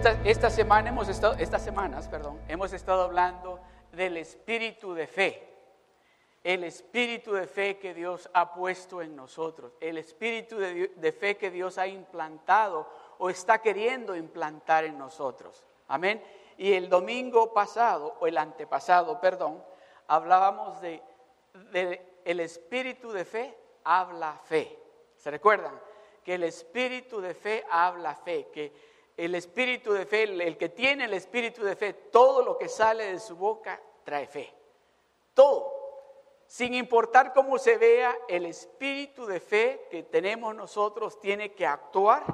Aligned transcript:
esta, 0.00 0.18
esta 0.24 0.48
semana 0.48 0.88
hemos 0.88 1.08
estado, 1.10 1.34
estas 1.38 1.62
semanas, 1.62 2.08
perdón, 2.08 2.40
hemos 2.48 2.72
estado 2.72 3.02
hablando 3.02 3.60
del 3.92 4.16
espíritu 4.16 4.94
de 4.94 5.06
fe. 5.06 5.46
El 6.42 6.64
espíritu 6.64 7.34
de 7.34 7.46
fe 7.46 7.76
que 7.76 7.92
Dios 7.92 8.30
ha 8.32 8.54
puesto 8.54 9.02
en 9.02 9.14
nosotros. 9.14 9.74
El 9.78 9.98
espíritu 9.98 10.56
de, 10.56 10.88
de 10.96 11.12
fe 11.12 11.36
que 11.36 11.50
Dios 11.50 11.76
ha 11.76 11.86
implantado 11.86 12.88
o 13.18 13.28
está 13.28 13.60
queriendo 13.60 14.16
implantar 14.16 14.84
en 14.84 14.96
nosotros. 14.96 15.66
Amén. 15.88 16.24
Y 16.56 16.72
el 16.72 16.88
domingo 16.88 17.52
pasado, 17.52 18.16
o 18.20 18.26
el 18.26 18.38
antepasado, 18.38 19.20
perdón, 19.20 19.62
hablábamos 20.06 20.80
de, 20.80 21.02
de 21.72 22.22
el 22.24 22.40
espíritu 22.40 23.12
de 23.12 23.26
fe 23.26 23.54
habla 23.84 24.40
fe. 24.44 24.78
¿Se 25.18 25.30
recuerdan? 25.30 25.78
Que 26.24 26.36
el 26.36 26.44
espíritu 26.44 27.20
de 27.20 27.34
fe 27.34 27.66
habla 27.70 28.14
fe, 28.14 28.48
que 28.50 28.89
el 29.20 29.34
espíritu 29.34 29.92
de 29.92 30.06
fe, 30.06 30.22
el 30.22 30.56
que 30.56 30.70
tiene 30.70 31.04
el 31.04 31.12
espíritu 31.12 31.62
de 31.62 31.76
fe, 31.76 31.92
todo 31.92 32.42
lo 32.42 32.56
que 32.56 32.70
sale 32.70 33.12
de 33.12 33.20
su 33.20 33.36
boca 33.36 33.78
trae 34.02 34.26
fe. 34.26 34.50
Todo. 35.34 35.70
Sin 36.46 36.72
importar 36.72 37.34
cómo 37.34 37.58
se 37.58 37.76
vea, 37.76 38.16
el 38.28 38.46
espíritu 38.46 39.26
de 39.26 39.38
fe 39.38 39.88
que 39.90 40.04
tenemos 40.04 40.54
nosotros 40.54 41.20
tiene 41.20 41.52
que 41.52 41.66
actuar 41.66 42.24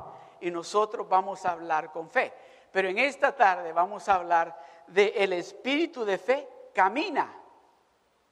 y 0.40 0.52
nosotros 0.52 1.08
vamos 1.08 1.44
a 1.44 1.50
hablar 1.50 1.90
con 1.90 2.08
fe. 2.08 2.32
Pero 2.70 2.88
en 2.88 2.98
esta 2.98 3.34
tarde 3.34 3.72
vamos 3.72 4.08
a 4.08 4.14
hablar 4.14 4.56
de 4.86 5.08
el 5.16 5.32
espíritu 5.32 6.04
de 6.04 6.18
fe 6.18 6.48
camina 6.72 7.36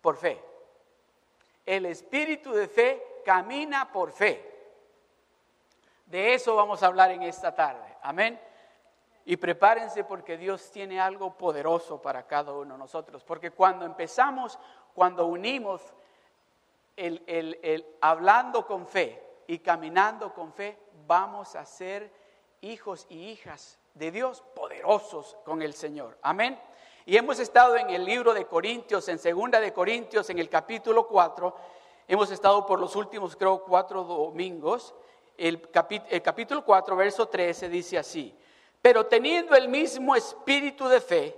por 0.00 0.16
fe. 0.16 0.40
El 1.66 1.86
espíritu 1.86 2.52
de 2.52 2.68
fe 2.68 3.20
camina 3.24 3.90
por 3.90 4.12
fe. 4.12 4.52
De 6.06 6.34
eso 6.34 6.54
vamos 6.54 6.84
a 6.84 6.86
hablar 6.86 7.10
en 7.10 7.22
esta 7.24 7.52
tarde. 7.52 7.93
Amén. 8.04 8.38
Y 9.24 9.38
prepárense 9.38 10.04
porque 10.04 10.36
Dios 10.36 10.70
tiene 10.70 11.00
algo 11.00 11.38
poderoso 11.38 12.02
para 12.02 12.26
cada 12.26 12.52
uno 12.52 12.74
de 12.74 12.78
nosotros. 12.78 13.24
Porque 13.24 13.50
cuando 13.50 13.86
empezamos, 13.86 14.58
cuando 14.94 15.26
unimos 15.26 15.80
el, 16.96 17.86
hablando 18.02 18.66
con 18.66 18.86
fe 18.86 19.22
y 19.46 19.58
caminando 19.60 20.34
con 20.34 20.52
fe, 20.52 20.78
vamos 21.06 21.56
a 21.56 21.64
ser 21.64 22.12
hijos 22.60 23.06
y 23.08 23.30
hijas 23.30 23.78
de 23.94 24.10
Dios 24.10 24.42
poderosos 24.54 25.38
con 25.42 25.62
el 25.62 25.72
Señor. 25.72 26.18
Amén. 26.20 26.60
Y 27.06 27.16
hemos 27.16 27.38
estado 27.38 27.78
en 27.78 27.88
el 27.88 28.04
libro 28.04 28.34
de 28.34 28.46
Corintios, 28.46 29.08
en 29.08 29.18
segunda 29.18 29.60
de 29.60 29.72
Corintios, 29.72 30.28
en 30.28 30.38
el 30.38 30.50
capítulo 30.50 31.08
4. 31.08 31.56
Hemos 32.06 32.30
estado 32.30 32.66
por 32.66 32.78
los 32.78 32.96
últimos, 32.96 33.34
creo, 33.34 33.62
cuatro 33.62 34.04
domingos. 34.04 34.94
El, 35.36 35.70
capítulo 35.70 36.64
4, 36.64 36.96
verso 36.96 37.28
13 37.28 37.68
dice 37.68 37.98
así. 37.98 38.36
Pero 38.80 39.06
teniendo 39.06 39.54
el 39.54 39.68
mismo 39.68 40.14
espíritu 40.14 40.88
de 40.88 41.00
fe, 41.00 41.36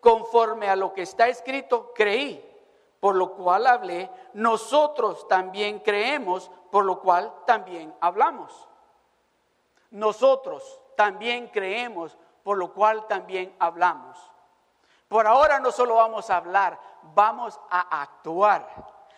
conforme 0.00 0.68
a 0.68 0.76
lo 0.76 0.92
que 0.92 1.02
está 1.02 1.28
escrito, 1.28 1.92
creí, 1.94 2.44
por 3.00 3.14
lo 3.14 3.32
cual 3.32 3.66
hablé. 3.66 4.10
Nosotros 4.34 5.26
también 5.28 5.80
creemos, 5.80 6.50
por 6.70 6.84
lo 6.84 7.00
cual 7.00 7.32
también 7.46 7.94
hablamos. 8.00 8.68
Nosotros 9.90 10.80
también 10.96 11.48
creemos, 11.48 12.16
por 12.42 12.58
lo 12.58 12.72
cual 12.72 13.06
también 13.06 13.54
hablamos. 13.58 14.18
Por 15.08 15.26
ahora 15.26 15.58
no 15.58 15.70
solo 15.70 15.94
vamos 15.94 16.28
a 16.28 16.36
hablar, 16.36 16.78
vamos 17.14 17.58
a 17.70 18.02
actuar. 18.02 18.68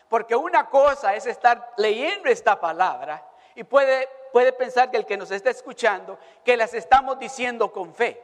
Porque 0.08 0.36
una 0.36 0.68
cosa 0.68 1.14
es 1.14 1.26
estar 1.26 1.72
leyendo 1.76 2.28
esta 2.28 2.60
palabra 2.60 3.24
y 3.54 3.64
puede, 3.64 4.08
puede 4.32 4.52
pensar 4.52 4.90
que 4.90 4.96
el 4.96 5.06
que 5.06 5.16
nos 5.16 5.30
está 5.30 5.50
escuchando, 5.50 6.18
que 6.44 6.56
las 6.56 6.74
estamos 6.74 7.18
diciendo 7.18 7.72
con 7.72 7.94
fe. 7.94 8.22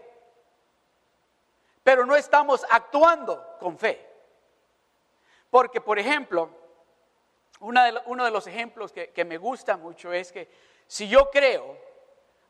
Pero 1.82 2.04
no 2.04 2.16
estamos 2.16 2.66
actuando 2.70 3.56
con 3.60 3.78
fe. 3.78 4.04
Porque, 5.50 5.80
por 5.80 5.98
ejemplo, 5.98 6.50
uno 7.60 8.24
de 8.24 8.30
los 8.30 8.46
ejemplos 8.46 8.92
que, 8.92 9.10
que 9.10 9.24
me 9.24 9.38
gusta 9.38 9.76
mucho 9.76 10.12
es 10.12 10.32
que 10.32 10.50
si 10.86 11.08
yo 11.08 11.30
creo 11.30 11.76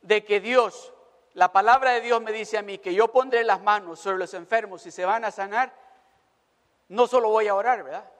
de 0.02 0.24
que 0.24 0.40
Dios 0.40 0.92
la 1.36 1.52
palabra 1.52 1.90
de 1.90 2.00
Dios 2.00 2.22
me 2.22 2.32
dice 2.32 2.56
a 2.56 2.62
mí 2.62 2.78
que 2.78 2.94
yo 2.94 3.08
pondré 3.08 3.44
las 3.44 3.60
manos 3.60 4.00
sobre 4.00 4.16
los 4.16 4.32
enfermos 4.32 4.86
y 4.86 4.90
se 4.90 5.04
van 5.04 5.22
a 5.22 5.30
sanar, 5.30 5.70
no 6.88 7.06
solo 7.06 7.28
voy 7.28 7.46
a 7.46 7.54
orar, 7.54 7.82
¿verdad? 7.82 8.10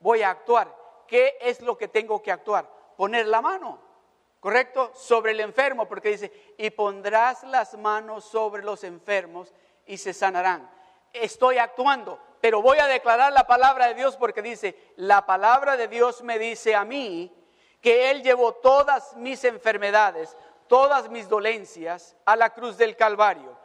Voy 0.00 0.20
a 0.20 0.28
actuar. 0.28 0.76
¿Qué 1.06 1.38
es 1.40 1.62
lo 1.62 1.78
que 1.78 1.88
tengo 1.88 2.22
que 2.22 2.30
actuar? 2.30 2.68
Poner 2.98 3.28
la 3.28 3.40
mano, 3.40 3.80
¿correcto? 4.40 4.92
Sobre 4.94 5.32
el 5.32 5.40
enfermo, 5.40 5.86
porque 5.86 6.10
dice, 6.10 6.54
y 6.58 6.70
pondrás 6.70 7.42
las 7.44 7.76
manos 7.76 8.24
sobre 8.24 8.62
los 8.62 8.84
enfermos 8.84 9.52
y 9.86 9.98
se 9.98 10.12
sanarán. 10.12 10.70
Estoy 11.12 11.58
actuando, 11.58 12.20
pero 12.40 12.62
voy 12.62 12.78
a 12.78 12.86
declarar 12.86 13.32
la 13.32 13.46
palabra 13.46 13.88
de 13.88 13.94
Dios 13.94 14.16
porque 14.16 14.42
dice, 14.42 14.92
la 14.96 15.24
palabra 15.26 15.76
de 15.76 15.88
Dios 15.88 16.22
me 16.22 16.38
dice 16.38 16.74
a 16.74 16.84
mí 16.84 17.32
que 17.80 18.10
Él 18.10 18.22
llevó 18.22 18.52
todas 18.54 19.16
mis 19.16 19.44
enfermedades, 19.44 20.36
todas 20.66 21.08
mis 21.08 21.28
dolencias 21.28 22.16
a 22.24 22.36
la 22.36 22.50
cruz 22.50 22.76
del 22.76 22.96
Calvario. 22.96 23.56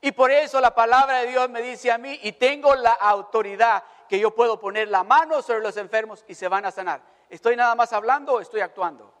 Y 0.00 0.12
por 0.12 0.30
eso 0.30 0.60
la 0.60 0.74
palabra 0.74 1.20
de 1.20 1.26
Dios 1.26 1.50
me 1.50 1.60
dice 1.60 1.90
a 1.90 1.98
mí, 1.98 2.18
y 2.22 2.32
tengo 2.32 2.74
la 2.74 2.92
autoridad 2.92 3.82
que 4.08 4.18
yo 4.18 4.34
puedo 4.34 4.58
poner 4.58 4.88
la 4.88 5.04
mano 5.04 5.42
sobre 5.42 5.60
los 5.60 5.76
enfermos 5.76 6.24
y 6.26 6.34
se 6.34 6.48
van 6.48 6.64
a 6.64 6.70
sanar. 6.70 7.02
¿Estoy 7.28 7.54
nada 7.56 7.74
más 7.74 7.92
hablando 7.92 8.34
o 8.34 8.40
estoy 8.40 8.60
actuando? 8.60 9.12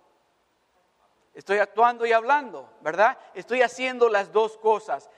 Estoy 1.34 1.58
actuando 1.58 2.04
y 2.06 2.12
hablando, 2.12 2.72
¿verdad? 2.80 3.16
Estoy 3.34 3.62
haciendo 3.62 4.08
las 4.08 4.32
dos 4.32 4.58
cosas. 4.58 5.08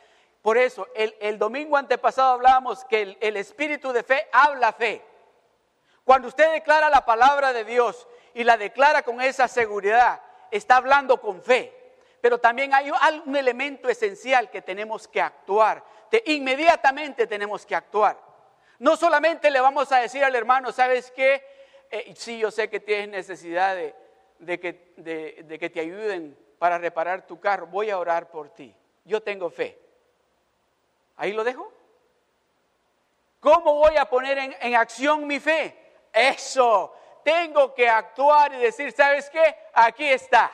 Por 0.42 0.58
eso, 0.58 0.86
el, 0.94 1.38
domingo 1.38 1.76
antepasado 1.76 2.32
hablábamos 2.32 2.84
que 2.84 3.02
el, 3.02 3.18
el 3.20 3.36
espíritu 3.36 3.92
de 3.92 4.02
fe 4.02 4.28
habla 4.32 4.72
fe. 4.72 5.04
Cuando 6.04 6.28
usted 6.28 6.52
declara 6.52 6.90
la 6.90 7.04
palabra 7.04 7.52
de 7.52 7.64
Dios 7.64 8.06
y 8.34 8.44
la 8.44 8.56
declara 8.56 9.02
con 9.02 9.20
esa 9.20 9.46
seguridad, 9.48 10.20
está 10.50 10.76
hablando 10.76 11.20
con 11.20 11.40
fe 11.42 11.82
pero 12.22 12.38
también 12.38 12.72
hay 12.72 12.88
un 13.26 13.36
elemento 13.36 13.88
esencial 13.88 14.48
que 14.48 14.62
tenemos 14.62 15.08
que 15.08 15.20
actuar. 15.20 15.84
inmediatamente 16.24 17.26
tenemos 17.26 17.66
que 17.66 17.74
actuar. 17.74 18.16
No 18.78 18.96
solamente 18.96 19.50
le 19.50 19.60
vamos 19.60 19.90
a 19.90 19.98
decir 19.98 20.22
al 20.22 20.34
hermano, 20.36 20.70
¿sabes 20.70 21.10
qué? 21.10 21.44
Eh, 21.90 22.14
sí, 22.16 22.38
yo 22.38 22.52
sé 22.52 22.70
que 22.70 22.78
tienes 22.78 23.08
necesidad 23.08 23.74
de, 23.74 23.92
que, 24.44 24.92
de, 24.96 25.58
que 25.58 25.70
te 25.70 25.80
ayuden 25.80 26.36
para 26.58 26.78
reparar 26.78 27.26
tu 27.26 27.40
carro. 27.40 27.66
Voy 27.66 27.90
a 27.90 27.98
orar 27.98 28.30
por 28.30 28.50
ti. 28.50 28.74
Yo 29.04 29.22
tengo 29.22 29.50
fe. 29.50 29.78
Ahí 31.16 31.32
lo 31.32 31.44
dejo. 31.44 31.72
¿Cómo 33.40 33.74
voy 33.74 33.96
a 33.96 34.04
poner 34.04 34.38
en, 34.38 34.56
en, 34.60 34.74
acción 34.76 35.26
mi 35.26 35.40
fe? 35.40 35.76
Eso, 36.12 36.94
tengo 37.24 37.74
que 37.74 37.88
actuar 37.88 38.54
y 38.54 38.58
decir, 38.58 38.92
¿sabes 38.92 39.28
qué? 39.30 39.56
Aquí 39.74 40.08
está. 40.08 40.52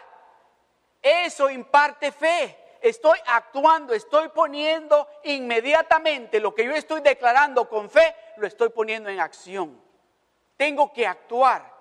Eso 1.02 1.50
imparte 1.50 2.12
fe. 2.12 2.56
Estoy 2.80 3.18
actuando, 3.26 3.92
estoy 3.92 4.28
poniendo 4.28 5.08
inmediatamente 5.24 6.40
lo 6.40 6.54
que 6.54 6.64
yo 6.64 6.72
estoy 6.72 7.00
declarando 7.00 7.68
con 7.68 7.90
fe, 7.90 8.14
lo 8.36 8.46
estoy 8.46 8.68
poniendo 8.68 9.08
en 9.08 9.20
acción. 9.20 9.82
Tengo 10.56 10.92
que 10.92 11.06
actuar. 11.06 11.77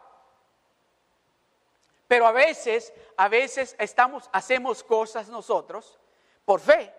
Pero 2.07 2.25
a 2.25 2.31
veces, 2.31 2.93
a 3.17 3.27
veces 3.27 3.75
estamos, 3.79 4.29
hacemos 4.31 4.83
cosas 4.83 5.29
nosotros 5.29 5.99
por 6.45 6.59
fe, 6.59 6.93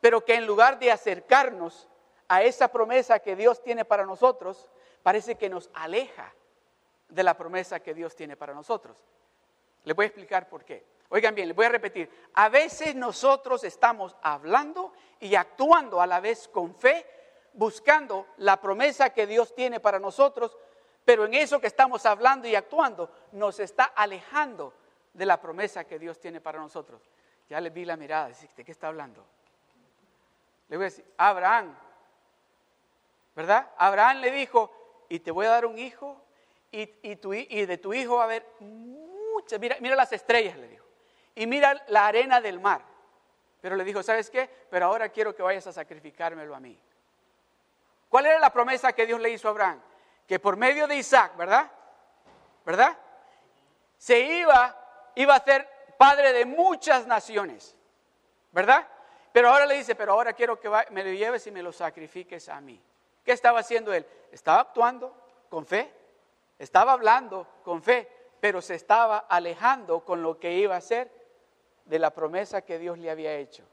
pero 0.00 0.24
que 0.24 0.34
en 0.34 0.46
lugar 0.46 0.78
de 0.78 0.92
acercarnos 0.92 1.88
a 2.28 2.42
esa 2.42 2.68
promesa 2.68 3.18
que 3.18 3.36
Dios 3.36 3.62
tiene 3.62 3.84
para 3.84 4.06
nosotros, 4.06 4.70
parece 5.02 5.34
que 5.34 5.48
nos 5.48 5.70
aleja 5.74 6.32
de 7.08 7.22
la 7.22 7.36
promesa 7.36 7.80
que 7.80 7.94
Dios 7.94 8.14
tiene 8.14 8.36
para 8.36 8.54
nosotros. 8.54 8.96
Le 9.84 9.92
voy 9.92 10.04
a 10.04 10.08
explicar 10.08 10.48
por 10.48 10.64
qué. 10.64 10.84
Oigan 11.10 11.34
bien, 11.34 11.48
les 11.48 11.56
voy 11.56 11.66
a 11.66 11.70
repetir. 11.70 12.10
A 12.34 12.48
veces 12.48 12.94
nosotros 12.94 13.62
estamos 13.64 14.16
hablando 14.22 14.92
y 15.20 15.34
actuando 15.34 16.00
a 16.00 16.06
la 16.06 16.20
vez 16.20 16.48
con 16.48 16.74
fe, 16.74 17.06
buscando 17.52 18.26
la 18.38 18.60
promesa 18.60 19.10
que 19.10 19.26
Dios 19.26 19.54
tiene 19.54 19.80
para 19.80 19.98
nosotros, 19.98 20.56
pero 21.04 21.24
en 21.26 21.34
eso 21.34 21.60
que 21.60 21.66
estamos 21.66 22.06
hablando 22.06 22.48
y 22.48 22.54
actuando 22.54 23.10
nos 23.32 23.60
está 23.60 23.84
alejando 23.84 24.74
de 25.12 25.26
la 25.26 25.40
promesa 25.40 25.84
que 25.84 25.98
Dios 25.98 26.18
tiene 26.18 26.40
para 26.40 26.58
nosotros. 26.58 27.02
Ya 27.48 27.60
les 27.60 27.72
vi 27.72 27.84
la 27.84 27.96
mirada, 27.96 28.30
¿de 28.56 28.64
qué 28.64 28.72
está 28.72 28.88
hablando? 28.88 29.24
Le 30.68 30.76
voy 30.76 30.84
a 30.84 30.88
decir, 30.88 31.04
Abraham, 31.18 31.76
¿verdad? 33.36 33.70
Abraham 33.76 34.18
le 34.18 34.30
dijo, 34.30 35.04
y 35.08 35.20
te 35.20 35.30
voy 35.30 35.46
a 35.46 35.50
dar 35.50 35.66
un 35.66 35.78
hijo, 35.78 36.20
y, 36.72 36.90
y 37.02 37.66
de 37.66 37.78
tu 37.78 37.94
hijo 37.94 38.16
va 38.16 38.22
a 38.22 38.24
haber 38.24 38.46
muchas, 38.60 39.60
mira 39.60 39.94
las 39.94 40.12
estrellas, 40.12 40.56
le 40.56 40.68
dijo 40.68 40.84
y 41.34 41.46
mira 41.46 41.84
la 41.88 42.06
arena 42.06 42.40
del 42.40 42.60
mar. 42.60 42.82
Pero 43.60 43.76
le 43.76 43.84
dijo, 43.84 44.02
¿sabes 44.02 44.30
qué? 44.30 44.48
Pero 44.70 44.86
ahora 44.86 45.08
quiero 45.08 45.34
que 45.34 45.42
vayas 45.42 45.66
a 45.66 45.72
sacrificármelo 45.72 46.54
a 46.54 46.60
mí. 46.60 46.78
¿Cuál 48.08 48.26
era 48.26 48.38
la 48.38 48.50
promesa 48.50 48.92
que 48.92 49.06
Dios 49.06 49.20
le 49.20 49.30
hizo 49.30 49.48
a 49.48 49.50
Abraham? 49.50 49.80
Que 50.26 50.38
por 50.38 50.56
medio 50.56 50.86
de 50.86 50.96
Isaac, 50.96 51.36
¿verdad? 51.36 51.70
¿Verdad? 52.64 52.96
Se 53.98 54.18
iba, 54.20 54.76
iba 55.14 55.34
a 55.34 55.44
ser 55.44 55.68
padre 55.98 56.32
de 56.32 56.44
muchas 56.44 57.06
naciones, 57.06 57.76
¿verdad? 58.52 58.86
Pero 59.32 59.50
ahora 59.50 59.66
le 59.66 59.74
dice, 59.74 59.94
pero 59.94 60.12
ahora 60.12 60.32
quiero 60.32 60.60
que 60.60 60.70
me 60.90 61.02
lo 61.02 61.10
lleves 61.10 61.46
y 61.46 61.50
me 61.50 61.62
lo 61.62 61.72
sacrifiques 61.72 62.48
a 62.48 62.60
mí. 62.60 62.80
¿Qué 63.24 63.32
estaba 63.32 63.60
haciendo 63.60 63.92
él? 63.92 64.06
Estaba 64.30 64.60
actuando 64.60 65.14
con 65.48 65.66
fe, 65.66 65.92
estaba 66.58 66.92
hablando 66.92 67.46
con 67.64 67.82
fe, 67.82 68.08
pero 68.40 68.60
se 68.60 68.74
estaba 68.74 69.18
alejando 69.28 70.04
con 70.04 70.22
lo 70.22 70.38
que 70.38 70.52
iba 70.52 70.74
a 70.74 70.78
hacer 70.78 71.10
de 71.84 71.98
la 71.98 72.10
promesa 72.10 72.62
que 72.62 72.78
Dios 72.78 72.98
le 72.98 73.10
había 73.10 73.34
hecho. 73.34 73.64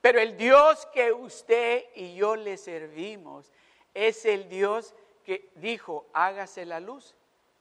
Pero 0.00 0.20
el 0.20 0.36
Dios 0.36 0.86
que 0.92 1.12
usted 1.12 1.84
y 1.94 2.14
yo 2.14 2.36
le 2.36 2.56
servimos 2.56 3.52
es 3.92 4.24
el 4.24 4.48
Dios 4.48 4.94
que 5.24 5.50
dijo, 5.56 6.06
hágase 6.12 6.64
la 6.64 6.80
luz, 6.80 7.14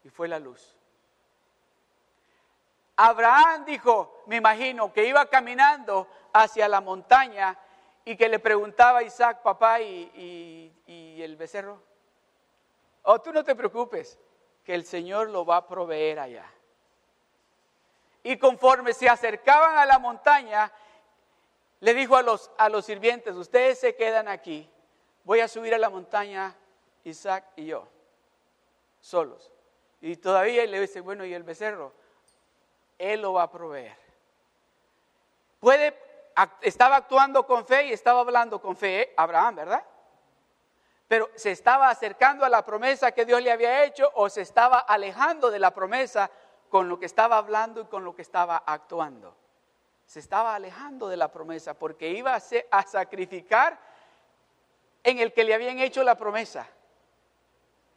y 0.04 0.10
fue 0.10 0.28
la 0.28 0.40
luz. 0.40 0.78
Abraham 2.96 3.66
dijo, 3.66 4.24
me 4.28 4.38
imagino, 4.38 4.92
que 4.92 5.06
iba 5.06 5.26
caminando 5.28 6.08
hacia 6.34 6.68
la 6.68 6.82
montaña 6.82 7.58
y 8.04 8.16
que 8.16 8.28
le 8.28 8.40
preguntaba 8.40 9.00
a 9.00 9.04
Isaac, 9.04 9.42
papá, 9.42 9.82
y, 9.82 10.74
el 10.88 11.36
becerro. 11.36 11.82
Oh, 13.04 13.20
tú 13.20 13.32
no 13.32 13.44
te 13.44 13.56
preocupes, 13.56 14.18
que 14.64 14.74
el 14.74 14.86
Señor 14.86 15.30
lo 15.30 15.46
va 15.46 15.58
a 15.58 15.68
proveer 15.68 16.20
allá. 16.20 16.46
Y 18.24 18.38
conforme 18.38 18.94
se 18.94 19.10
acercaban 19.10 19.78
a 19.78 19.86
la 19.86 20.00
montaña, 20.00 20.72
le 21.82 21.94
dijo 21.94 22.16
a 22.16 22.22
los, 22.22 22.52
a 22.58 22.70
los 22.70 22.86
sirvientes, 22.86 23.36
ustedes 23.36 23.80
se 23.80 23.96
quedan 23.96 24.28
aquí, 24.28 24.70
voy 25.24 25.40
a 25.40 25.48
subir 25.48 25.74
a 25.74 25.78
la 25.78 25.90
montaña, 25.90 26.56
Isaac 27.04 27.46
y 27.56 27.68
yo, 27.68 27.88
solos. 29.00 29.54
Y 30.02 30.18
todavía 30.18 30.66
le 30.66 30.80
dice, 30.80 31.02
bueno, 31.02 31.26
¿y 31.26 31.34
el 31.34 31.44
becerro? 31.44 31.94
Él 32.98 33.22
lo 33.22 33.34
va 33.34 33.44
a 33.44 33.52
proveer. 33.52 33.98
Puede, 35.60 35.98
estaba 36.62 36.98
actuando 36.98 37.46
con 37.46 37.66
fe 37.66 37.88
y 37.88 37.94
estaba 37.94 38.22
hablando 38.22 38.62
con 38.62 38.76
fe, 38.76 39.02
¿eh? 39.02 39.14
Abraham, 39.16 39.56
¿verdad? 39.56 39.84
Pero 41.08 41.30
se 41.36 41.52
estaba 41.52 41.90
acercando 41.90 42.46
a 42.46 42.50
la 42.50 42.64
promesa 42.64 43.12
que 43.12 43.26
Dios 43.26 43.42
le 43.42 43.52
había 43.52 43.84
hecho 43.84 44.12
o 44.16 44.30
se 44.30 44.42
estaba 44.42 44.80
alejando 44.80 45.50
de 45.50 45.60
la 45.60 45.74
promesa 45.74 46.30
con 46.70 46.88
lo 46.88 47.00
que 47.00 47.08
estaba 47.08 47.38
hablando 47.38 47.82
y 47.82 47.86
con 47.86 48.04
lo 48.04 48.16
que 48.16 48.22
estaba 48.22 48.58
actuando 48.66 49.36
se 50.10 50.20
estaba 50.20 50.56
alejando 50.56 51.08
de 51.08 51.18
la 51.18 51.32
promesa 51.32 51.76
porque 51.76 52.10
iba 52.10 52.34
a, 52.34 52.82
sacrificar 52.88 53.80
en 55.04 55.20
el 55.20 55.32
que 55.32 55.44
le 55.44 55.54
habían 55.54 55.78
hecho 55.78 56.04
la 56.04 56.16
promesa. 56.16 56.68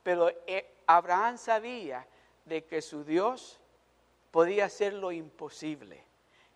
Pero 0.02 0.28
eh, 0.46 0.82
Abraham 0.86 1.38
sabía 1.38 2.06
de 2.44 2.66
que 2.66 2.82
su 2.82 3.02
Dios 3.02 3.58
podía 4.30 4.66
hacer 4.66 4.92
lo 4.92 5.10
imposible, 5.10 6.04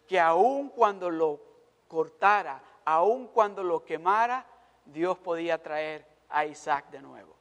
que 0.06 0.20
aun 0.20 0.68
cuando 0.68 1.08
lo 1.08 1.40
cortara, 1.88 2.62
aun 2.84 3.26
cuando 3.28 3.62
lo 3.62 3.82
quemara, 3.82 4.44
Dios 4.84 5.16
podía 5.16 5.62
traer 5.62 6.06
a 6.28 6.44
Isaac 6.44 6.90
de 6.90 7.00
nuevo. 7.00 7.34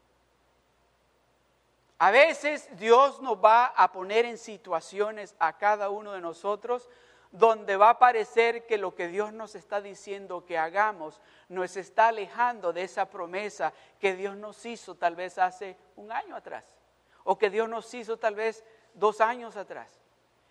A 1.98 2.12
veces 2.12 2.70
Dios 2.78 3.22
nos 3.22 3.44
va 3.44 3.66
a 3.66 3.92
poner 3.92 4.24
en 4.24 4.38
situaciones 4.38 5.36
a 5.38 5.58
cada 5.58 5.90
uno 5.90 6.14
de 6.14 6.22
nosotros 6.22 6.90
donde 7.38 7.76
va 7.76 7.90
a 7.90 8.00
parecer 8.00 8.66
que 8.66 8.78
lo 8.78 8.96
que 8.96 9.10
Dios 9.10 9.34
nos 9.34 9.56
está 9.56 9.82
diciendo 9.82 10.46
que 10.46 10.58
hagamos 10.58 11.22
nos 11.50 11.76
está 11.76 12.08
alejando 12.08 12.72
de 12.72 12.84
esa 12.84 13.10
promesa 13.10 13.74
que 14.00 14.16
Dios 14.16 14.38
nos 14.38 14.66
hizo 14.66 14.96
tal 14.96 15.16
vez 15.16 15.38
hace 15.38 15.76
un 15.98 16.14
año 16.14 16.36
atrás, 16.36 16.78
o 17.26 17.38
que 17.38 17.50
Dios 17.50 17.68
nos 17.68 17.94
hizo 17.94 18.18
tal 18.18 18.36
vez 18.36 18.64
dos 18.94 19.20
años 19.20 19.58
atrás. 19.58 20.00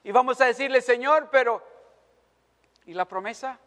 Y 0.03 0.13
vamos 0.13 0.39
a 0.43 0.45
decirle, 0.45 0.83
Señor, 0.83 1.31
pero 1.31 1.63
¿y 2.85 2.93
la 2.93 3.07
promesa? 3.07 3.59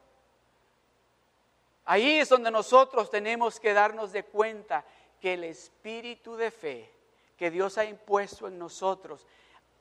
Ahí 1.86 2.19
es 2.19 2.30
donde 2.30 2.52
nosotros 2.52 3.10
tenemos 3.10 3.60
que 3.60 3.74
darnos 3.74 4.12
de 4.12 4.25
cuenta 4.25 4.86
que 5.19 5.34
el 5.34 5.44
espíritu 5.44 6.36
de 6.36 6.52
fe 6.52 6.94
que 7.36 7.50
Dios 7.50 7.80
ha 7.80 7.86
impuesto 7.86 8.48
en 8.48 8.60
nosotros 8.60 9.25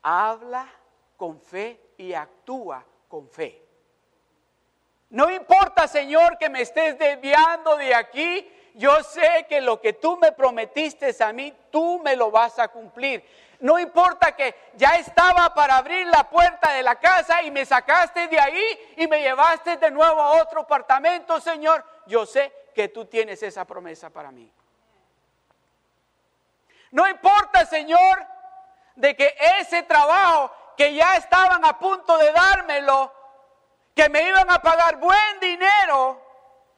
habla 0.01 0.67
con 1.19 1.39
fe 1.39 1.93
y 1.99 2.15
actúa 2.15 2.85
con 3.09 3.29
fe. 3.29 3.63
No 5.11 5.31
importa, 5.31 5.87
Señor, 5.87 6.37
que 6.39 6.49
me 6.49 6.63
estés 6.63 6.99
desviando 6.99 7.77
de 7.77 7.95
aquí. 7.95 8.53
Yo 8.75 9.03
sé 9.03 9.47
que 9.49 9.61
lo 9.61 9.81
que 9.81 9.95
tú 9.95 10.17
me 10.19 10.33
prometiste 10.33 11.15
a 11.23 11.33
mí, 11.33 11.55
tú 11.71 12.01
me 12.05 12.17
lo 12.17 12.31
vas 12.31 12.59
a 12.59 12.69
cumplir. 12.69 13.25
No 13.61 13.79
importa 13.79 14.33
que 14.33 14.55
ya 14.75 14.97
estaba 14.97 15.55
para 15.55 15.79
abrir 15.79 16.07
la 16.09 16.29
puerta 16.29 16.73
de 16.73 16.83
la 16.83 16.97
casa 16.97 17.43
y 17.43 17.51
me 17.51 17.65
sacaste 17.65 18.29
de 18.29 18.39
ahí 18.39 18.95
y 18.97 19.07
me 19.07 19.23
llevaste 19.23 19.79
de 19.79 19.91
nuevo 19.91 20.21
a 20.21 20.43
otro 20.43 20.61
apartamento, 20.63 21.41
Señor. 21.41 21.85
Yo 22.07 22.27
sé 22.27 22.53
que 22.75 22.89
tú 22.89 23.07
tienes 23.07 23.43
esa 23.43 23.65
promesa 23.65 24.11
para 24.11 24.31
mí. 24.31 24.53
No 26.91 27.09
importa, 27.09 27.65
Señor, 27.65 28.27
de 28.95 29.17
que 29.17 29.35
ese 29.61 29.83
trabajo 29.85 30.51
que 30.77 30.95
ya 30.95 31.17
estaban 31.17 31.65
a 31.65 31.79
punto 31.79 32.17
de 32.19 32.33
dármelo, 32.33 33.13
que 33.95 34.09
me 34.09 34.23
iban 34.23 34.51
a 34.51 34.61
pagar 34.61 34.97
buen 34.97 35.41
dinero, 35.41 36.21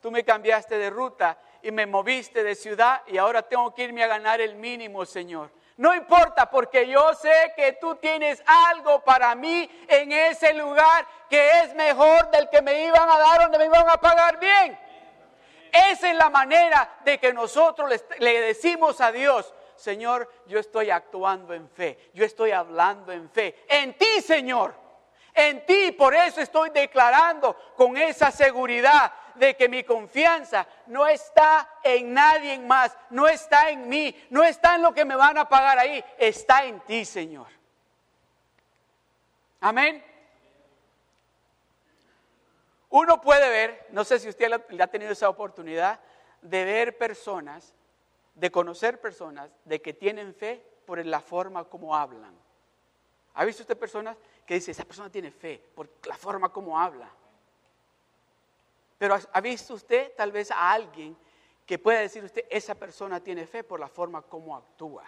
tú 0.01 0.11
me 0.11 0.25
cambiaste 0.25 0.79
de 0.79 0.91
ruta 0.91 1.39
y 1.63 1.71
me 1.71 1.87
moviste 1.87 2.45
de 2.45 2.55
ciudad 2.55 3.03
y 3.07 3.19
ahora 3.19 3.43
tengo 3.43 3.75
que 3.75 3.85
irme 3.85 4.05
a 4.05 4.07
ganar 4.07 4.41
el 4.41 4.55
mínimo, 4.55 5.05
Señor. 5.05 5.51
No 5.77 5.95
importa 5.95 6.51
porque 6.51 6.89
yo 6.89 7.15
sé 7.15 7.53
que 7.57 7.75
tú 7.75 7.95
tienes 7.97 8.43
algo 8.47 9.01
para 9.05 9.35
mí 9.37 9.71
en 9.87 10.11
ese 10.11 10.53
lugar 10.55 11.07
que 11.31 11.61
es 11.61 11.75
mejor 11.75 12.31
del 12.31 12.49
que 12.51 12.63
me 12.63 12.85
iban 12.85 13.09
a 13.09 13.19
dar 13.19 13.43
donde 13.43 13.59
me 13.59 13.67
iban 13.67 13.89
a 13.89 13.97
pagar 13.97 14.41
bien. 14.41 14.79
Esa 15.73 16.11
es 16.11 16.17
la 16.17 16.31
manera 16.31 16.97
de 17.05 17.19
que 17.19 17.33
nosotros 17.33 17.89
le, 18.19 18.41
decimos 18.41 19.01
a 19.01 19.13
Dios, 19.13 19.55
Señor, 19.79 20.29
yo 20.47 20.59
estoy 20.59 20.91
actuando 20.91 21.55
en 21.55 21.69
fe, 21.69 22.11
yo 22.13 22.25
estoy 22.25 22.51
hablando 22.51 23.13
en 23.13 23.31
fe, 23.31 23.65
en 23.69 23.97
ti, 23.97 24.21
Señor, 24.21 24.75
en 25.33 25.65
ti. 25.65 25.93
Por 25.93 26.15
eso 26.15 26.41
estoy 26.41 26.71
declarando 26.71 27.55
con 27.77 27.97
esa 27.97 28.33
seguridad 28.33 29.13
de 29.37 29.57
que 29.57 29.69
mi 29.69 29.85
confianza 29.85 30.67
no 30.87 31.07
está 31.07 31.79
en 31.85 32.13
nadie 32.13 32.59
más, 32.59 32.97
no 33.11 33.29
está 33.29 33.71
en 33.71 33.89
mí, 33.89 34.15
no 34.31 34.43
está 34.43 34.75
en 34.75 34.83
lo 34.83 34.93
que 34.93 35.05
me 35.05 35.15
van 35.15 35.39
a 35.39 35.49
pagar 35.49 35.79
ahí, 35.79 36.05
está 36.19 36.65
en 36.65 36.81
ti, 36.81 37.05
Señor. 37.05 37.47
Amén. 39.61 40.05
Uno 42.91 43.21
puede 43.21 43.49
ver, 43.49 43.87
no 43.91 44.03
sé 44.03 44.19
si 44.19 44.29
usted 44.29 44.51
ha 44.53 44.87
tenido 44.89 45.13
esa 45.13 45.29
oportunidad, 45.29 46.01
de 46.43 46.65
ver 46.65 46.99
personas 46.99 47.75
de 48.39 48.51
conocer 48.53 49.01
personas 49.01 49.51
de 49.65 49.83
que 49.83 49.93
tienen 49.93 50.33
fe 50.33 50.65
por 50.87 51.05
la 51.05 51.21
forma 51.21 51.65
como 51.65 51.95
hablan. 51.95 52.35
¿Ha 53.35 53.45
visto 53.45 53.63
usted 53.63 53.77
personas 53.77 54.17
que 54.47 54.55
dice, 54.55 54.71
esa 54.71 54.85
persona 54.85 55.11
tiene 55.11 55.31
fe 55.31 55.63
por 55.75 55.89
la 56.07 56.17
forma 56.17 56.49
como 56.51 56.79
habla? 56.79 57.11
Pero 58.97 59.17
¿ha 59.33 59.41
visto 59.41 59.75
usted 59.75 60.13
tal 60.17 60.33
vez 60.33 60.51
a 60.51 60.73
alguien 60.73 61.17
que 61.67 61.79
pueda 61.79 62.01
decir 62.01 62.25
usted, 62.25 62.45
esa 62.49 62.75
persona 62.75 63.21
tiene 63.21 63.47
fe 63.47 63.65
por 63.65 63.81
la 63.81 63.89
forma 63.89 64.23
como 64.23 64.57
actúa? 64.57 65.05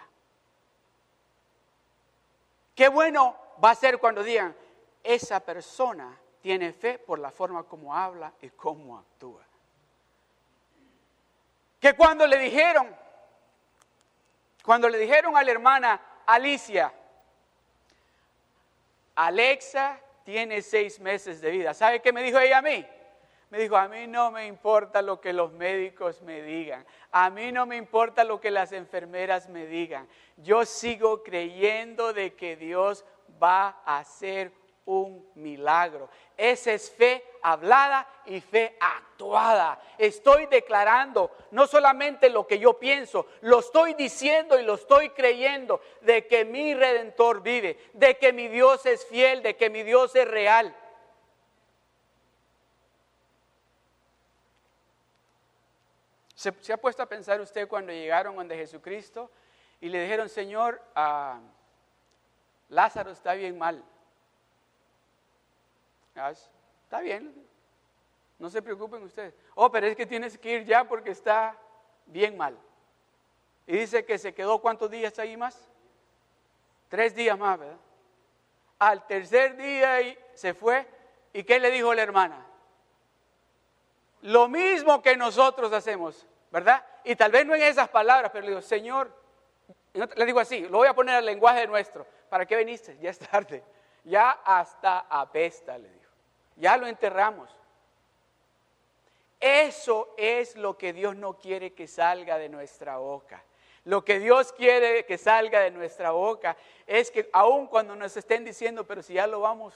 Qué 2.75 2.89
bueno 2.89 3.35
va 3.63 3.71
a 3.71 3.75
ser 3.75 3.97
cuando 3.97 4.23
digan, 4.23 4.55
esa 5.03 5.39
persona 5.39 6.19
tiene 6.41 6.73
fe 6.73 6.99
por 6.99 7.17
la 7.19 7.31
forma 7.31 7.63
como 7.63 7.95
habla 7.95 8.33
y 8.41 8.49
cómo 8.49 8.97
actúa. 8.97 9.43
Que 11.79 11.93
cuando 11.95 12.27
le 12.27 12.37
dijeron, 12.37 13.00
cuando 14.63 14.89
le 14.89 14.97
dijeron 14.97 15.35
a 15.35 15.43
la 15.43 15.51
hermana 15.51 16.01
Alicia, 16.25 16.93
Alexa 19.15 19.99
tiene 20.23 20.61
seis 20.61 20.99
meses 20.99 21.41
de 21.41 21.51
vida, 21.51 21.73
¿sabe 21.73 22.01
qué 22.01 22.13
me 22.13 22.23
dijo 22.23 22.39
ella 22.39 22.59
a 22.59 22.61
mí? 22.61 22.85
Me 23.49 23.59
dijo, 23.59 23.75
a 23.75 23.89
mí 23.89 24.07
no 24.07 24.31
me 24.31 24.47
importa 24.47 25.01
lo 25.01 25.19
que 25.19 25.33
los 25.33 25.51
médicos 25.51 26.21
me 26.21 26.41
digan, 26.41 26.85
a 27.11 27.29
mí 27.29 27.51
no 27.51 27.65
me 27.65 27.75
importa 27.75 28.23
lo 28.23 28.39
que 28.39 28.49
las 28.49 28.71
enfermeras 28.71 29.49
me 29.49 29.65
digan, 29.65 30.07
yo 30.37 30.65
sigo 30.65 31.21
creyendo 31.21 32.13
de 32.13 32.33
que 32.33 32.55
Dios 32.55 33.03
va 33.41 33.81
a 33.85 33.99
hacer 33.99 34.53
un 34.85 35.29
milagro. 35.35 36.09
Esa 36.37 36.73
es 36.73 36.89
fe 36.91 37.23
hablada 37.41 38.07
y 38.25 38.41
fe 38.41 38.75
actuada. 38.79 39.79
Estoy 39.97 40.47
declarando 40.47 41.31
no 41.51 41.67
solamente 41.67 42.29
lo 42.29 42.47
que 42.47 42.59
yo 42.59 42.79
pienso, 42.79 43.27
lo 43.41 43.59
estoy 43.59 43.93
diciendo 43.93 44.59
y 44.59 44.63
lo 44.63 44.75
estoy 44.75 45.09
creyendo 45.09 45.81
de 46.01 46.27
que 46.27 46.45
mi 46.45 46.73
redentor 46.73 47.41
vive, 47.41 47.77
de 47.93 48.17
que 48.17 48.33
mi 48.33 48.47
Dios 48.47 48.85
es 48.85 49.05
fiel, 49.05 49.43
de 49.43 49.55
que 49.55 49.69
mi 49.69 49.83
Dios 49.83 50.15
es 50.15 50.27
real. 50.27 50.75
¿Se, 56.35 56.73
ha 56.73 56.77
puesto 56.77 57.03
a 57.03 57.05
pensar 57.05 57.39
usted 57.39 57.67
cuando 57.67 57.91
llegaron 57.91 58.35
donde 58.35 58.57
Jesucristo 58.57 59.29
y 59.79 59.89
le 59.89 60.01
dijeron, 60.01 60.27
Señor, 60.27 60.81
ah, 60.95 61.39
Lázaro 62.69 63.11
está 63.11 63.33
bien 63.35 63.59
mal? 63.59 63.83
Está 66.83 66.99
bien, 67.01 67.33
no 68.37 68.49
se 68.49 68.61
preocupen 68.61 69.03
ustedes. 69.03 69.33
Oh, 69.55 69.71
pero 69.71 69.87
es 69.87 69.95
que 69.95 70.05
tienes 70.05 70.37
que 70.37 70.51
ir 70.51 70.65
ya 70.65 70.83
porque 70.83 71.11
está 71.11 71.57
bien 72.05 72.35
mal. 72.35 72.57
Y 73.67 73.77
dice 73.77 74.03
que 74.03 74.17
se 74.17 74.33
quedó 74.33 74.59
cuántos 74.59 74.89
días 74.89 75.17
ahí 75.19 75.37
más? 75.37 75.69
Tres 76.89 77.15
días 77.15 77.37
más, 77.37 77.59
¿verdad? 77.59 77.77
Al 78.79 79.05
tercer 79.05 79.55
día 79.55 79.99
se 80.33 80.53
fue. 80.53 80.87
¿Y 81.33 81.43
qué 81.43 81.59
le 81.59 81.71
dijo 81.71 81.93
la 81.93 82.01
hermana? 82.01 82.45
Lo 84.21 84.47
mismo 84.47 85.01
que 85.01 85.15
nosotros 85.15 85.71
hacemos, 85.71 86.27
¿verdad? 86.51 86.85
Y 87.03 87.15
tal 87.15 87.31
vez 87.31 87.45
no 87.45 87.55
en 87.55 87.61
esas 87.61 87.89
palabras, 87.89 88.31
pero 88.31 88.43
le 88.43 88.49
digo, 88.49 88.61
Señor, 88.61 89.15
le 89.93 90.25
digo 90.25 90.39
así, 90.39 90.61
lo 90.61 90.79
voy 90.79 90.87
a 90.87 90.93
poner 90.93 91.15
al 91.15 91.25
lenguaje 91.25 91.65
nuestro. 91.67 92.05
¿Para 92.29 92.45
qué 92.45 92.55
viniste? 92.55 92.97
Ya 92.99 93.09
es 93.09 93.19
tarde. 93.19 93.63
Ya 94.03 94.31
hasta 94.31 94.99
apesta, 95.09 95.77
le 95.77 95.89
dijo. 95.89 96.00
Ya 96.55 96.77
lo 96.77 96.87
enterramos. 96.87 97.49
Eso 99.39 100.13
es 100.17 100.55
lo 100.55 100.77
que 100.77 100.93
Dios 100.93 101.15
no 101.15 101.37
quiere 101.37 101.73
que 101.73 101.87
salga 101.87 102.37
de 102.37 102.49
nuestra 102.49 102.97
boca. 102.97 103.43
Lo 103.85 104.05
que 104.05 104.19
Dios 104.19 104.53
quiere 104.53 105.05
que 105.05 105.17
salga 105.17 105.61
de 105.61 105.71
nuestra 105.71 106.11
boca 106.11 106.55
es 106.85 107.09
que 107.09 107.27
aun 107.33 107.65
cuando 107.65 107.95
nos 107.95 108.15
estén 108.15 108.45
diciendo, 108.45 108.85
pero 108.85 109.01
si 109.01 109.13
ya 109.13 109.25
lo 109.25 109.39
vamos, 109.39 109.73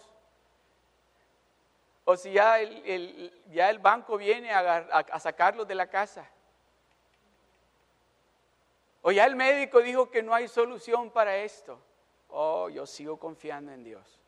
o 2.04 2.16
si 2.16 2.34
ya 2.34 2.60
el, 2.60 3.34
ya 3.52 3.72
el 3.72 3.80
banco 3.80 4.18
viene 4.18 4.52
a, 4.52 4.78
a 4.88 5.20
sacarlos 5.20 5.68
de 5.68 5.74
la 5.74 5.88
casa, 5.88 6.30
o 9.02 9.12
ya 9.12 9.26
el 9.26 9.36
médico 9.36 9.82
dijo 9.82 10.12
que 10.12 10.22
no 10.22 10.36
hay 10.36 10.48
solución 10.48 11.10
para 11.10 11.38
esto, 11.38 11.80
oh, 12.30 12.70
yo 12.70 12.86
sigo 12.86 13.18
confiando 13.18 13.72
en 13.72 13.84
Dios. 13.84 14.20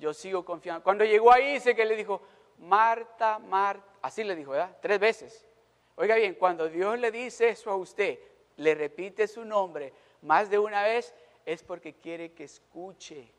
Yo 0.00 0.12
sigo 0.12 0.44
confiando. 0.44 0.82
Cuando 0.82 1.04
llegó 1.04 1.32
ahí, 1.32 1.52
dice 1.54 1.76
que 1.76 1.84
le 1.84 1.94
dijo, 1.94 2.20
Marta, 2.58 3.38
Marta, 3.38 3.86
así 4.02 4.24
le 4.24 4.34
dijo, 4.34 4.50
¿verdad? 4.50 4.76
Tres 4.80 4.98
veces. 4.98 5.46
Oiga 5.94 6.16
bien, 6.16 6.34
cuando 6.34 6.68
Dios 6.68 6.98
le 6.98 7.10
dice 7.12 7.50
eso 7.50 7.70
a 7.70 7.76
usted, 7.76 8.18
le 8.56 8.74
repite 8.74 9.28
su 9.28 9.44
nombre 9.44 9.92
más 10.22 10.50
de 10.50 10.58
una 10.58 10.82
vez, 10.82 11.14
es 11.46 11.62
porque 11.62 11.94
quiere 11.94 12.32
que 12.32 12.44
escuche. 12.44 13.30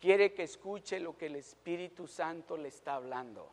Quiere 0.00 0.34
que 0.34 0.42
escuche 0.42 1.00
lo 1.00 1.16
que 1.16 1.26
el 1.26 1.36
Espíritu 1.36 2.06
Santo 2.06 2.56
le 2.56 2.68
está 2.68 2.94
hablando. 2.94 3.50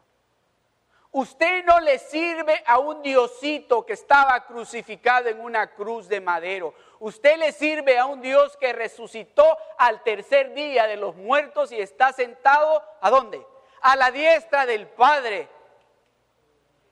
Usted 1.14 1.64
no 1.64 1.80
le 1.80 2.00
sirve 2.00 2.64
a 2.66 2.80
un 2.80 3.04
diosito 3.04 3.86
que 3.86 3.94
estaba 3.94 4.48
crucificado 4.48 5.30
en 5.30 5.40
una 5.40 5.68
cruz 5.76 6.08
de 6.08 6.20
madero. 6.20 6.74
Usted 7.00 7.38
le 7.38 7.52
sirve 7.52 8.00
a 8.00 8.08
un 8.08 8.20
Dios 8.20 8.58
que 8.58 8.74
resucitó 8.74 9.46
al 9.78 10.02
tercer 10.02 10.56
día 10.56 10.88
de 10.88 10.98
los 10.98 11.16
muertos 11.16 11.72
y 11.72 11.80
está 11.80 12.14
sentado, 12.14 12.84
¿a 13.00 13.12
dónde? 13.12 13.46
A 13.82 13.96
la 13.96 14.10
diestra 14.10 14.66
del 14.66 14.88
Padre. 14.88 15.48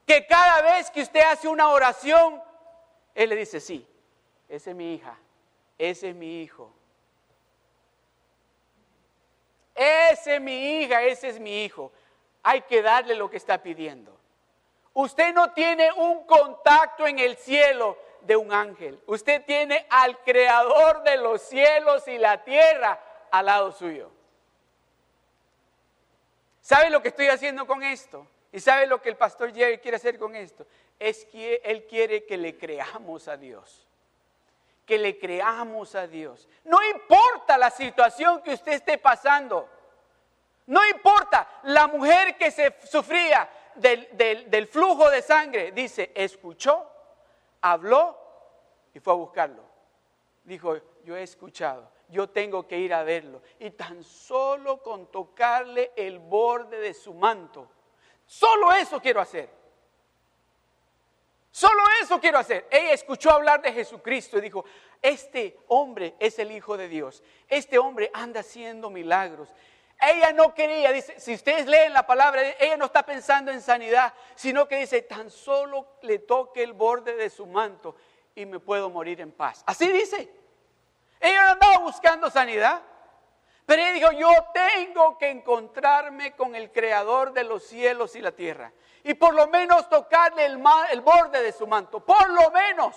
Que 0.05 0.27
cada 0.27 0.61
vez 0.61 0.91
que 0.91 1.01
usted 1.01 1.21
hace 1.21 1.47
una 1.47 1.69
oración, 1.69 2.43
él 3.15 3.29
le 3.29 3.37
dice, 3.37 3.59
sí, 3.59 3.87
esa 4.47 4.69
es 4.69 4.75
mi 4.75 4.93
hija, 4.93 5.17
ese 5.79 6.09
es 6.09 6.15
mi 6.15 6.43
hijo. 6.43 6.71
Ese 9.73 10.35
es 10.35 10.41
mi 10.41 10.81
hija, 10.81 11.01
ese 11.01 11.29
es 11.29 11.39
mi 11.39 11.63
hijo. 11.63 11.91
Hay 12.43 12.61
que 12.61 12.81
darle 12.81 13.15
lo 13.15 13.29
que 13.29 13.37
está 13.37 13.61
pidiendo. 13.61 14.17
Usted 14.93 15.33
no 15.33 15.53
tiene 15.53 15.91
un 15.93 16.25
contacto 16.25 17.07
en 17.07 17.19
el 17.19 17.37
cielo 17.37 17.97
de 18.21 18.35
un 18.35 18.51
ángel. 18.51 19.01
Usted 19.05 19.43
tiene 19.45 19.85
al 19.89 20.19
creador 20.19 21.03
de 21.03 21.17
los 21.17 21.41
cielos 21.41 22.07
y 22.07 22.17
la 22.17 22.43
tierra 22.43 22.99
al 23.31 23.45
lado 23.45 23.71
suyo. 23.71 24.11
¿Sabe 26.61 26.89
lo 26.89 27.01
que 27.01 27.07
estoy 27.07 27.27
haciendo 27.27 27.65
con 27.65 27.83
esto? 27.83 28.27
¿Y 28.51 28.59
sabe 28.59 28.85
lo 28.85 29.01
que 29.01 29.09
el 29.09 29.15
pastor 29.15 29.53
Jerry 29.53 29.77
quiere 29.77 29.97
hacer 29.97 30.19
con 30.19 30.35
esto? 30.35 30.65
es 31.01 31.25
que 31.25 31.59
Él 31.63 31.87
quiere 31.87 32.25
que 32.25 32.37
le 32.37 32.59
creamos 32.59 33.27
a 33.27 33.35
Dios. 33.35 33.87
Que 34.85 34.99
le 34.99 35.17
creamos 35.17 35.95
a 35.95 36.05
Dios. 36.05 36.47
No 36.63 36.77
importa 36.83 37.57
la 37.57 37.71
situación 37.71 38.43
que 38.43 38.53
usted 38.53 38.73
esté 38.73 38.99
pasando. 38.99 39.67
No 40.67 40.87
importa 40.87 41.47
la 41.63 41.87
mujer 41.87 42.37
que 42.37 42.51
se 42.51 42.75
sufría 42.89 43.49
del, 43.75 44.07
del 44.49 44.67
flujo 44.67 45.09
de 45.09 45.21
sangre. 45.21 45.71
Dice, 45.71 46.11
escuchó, 46.15 46.89
habló 47.61 48.17
y 48.93 48.99
fue 48.99 49.13
a 49.13 49.17
buscarlo. 49.17 49.63
Dijo, 50.43 50.77
yo 51.03 51.15
he 51.15 51.23
escuchado, 51.23 51.91
yo 52.09 52.29
tengo 52.29 52.67
que 52.67 52.77
ir 52.77 52.93
a 52.93 53.03
verlo. 53.03 53.41
Y 53.59 53.71
tan 53.71 54.03
solo 54.03 54.81
con 54.81 55.07
tocarle 55.11 55.91
el 55.95 56.19
borde 56.19 56.79
de 56.79 56.93
su 56.93 57.13
manto, 57.13 57.69
solo 58.25 58.71
eso 58.73 58.99
quiero 59.01 59.21
hacer 59.21 59.61
Solo 61.51 61.83
eso 62.01 62.19
quiero 62.19 62.39
hacer. 62.39 62.65
Ella 62.71 62.93
escuchó 62.93 63.29
hablar 63.29 63.61
de 63.61 63.73
Jesucristo 63.73 64.37
y 64.37 64.41
dijo, 64.41 64.63
este 65.01 65.59
hombre 65.67 66.15
es 66.17 66.39
el 66.39 66.49
Hijo 66.51 66.77
de 66.77 66.87
Dios. 66.87 67.21
Este 67.49 67.77
hombre 67.77 68.09
anda 68.13 68.39
haciendo 68.39 68.89
milagros. 68.89 69.49
Ella 70.01 70.33
no 70.33 70.53
quería, 70.55 70.91
dice, 70.91 71.19
si 71.19 71.35
ustedes 71.35 71.67
leen 71.67 71.93
la 71.93 72.07
palabra, 72.07 72.41
ella 72.59 72.75
no 72.75 72.85
está 72.85 73.03
pensando 73.03 73.51
en 73.51 73.61
sanidad, 73.61 74.13
sino 74.35 74.67
que 74.67 74.77
dice, 74.77 75.03
tan 75.03 75.29
solo 75.29 75.97
le 76.01 76.19
toque 76.19 76.63
el 76.63 76.73
borde 76.73 77.15
de 77.15 77.29
su 77.29 77.45
manto 77.45 77.95
y 78.33 78.45
me 78.45 78.59
puedo 78.59 78.89
morir 78.89 79.21
en 79.21 79.31
paz. 79.31 79.63
Así 79.67 79.87
dice. 79.91 80.31
Ella 81.19 81.43
no 81.43 81.51
andaba 81.51 81.77
buscando 81.77 82.29
sanidad. 82.31 82.81
Pero 83.65 83.83
ella 83.83 83.93
dijo, 83.93 84.11
yo 84.13 84.31
tengo 84.53 85.17
que 85.19 85.29
encontrarme 85.29 86.35
con 86.35 86.55
el 86.55 86.71
creador 86.71 87.31
de 87.31 87.43
los 87.43 87.63
cielos 87.63 88.15
y 88.15 88.21
la 88.21 88.31
tierra. 88.31 88.73
Y 89.03 89.13
por 89.13 89.35
lo 89.35 89.47
menos 89.47 89.87
tocarle 89.87 90.45
el, 90.45 90.61
el 90.91 91.01
borde 91.01 91.43
de 91.43 91.51
su 91.51 91.67
manto. 91.67 92.03
Por 92.03 92.27
lo 92.31 92.49
menos. 92.49 92.95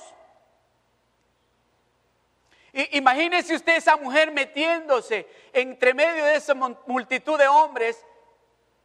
Imagínese 2.93 3.55
usted 3.55 3.77
esa 3.77 3.97
mujer 3.97 4.33
metiéndose 4.33 5.29
entre 5.53 5.95
medio 5.95 6.25
de 6.25 6.37
esa 6.37 6.55
multitud 6.55 7.39
de 7.39 7.49
hombres 7.49 8.05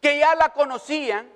que 0.02 0.18
ya 0.20 0.36
la 0.36 0.50
conocían, 0.50 1.32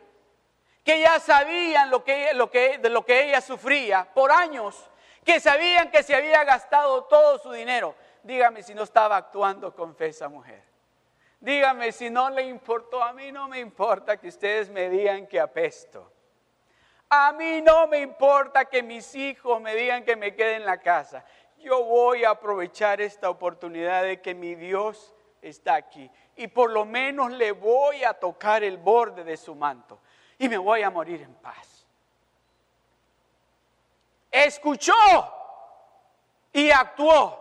que 0.84 1.00
ya 1.00 1.20
sabían 1.20 1.90
lo 1.90 2.04
que, 2.04 2.34
lo 2.34 2.52
que, 2.52 2.78
de 2.78 2.90
lo 2.90 3.06
que 3.06 3.24
ella 3.24 3.42
sufría 3.42 4.08
por 4.14 4.32
años, 4.32 4.90
que 5.26 5.40
sabían 5.40 5.90
que 5.90 6.04
se 6.04 6.14
había 6.14 6.44
gastado 6.44 7.06
todo 7.06 7.40
su 7.40 7.52
dinero 7.52 7.96
dígame 8.24 8.64
si 8.64 8.74
no 8.74 8.84
estaba 8.84 9.18
actuando 9.18 9.76
con 9.76 9.96
fe 9.96 10.08
esa 10.08 10.30
mujer. 10.30 10.64
Dígame 11.40 11.92
si 11.92 12.10
no 12.10 12.30
le 12.30 12.44
importó, 12.44 13.04
a 13.04 13.12
mí 13.14 13.32
no 13.32 13.50
me 13.50 13.60
importa 13.60 14.18
que 14.18 14.30
ustedes 14.30 14.70
me 14.70 14.90
digan 14.90 15.28
que 15.28 15.40
apesto. 15.40 16.10
A 17.10 17.34
mí 17.34 17.62
no 17.62 17.86
me 17.88 18.00
importa 18.00 18.66
que 18.66 18.82
mis 18.82 19.14
hijos 19.14 19.62
me 19.62 19.76
digan 19.76 20.04
que 20.04 20.16
me 20.16 20.34
quede 20.34 20.56
en 20.56 20.66
la 20.66 20.80
casa. 20.80 21.24
Yo 21.64 21.84
voy 21.86 22.26
a 22.26 22.32
aprovechar 22.32 23.00
esta 23.00 23.30
oportunidad 23.30 24.04
de 24.04 24.22
que 24.22 24.36
mi 24.36 24.54
Dios 24.54 25.14
está 25.42 25.76
aquí. 25.76 26.12
Y 26.36 26.48
por 26.48 26.72
lo 26.72 26.84
menos 26.86 27.32
le 27.32 27.54
voy 27.54 28.04
a 28.04 28.14
tocar 28.14 28.64
el 28.64 28.78
borde 28.78 29.24
de 29.24 29.38
su 29.38 29.56
manto. 29.56 30.00
Y 30.38 30.50
me 30.50 30.58
voy 30.58 30.82
a 30.82 30.90
morir 30.90 31.22
en 31.22 31.34
paz. 31.36 31.88
Escuchó 34.30 34.94
y 36.52 36.70
actuó 36.70 37.40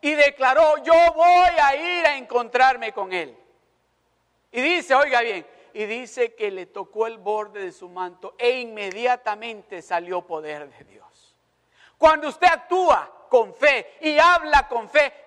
y 0.00 0.14
declaró, 0.14 0.78
yo 0.78 0.94
voy 1.14 1.50
a 1.60 1.76
ir 1.76 2.06
a 2.06 2.16
encontrarme 2.16 2.92
con 2.92 3.12
él. 3.12 3.36
Y 4.52 4.60
dice, 4.60 4.94
oiga 4.94 5.20
bien, 5.20 5.46
y 5.74 5.84
dice 5.84 6.34
que 6.34 6.50
le 6.50 6.66
tocó 6.66 7.06
el 7.06 7.18
borde 7.18 7.60
de 7.60 7.72
su 7.72 7.88
manto 7.88 8.34
e 8.38 8.60
inmediatamente 8.60 9.82
salió 9.82 10.26
poder 10.26 10.70
de 10.70 10.84
Dios. 10.84 11.07
Cuando 11.98 12.28
usted 12.28 12.46
actúa 12.46 13.26
con 13.28 13.52
fe 13.54 13.98
y 14.00 14.18
habla 14.18 14.68
con 14.68 14.88
fe, 14.88 15.24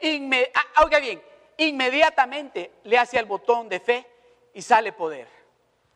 ah, 0.56 0.84
oiga 0.84 1.00
bien, 1.00 1.22
inmediatamente 1.58 2.80
le 2.86 2.98
hace 2.98 3.20
el 3.20 3.26
botón 3.26 3.70
de 3.70 3.80
fe 3.80 4.08
y 4.54 4.62
sale 4.62 4.94
poder. 4.94 5.28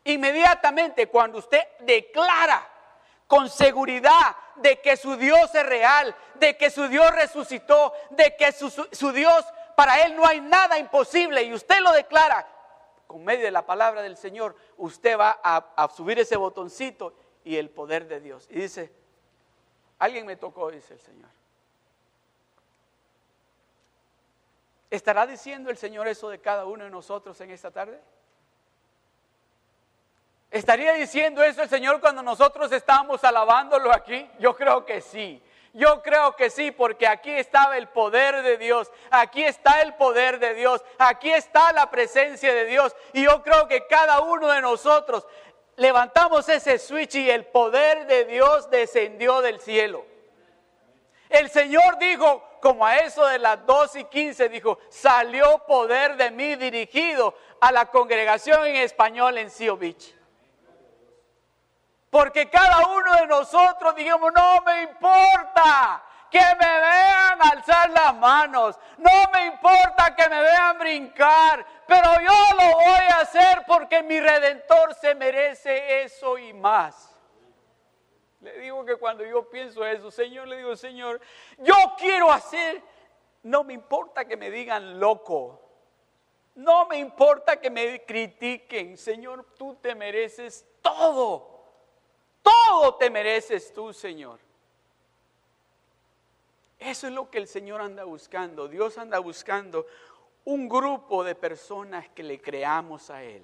Inmediatamente 0.04 1.08
cuando 1.08 1.40
usted 1.40 1.64
declara 1.80 2.70
con 3.26 3.50
seguridad 3.50 4.36
de 4.58 4.80
que 4.82 4.98
su 4.98 5.16
Dios 5.16 5.54
es 5.56 5.66
real, 5.66 6.16
de 6.36 6.58
que 6.58 6.70
su 6.70 6.88
Dios 6.88 7.10
resucitó, 7.12 7.94
de 8.12 8.36
que 8.36 8.52
su, 8.52 9.12
Dios, 9.12 9.46
para 9.76 10.06
Él 10.06 10.16
no 10.16 10.26
hay 10.28 10.42
nada 10.42 10.78
imposible 10.78 11.42
y 11.44 11.54
usted 11.54 11.80
lo 11.80 11.92
declara 11.94 12.48
con 13.08 13.24
medio 13.24 13.46
de 13.46 13.52
la 13.52 13.66
palabra 13.66 14.02
del 14.02 14.18
Señor, 14.18 14.56
usted 14.78 15.18
va 15.18 15.40
a, 15.42 15.74
a 15.76 15.90
subir 15.90 16.20
ese 16.20 16.36
botoncito 16.36 17.14
y 17.44 17.56
el 17.56 17.70
poder 17.70 18.08
de 18.08 18.20
Dios. 18.20 18.48
Y 18.50 18.60
dice, 18.60 18.92
alguien 20.00 20.26
me 20.26 20.36
tocó, 20.36 20.72
dice 20.72 20.94
el 20.94 21.00
Señor. 21.00 21.30
¿Estará 24.90 25.26
diciendo 25.26 25.70
el 25.70 25.78
Señor 25.78 26.08
eso 26.08 26.30
de 26.30 26.40
cada 26.40 26.66
uno 26.66 26.84
de 26.84 26.90
nosotros 26.90 27.40
en 27.42 27.52
esta 27.52 27.72
tarde? 27.72 28.00
¿Estaría 30.52 30.94
diciendo 30.94 31.44
eso 31.44 31.64
el 31.64 31.70
Señor 31.70 32.00
cuando 32.00 32.22
nosotros 32.22 32.72
estábamos 32.72 33.24
alabándolo 33.24 33.94
aquí? 33.94 34.30
Yo 34.40 34.56
creo 34.56 34.86
que 34.86 35.02
sí. 35.02 35.44
Yo 35.74 36.02
creo 36.02 36.38
que 36.38 36.50
sí, 36.50 36.72
porque 36.72 37.06
aquí 37.06 37.32
estaba 37.32 37.78
el 37.78 37.90
poder 37.90 38.42
de 38.44 38.58
Dios, 38.58 38.90
aquí 39.12 39.44
está 39.44 39.82
el 39.82 39.94
poder 39.96 40.40
de 40.40 40.54
Dios, 40.54 40.82
aquí 40.98 41.30
está 41.30 41.74
la 41.74 41.92
presencia 41.92 42.54
de 42.54 42.64
Dios. 42.64 42.96
Y 43.12 43.26
yo 43.26 43.44
creo 43.44 43.68
que 43.68 43.86
cada 43.86 44.22
uno 44.22 44.48
de 44.48 44.62
nosotros 44.62 45.28
levantamos 45.78 46.48
ese 46.50 46.80
switch 46.80 47.16
y 47.16 47.30
el 47.30 47.46
poder 47.46 48.08
de 48.08 48.26
Dios 48.26 48.70
descendió 48.70 49.42
del 49.42 49.60
cielo. 49.60 50.06
El 51.30 51.50
Señor 51.50 51.98
dijo, 51.98 52.44
como 52.62 52.86
a 52.86 52.98
eso 52.98 53.26
de 53.28 53.40
las 53.40 53.66
2 53.66 53.96
y 53.98 54.04
15, 54.06 54.50
dijo, 54.50 54.80
salió 54.90 55.60
poder 55.66 56.16
de 56.18 56.32
mí 56.32 56.56
dirigido 56.56 57.36
a 57.60 57.72
la 57.72 57.88
congregación 57.88 58.66
en 58.68 58.78
español 58.78 59.38
en 59.38 59.50
Seal 59.50 59.76
Beach. 59.78 60.16
Porque 62.10 62.50
cada 62.50 62.88
uno 62.88 63.16
de 63.16 63.28
nosotros 63.28 63.96
digamos, 63.96 64.32
no 64.34 64.62
me 64.62 64.84
importa 64.84 66.05
que 66.36 66.56
me 66.60 66.80
vean 66.82 67.40
alzar 67.42 67.90
las 67.92 68.14
manos, 68.18 68.78
no 68.98 69.10
me 69.32 69.46
importa 69.46 70.14
que 70.14 70.28
me 70.28 70.42
vean 70.42 70.78
brincar, 70.78 71.66
pero 71.88 72.04
yo 72.20 72.58
lo 72.58 72.74
voy 72.74 73.06
a 73.10 73.22
hacer 73.22 73.64
porque 73.66 74.04
mi 74.04 74.20
redentor 74.20 74.94
se 74.96 75.16
merece 75.16 76.04
eso 76.04 76.38
y 76.38 76.52
más. 76.52 77.18
Le 78.42 78.60
digo 78.60 78.84
que 78.84 78.98
cuando 78.98 79.24
yo 79.24 79.50
pienso 79.50 79.86
eso, 79.86 80.12
Señor, 80.12 80.50
le 80.50 80.58
digo, 80.58 80.76
Señor, 80.76 81.22
yo 81.60 81.74
quiero 81.98 82.30
hacer, 82.30 82.82
no 83.44 83.64
me 83.64 83.74
importa 83.74 84.26
que 84.26 84.36
me 84.36 84.52
digan 84.52 85.00
loco, 85.00 85.62
no 86.56 86.86
me 86.86 86.98
importa 86.98 87.62
que 87.62 87.70
me 87.70 88.04
critiquen, 88.04 88.98
Señor, 88.98 89.46
tú 89.58 89.76
te 89.76 89.96
mereces 89.96 90.66
todo. 90.82 91.56
Todo 92.42 92.96
te 92.96 93.10
mereces 93.10 93.74
tú, 93.74 93.94
Señor. 93.94 94.38
Eso 96.80 97.08
es 97.08 97.14
lo 97.14 97.30
que 97.30 97.38
el 97.38 97.48
Señor 97.48 97.82
anda 97.82 98.04
buscando. 98.04 98.68
Dios 98.68 98.98
anda 98.98 99.20
buscando 99.20 99.86
un 100.44 100.70
grupo 100.70 101.24
de 101.24 101.36
personas 101.36 102.08
que 102.10 102.24
le 102.24 102.40
creamos 102.40 103.10
a 103.10 103.24
Él. 103.24 103.44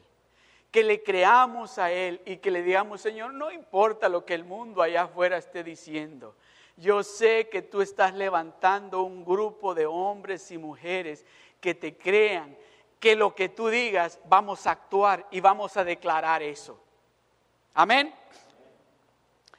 Que 0.70 0.84
le 0.84 1.04
creamos 1.04 1.78
a 1.78 1.92
Él 1.92 2.22
y 2.26 2.38
que 2.38 2.52
le 2.52 2.64
digamos, 2.64 3.02
Señor, 3.02 3.34
no 3.34 3.52
importa 3.52 4.08
lo 4.08 4.26
que 4.26 4.34
el 4.34 4.44
mundo 4.44 4.82
allá 4.82 5.04
afuera 5.04 5.38
esté 5.38 5.64
diciendo. 5.64 6.36
Yo 6.78 7.04
sé 7.04 7.50
que 7.50 7.62
tú 7.62 7.82
estás 7.82 8.14
levantando 8.14 9.04
un 9.04 9.26
grupo 9.26 9.74
de 9.76 9.86
hombres 9.86 10.50
y 10.52 10.58
mujeres 10.58 11.26
que 11.60 11.76
te 11.76 11.98
crean, 11.98 12.58
que 13.00 13.16
lo 13.16 13.36
que 13.36 13.50
tú 13.50 13.68
digas 13.68 14.20
vamos 14.26 14.66
a 14.66 14.72
actuar 14.72 15.28
y 15.32 15.42
vamos 15.42 15.76
a 15.78 15.84
declarar 15.84 16.42
eso. 16.42 16.80
Amén. 17.74 18.14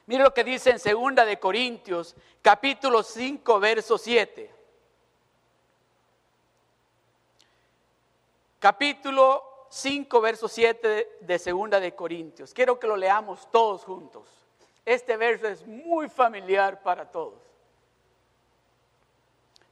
Mire 0.05 0.23
lo 0.23 0.33
que 0.33 0.43
dice 0.43 0.71
en 0.71 0.79
segunda 0.79 1.23
de 1.23 1.39
Corintios, 1.39 2.15
capítulo 2.41 3.03
5, 3.03 3.59
verso 3.59 3.97
7. 3.97 4.53
Capítulo 8.59 9.67
5, 9.69 10.21
verso 10.21 10.47
7 10.47 11.17
de 11.21 11.39
segunda 11.39 11.79
de 11.79 11.95
Corintios. 11.95 12.53
Quiero 12.53 12.77
que 12.79 12.87
lo 12.87 12.97
leamos 12.97 13.49
todos 13.49 13.85
juntos. 13.85 14.27
Este 14.85 15.15
verso 15.15 15.47
es 15.47 15.65
muy 15.65 16.09
familiar 16.09 16.81
para 16.83 17.09
todos. 17.09 17.41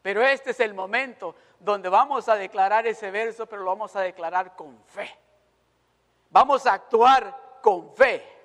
Pero 0.02 0.24
este 0.24 0.52
es 0.52 0.60
el 0.62 0.74
momento 0.74 1.36
donde 1.60 1.90
vamos 1.90 2.30
a 2.30 2.36
declarar 2.36 2.88
ese 2.88 3.12
verso, 3.12 3.46
pero 3.46 3.64
lo 3.64 3.72
vamos 3.72 3.96
a 3.98 4.02
declarar 4.02 4.56
con 4.56 4.82
fe. 4.86 5.14
Vamos 6.30 6.66
a 6.66 6.74
actuar 6.74 7.60
con 7.62 7.94
fe 7.94 8.41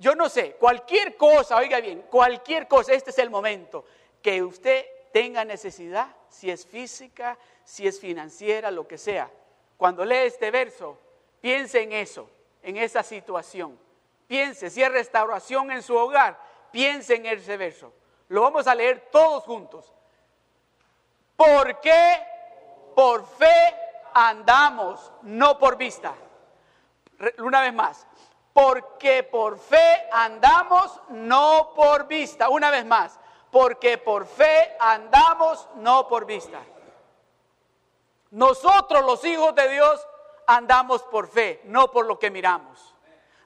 yo 0.00 0.14
no 0.14 0.30
sé, 0.30 0.54
cualquier 0.54 1.14
cosa, 1.18 1.56
oiga 1.56 1.78
bien, 1.78 2.00
cualquier 2.10 2.66
cosa, 2.66 2.94
este 2.94 3.10
es 3.10 3.18
el 3.18 3.28
momento 3.28 3.84
que 4.22 4.42
usted 4.42 4.86
tenga 5.12 5.44
necesidad, 5.44 6.08
si 6.30 6.50
es 6.50 6.66
física, 6.66 7.36
si 7.64 7.86
es 7.86 8.00
financiera, 8.00 8.70
lo 8.70 8.88
que 8.88 8.96
sea. 8.96 9.30
Cuando 9.76 10.02
lee 10.06 10.24
este 10.24 10.50
verso, 10.50 10.98
piense 11.42 11.82
en 11.82 11.92
eso, 11.92 12.30
en 12.62 12.78
esa 12.78 13.02
situación. 13.02 13.78
Piense, 14.26 14.70
si 14.70 14.82
es 14.82 14.90
restauración 14.90 15.70
en 15.70 15.82
su 15.82 15.94
hogar, 15.94 16.40
piense 16.72 17.16
en 17.16 17.26
ese 17.26 17.58
verso. 17.58 17.92
Lo 18.28 18.40
vamos 18.40 18.66
a 18.68 18.74
leer 18.74 19.08
todos 19.12 19.44
juntos. 19.44 19.92
¿Por 21.36 21.78
qué 21.80 22.22
por 22.94 23.26
fe 23.26 23.76
andamos, 24.14 25.12
no 25.22 25.58
por 25.58 25.76
vista? 25.76 26.14
Una 27.38 27.60
vez 27.60 27.74
más, 27.74 28.06
porque 28.52 29.22
por 29.22 29.58
fe 29.58 30.08
andamos, 30.12 31.00
no 31.08 31.72
por 31.74 32.06
vista. 32.06 32.48
Una 32.48 32.70
vez 32.70 32.84
más, 32.84 33.18
porque 33.50 33.98
por 33.98 34.26
fe 34.26 34.76
andamos, 34.80 35.68
no 35.76 36.08
por 36.08 36.26
vista. 36.26 36.60
Nosotros 38.30 39.04
los 39.04 39.24
hijos 39.24 39.54
de 39.54 39.68
Dios 39.68 40.06
andamos 40.46 41.02
por 41.02 41.28
fe, 41.28 41.60
no 41.64 41.90
por 41.90 42.06
lo 42.06 42.18
que 42.18 42.30
miramos. 42.30 42.94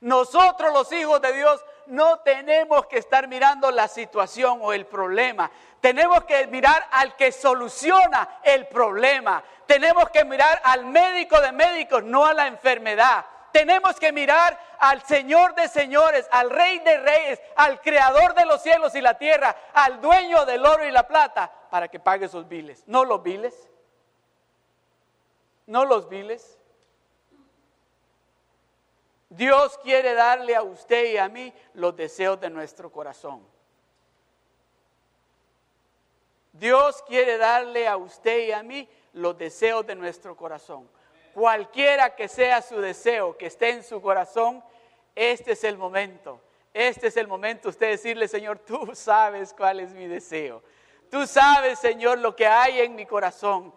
Nosotros 0.00 0.72
los 0.72 0.92
hijos 0.92 1.20
de 1.22 1.32
Dios 1.32 1.64
no 1.86 2.18
tenemos 2.20 2.86
que 2.86 2.98
estar 2.98 3.26
mirando 3.28 3.70
la 3.70 3.88
situación 3.88 4.58
o 4.62 4.72
el 4.72 4.86
problema. 4.86 5.50
Tenemos 5.80 6.24
que 6.24 6.46
mirar 6.46 6.86
al 6.90 7.16
que 7.16 7.32
soluciona 7.32 8.40
el 8.42 8.66
problema. 8.68 9.42
Tenemos 9.66 10.10
que 10.10 10.24
mirar 10.24 10.60
al 10.64 10.84
médico 10.84 11.40
de 11.40 11.52
médicos, 11.52 12.04
no 12.04 12.26
a 12.26 12.34
la 12.34 12.46
enfermedad. 12.46 13.24
Tenemos 13.54 14.00
que 14.00 14.10
mirar 14.10 14.58
al 14.80 15.00
Señor 15.02 15.54
de 15.54 15.68
señores, 15.68 16.26
al 16.32 16.50
Rey 16.50 16.80
de 16.80 16.98
reyes, 16.98 17.40
al 17.54 17.80
Creador 17.80 18.34
de 18.34 18.44
los 18.46 18.60
cielos 18.60 18.96
y 18.96 19.00
la 19.00 19.16
tierra, 19.16 19.54
al 19.72 20.00
dueño 20.00 20.44
del 20.44 20.66
oro 20.66 20.84
y 20.84 20.90
la 20.90 21.06
plata, 21.06 21.52
para 21.70 21.86
que 21.86 22.00
pague 22.00 22.26
sus 22.26 22.48
biles. 22.48 22.82
No 22.88 23.04
los 23.04 23.22
biles. 23.22 23.70
No 25.66 25.84
los 25.84 26.08
biles. 26.08 26.58
Dios 29.28 29.78
quiere 29.84 30.14
darle 30.14 30.56
a 30.56 30.62
usted 30.64 31.12
y 31.12 31.18
a 31.18 31.28
mí 31.28 31.54
los 31.74 31.94
deseos 31.94 32.40
de 32.40 32.50
nuestro 32.50 32.90
corazón. 32.90 33.46
Dios 36.52 37.04
quiere 37.06 37.38
darle 37.38 37.86
a 37.86 37.96
usted 37.96 38.48
y 38.48 38.50
a 38.50 38.64
mí 38.64 38.88
los 39.12 39.38
deseos 39.38 39.86
de 39.86 39.94
nuestro 39.94 40.36
corazón 40.36 40.90
cualquiera 41.34 42.14
que 42.14 42.28
sea 42.28 42.62
su 42.62 42.80
deseo, 42.80 43.36
que 43.36 43.46
esté 43.46 43.70
en 43.70 43.82
su 43.82 44.00
corazón, 44.00 44.62
este 45.14 45.52
es 45.52 45.64
el 45.64 45.76
momento. 45.76 46.40
Este 46.72 47.08
es 47.08 47.16
el 47.16 47.28
momento 47.28 47.68
usted 47.68 47.90
decirle, 47.90 48.26
Señor, 48.26 48.58
tú 48.58 48.90
sabes 48.94 49.52
cuál 49.52 49.80
es 49.80 49.92
mi 49.92 50.06
deseo. 50.06 50.62
Tú 51.10 51.26
sabes, 51.26 51.78
Señor, 51.78 52.18
lo 52.18 52.34
que 52.34 52.46
hay 52.46 52.80
en 52.80 52.94
mi 52.94 53.06
corazón. 53.06 53.72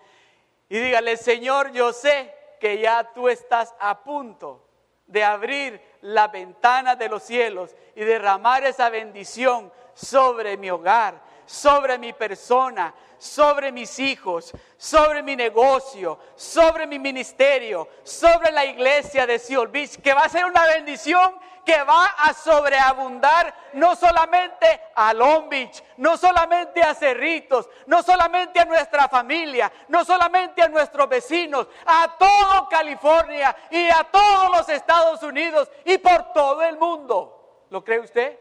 Y 0.70 0.80
dígale, 0.80 1.18
Señor, 1.18 1.72
yo 1.72 1.94
sé 1.94 2.34
que 2.60 2.80
ya 2.80 3.04
tú 3.14 3.30
estás 3.30 3.76
a 3.80 4.04
punto 4.04 4.66
de 5.06 5.24
abrir 5.24 5.82
la 6.02 6.28
ventana 6.28 6.96
de 6.96 7.10
los 7.10 7.24
cielos 7.24 7.76
y 7.96 8.04
derramar 8.04 8.64
esa 8.64 8.90
bendición 8.90 9.72
sobre 9.94 10.58
mi 10.58 10.70
hogar, 10.70 11.22
sobre 11.48 11.98
mi 11.98 12.14
persona, 12.14 12.94
sobre 13.18 13.72
mis 13.72 13.98
hijos, 13.98 14.54
sobre 14.78 15.24
mi 15.24 15.36
negocio, 15.36 16.20
sobre 16.36 16.86
mi 16.86 17.00
ministerio, 17.00 17.88
sobre 18.04 18.52
la 18.52 18.66
iglesia 18.66 19.26
de 19.26 19.40
Seal 19.40 19.68
Beach, 19.70 20.00
que 20.02 20.14
va 20.14 20.26
a 20.26 20.30
ser 20.30 20.46
una 20.46 20.68
bendición 20.68 21.40
que 21.66 21.84
va 21.84 22.06
a 22.06 22.34
sobreabundar 22.34 23.54
no 23.74 23.96
solamente 23.96 24.82
a 24.96 25.14
Long 25.14 25.50
Beach, 25.50 25.84
no 25.98 26.16
solamente 26.16 26.82
a 26.82 26.94
Cerritos, 26.94 27.70
no 27.88 28.02
solamente 28.04 28.60
a 28.60 28.66
nuestra 28.66 29.10
familia, 29.10 29.72
no 29.90 30.06
solamente 30.06 30.62
a 30.62 30.70
nuestros 30.70 31.10
vecinos, 31.10 31.68
a 31.86 32.16
todo 32.18 32.70
California 32.70 33.56
y 33.70 33.90
a 33.90 34.06
todos 34.06 34.50
los 34.58 34.70
Estados 34.70 35.22
Unidos 35.24 35.70
y 35.84 35.98
por 35.98 36.32
todo 36.32 36.62
el 36.62 36.78
mundo. 36.78 37.66
¿Lo 37.70 37.84
cree 37.84 38.00
usted? 38.00 38.40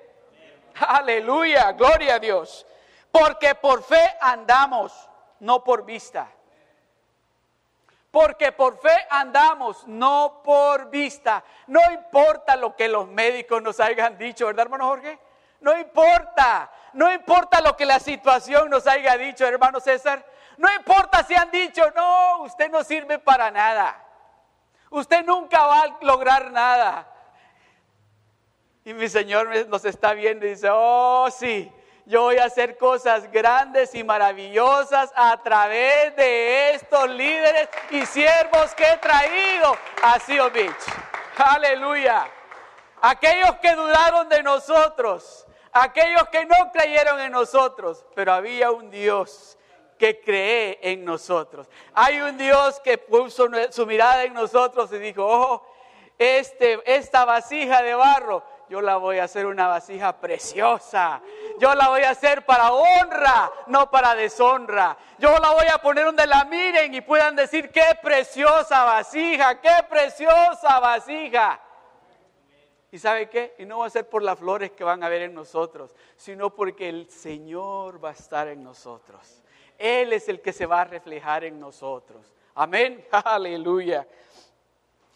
Aleluya, 0.74 1.72
gloria 1.72 2.16
a 2.16 2.18
Dios. 2.18 2.66
Porque 3.18 3.54
por 3.54 3.82
fe 3.82 4.16
andamos, 4.20 5.08
no 5.40 5.64
por 5.64 5.86
vista. 5.86 6.28
Porque 8.10 8.52
por 8.52 8.78
fe 8.78 8.94
andamos, 9.08 9.86
no 9.86 10.42
por 10.44 10.90
vista. 10.90 11.42
No 11.66 11.80
importa 11.92 12.56
lo 12.56 12.76
que 12.76 12.88
los 12.88 13.08
médicos 13.08 13.62
nos 13.62 13.80
hayan 13.80 14.18
dicho, 14.18 14.46
¿verdad, 14.46 14.64
hermano 14.64 14.88
Jorge? 14.88 15.18
No 15.60 15.78
importa. 15.78 16.70
No 16.92 17.10
importa 17.10 17.62
lo 17.62 17.74
que 17.74 17.86
la 17.86 18.00
situación 18.00 18.68
nos 18.68 18.86
haya 18.86 19.16
dicho, 19.16 19.46
hermano 19.46 19.80
César. 19.80 20.22
No 20.58 20.70
importa 20.74 21.22
si 21.24 21.34
han 21.34 21.50
dicho, 21.50 21.90
no, 21.94 22.42
usted 22.42 22.70
no 22.70 22.84
sirve 22.84 23.18
para 23.18 23.50
nada. 23.50 23.98
Usted 24.90 25.24
nunca 25.24 25.66
va 25.66 25.80
a 25.82 25.98
lograr 26.02 26.50
nada. 26.50 27.10
Y 28.84 28.92
mi 28.92 29.08
Señor 29.08 29.68
nos 29.68 29.86
está 29.86 30.12
viendo 30.12 30.44
y 30.44 30.50
dice, 30.50 30.68
oh 30.70 31.30
sí, 31.30 31.72
yo 32.06 32.22
voy 32.22 32.38
a 32.38 32.44
hacer 32.44 32.78
cosas 32.78 33.30
grandes 33.32 33.92
y 33.96 34.04
maravillosas 34.04 35.12
a 35.16 35.42
través 35.42 36.14
de 36.14 36.70
estos 36.70 37.10
líderes 37.10 37.68
y 37.90 38.06
siervos 38.06 38.72
que 38.76 38.84
he 38.84 38.96
traído 38.98 39.76
a 40.04 40.20
Seal 40.20 40.50
Beach. 40.52 40.84
Aleluya. 41.36 42.28
Aquellos 43.02 43.56
que 43.56 43.74
dudaron 43.74 44.28
de 44.28 44.40
nosotros, 44.44 45.46
aquellos 45.72 46.28
que 46.28 46.46
no 46.46 46.70
creyeron 46.72 47.20
en 47.20 47.32
nosotros, 47.32 48.06
pero 48.14 48.32
había 48.32 48.70
un 48.70 48.88
Dios 48.88 49.58
que 49.98 50.20
cree 50.20 50.78
en 50.82 51.04
nosotros. 51.04 51.68
Hay 51.92 52.20
un 52.20 52.38
Dios 52.38 52.80
que 52.80 52.98
puso 52.98 53.48
su 53.70 53.84
mirada 53.84 54.22
en 54.22 54.32
nosotros 54.32 54.92
y 54.92 54.98
dijo, 54.98 55.26
oh, 55.26 55.66
este, 56.18 56.80
esta 56.86 57.24
vasija 57.24 57.82
de 57.82 57.94
barro, 57.94 58.44
yo 58.68 58.80
la 58.80 58.96
voy 58.96 59.18
a 59.18 59.24
hacer 59.24 59.46
una 59.46 59.68
vasija 59.68 60.16
preciosa. 60.16 61.20
Yo 61.58 61.74
la 61.74 61.88
voy 61.88 62.02
a 62.02 62.10
hacer 62.10 62.44
para 62.44 62.72
honra, 62.72 63.50
no 63.68 63.90
para 63.90 64.14
deshonra. 64.14 64.96
Yo 65.18 65.38
la 65.38 65.52
voy 65.52 65.66
a 65.72 65.78
poner 65.78 66.04
donde 66.04 66.26
la 66.26 66.44
miren 66.44 66.92
y 66.92 67.00
puedan 67.00 67.36
decir, 67.36 67.70
qué 67.70 67.96
preciosa 68.02 68.84
vasija, 68.84 69.60
qué 69.60 69.84
preciosa 69.88 70.80
vasija. 70.80 71.60
¿Y 72.90 72.98
sabe 72.98 73.28
qué? 73.28 73.54
Y 73.58 73.64
no 73.64 73.78
va 73.78 73.86
a 73.86 73.90
ser 73.90 74.08
por 74.08 74.22
las 74.22 74.38
flores 74.38 74.70
que 74.72 74.84
van 74.84 75.02
a 75.02 75.08
ver 75.08 75.22
en 75.22 75.34
nosotros, 75.34 75.94
sino 76.16 76.50
porque 76.50 76.88
el 76.88 77.10
Señor 77.10 78.02
va 78.02 78.10
a 78.10 78.12
estar 78.12 78.48
en 78.48 78.62
nosotros. 78.64 79.42
Él 79.78 80.12
es 80.12 80.28
el 80.28 80.40
que 80.40 80.52
se 80.52 80.66
va 80.66 80.82
a 80.82 80.84
reflejar 80.84 81.44
en 81.44 81.60
nosotros. 81.60 82.34
Amén. 82.54 83.04
Aleluya. 83.10 84.06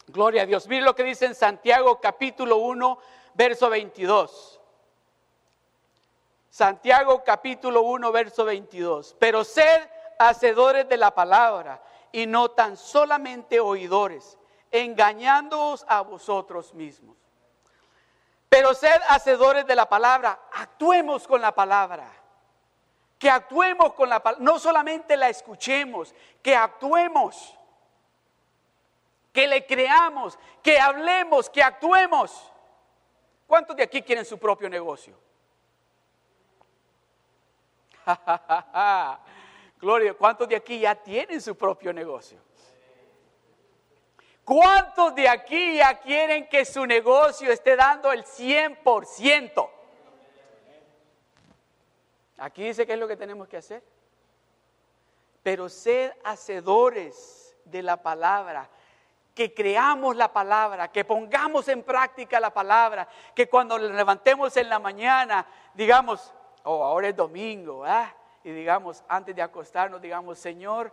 Gloria 0.07 0.43
a 0.43 0.45
Dios. 0.45 0.67
Mire 0.67 0.83
lo 0.83 0.95
que 0.95 1.03
dice 1.03 1.25
en 1.25 1.35
Santiago 1.35 1.99
capítulo 1.99 2.57
1, 2.57 2.99
verso 3.33 3.69
22. 3.69 4.59
Santiago 6.49 7.23
capítulo 7.23 7.81
1, 7.83 8.11
verso 8.11 8.45
22. 8.45 9.15
Pero 9.19 9.43
sed 9.43 9.89
hacedores 10.19 10.87
de 10.87 10.97
la 10.97 11.11
palabra 11.11 11.81
y 12.11 12.27
no 12.27 12.51
tan 12.51 12.77
solamente 12.77 13.59
oidores, 13.59 14.37
engañándoos 14.69 15.85
a 15.87 16.01
vosotros 16.01 16.73
mismos. 16.73 17.15
Pero 18.49 18.73
sed 18.73 19.01
hacedores 19.07 19.65
de 19.65 19.75
la 19.75 19.87
palabra, 19.87 20.37
actuemos 20.51 21.25
con 21.25 21.41
la 21.41 21.53
palabra. 21.53 22.11
Que 23.17 23.29
actuemos 23.29 23.93
con 23.93 24.09
la 24.09 24.21
palabra, 24.21 24.43
no 24.43 24.59
solamente 24.59 25.15
la 25.15 25.29
escuchemos, 25.29 26.13
que 26.41 26.55
actuemos, 26.55 27.55
que 29.31 29.47
le 29.47 29.65
creamos, 29.65 30.37
que 30.61 30.79
hablemos, 30.79 31.49
que 31.49 31.63
actuemos. 31.63 32.50
¿Cuántos 33.51 33.75
de 33.75 33.83
aquí 33.83 34.01
quieren 34.01 34.23
su 34.23 34.39
propio 34.39 34.69
negocio? 34.69 35.13
Gloria, 39.81 40.13
¿cuántos 40.13 40.47
de 40.47 40.55
aquí 40.55 40.79
ya 40.79 40.95
tienen 40.95 41.41
su 41.41 41.53
propio 41.57 41.91
negocio? 41.91 42.39
¿Cuántos 44.45 45.13
de 45.15 45.27
aquí 45.27 45.75
ya 45.75 45.99
quieren 45.99 46.47
que 46.47 46.63
su 46.63 46.85
negocio 46.85 47.51
esté 47.51 47.75
dando 47.75 48.13
el 48.13 48.23
100%? 48.23 49.69
Aquí 52.37 52.63
dice 52.63 52.85
qué 52.85 52.93
es 52.93 52.99
lo 52.99 53.07
que 53.09 53.17
tenemos 53.17 53.49
que 53.49 53.57
hacer. 53.57 53.83
Pero 55.43 55.67
sed 55.67 56.13
hacedores 56.23 57.57
de 57.65 57.83
la 57.83 58.01
palabra, 58.01 58.69
que 59.33 59.53
creamos 59.53 60.15
la 60.15 60.31
palabra, 60.31 60.91
que 60.91 61.05
pongamos 61.05 61.67
en 61.67 61.83
práctica 61.83 62.39
la 62.39 62.53
palabra, 62.53 63.07
que 63.33 63.47
cuando 63.47 63.77
levantemos 63.77 64.55
en 64.57 64.69
la 64.69 64.79
mañana 64.79 65.45
digamos, 65.73 66.33
oh, 66.63 66.83
ahora 66.83 67.09
es 67.09 67.15
domingo, 67.15 67.85
y 68.43 68.51
digamos, 68.51 69.03
antes 69.07 69.35
de 69.35 69.41
acostarnos, 69.41 70.01
digamos, 70.01 70.39
Señor, 70.39 70.91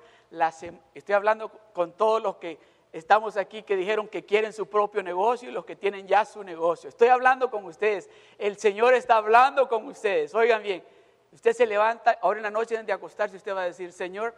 estoy 0.94 1.14
hablando 1.14 1.51
con 1.72 1.92
todos 1.92 2.22
los 2.22 2.37
que 2.37 2.59
estamos 2.92 3.37
aquí 3.37 3.62
que 3.62 3.77
dijeron 3.77 4.09
que 4.09 4.24
quieren 4.24 4.53
su 4.53 4.66
propio 4.66 5.03
negocio 5.03 5.48
y 5.48 5.53
los 5.53 5.64
que 5.64 5.77
tienen 5.77 6.07
ya 6.07 6.24
su 6.24 6.42
negocio. 6.42 6.88
Estoy 6.88 7.09
hablando 7.09 7.51
con 7.51 7.64
ustedes. 7.64 8.09
El 8.38 8.59
Señor 8.59 8.94
está 8.94 9.16
hablando 9.16 9.68
con 9.68 9.87
ustedes. 9.87 10.35
Oigan 10.35 10.62
bien, 10.62 10.85
usted 11.33 11.53
se 11.53 11.66
levanta 11.66 12.18
ahora 12.20 12.38
en 12.38 12.44
la 12.44 12.51
noche 12.51 12.74
antes 12.77 12.87
de 12.87 12.92
acostarse, 12.92 13.37
usted 13.37 13.55
va 13.55 13.62
a 13.62 13.66
decir, 13.66 13.92
Señor, 13.92 14.35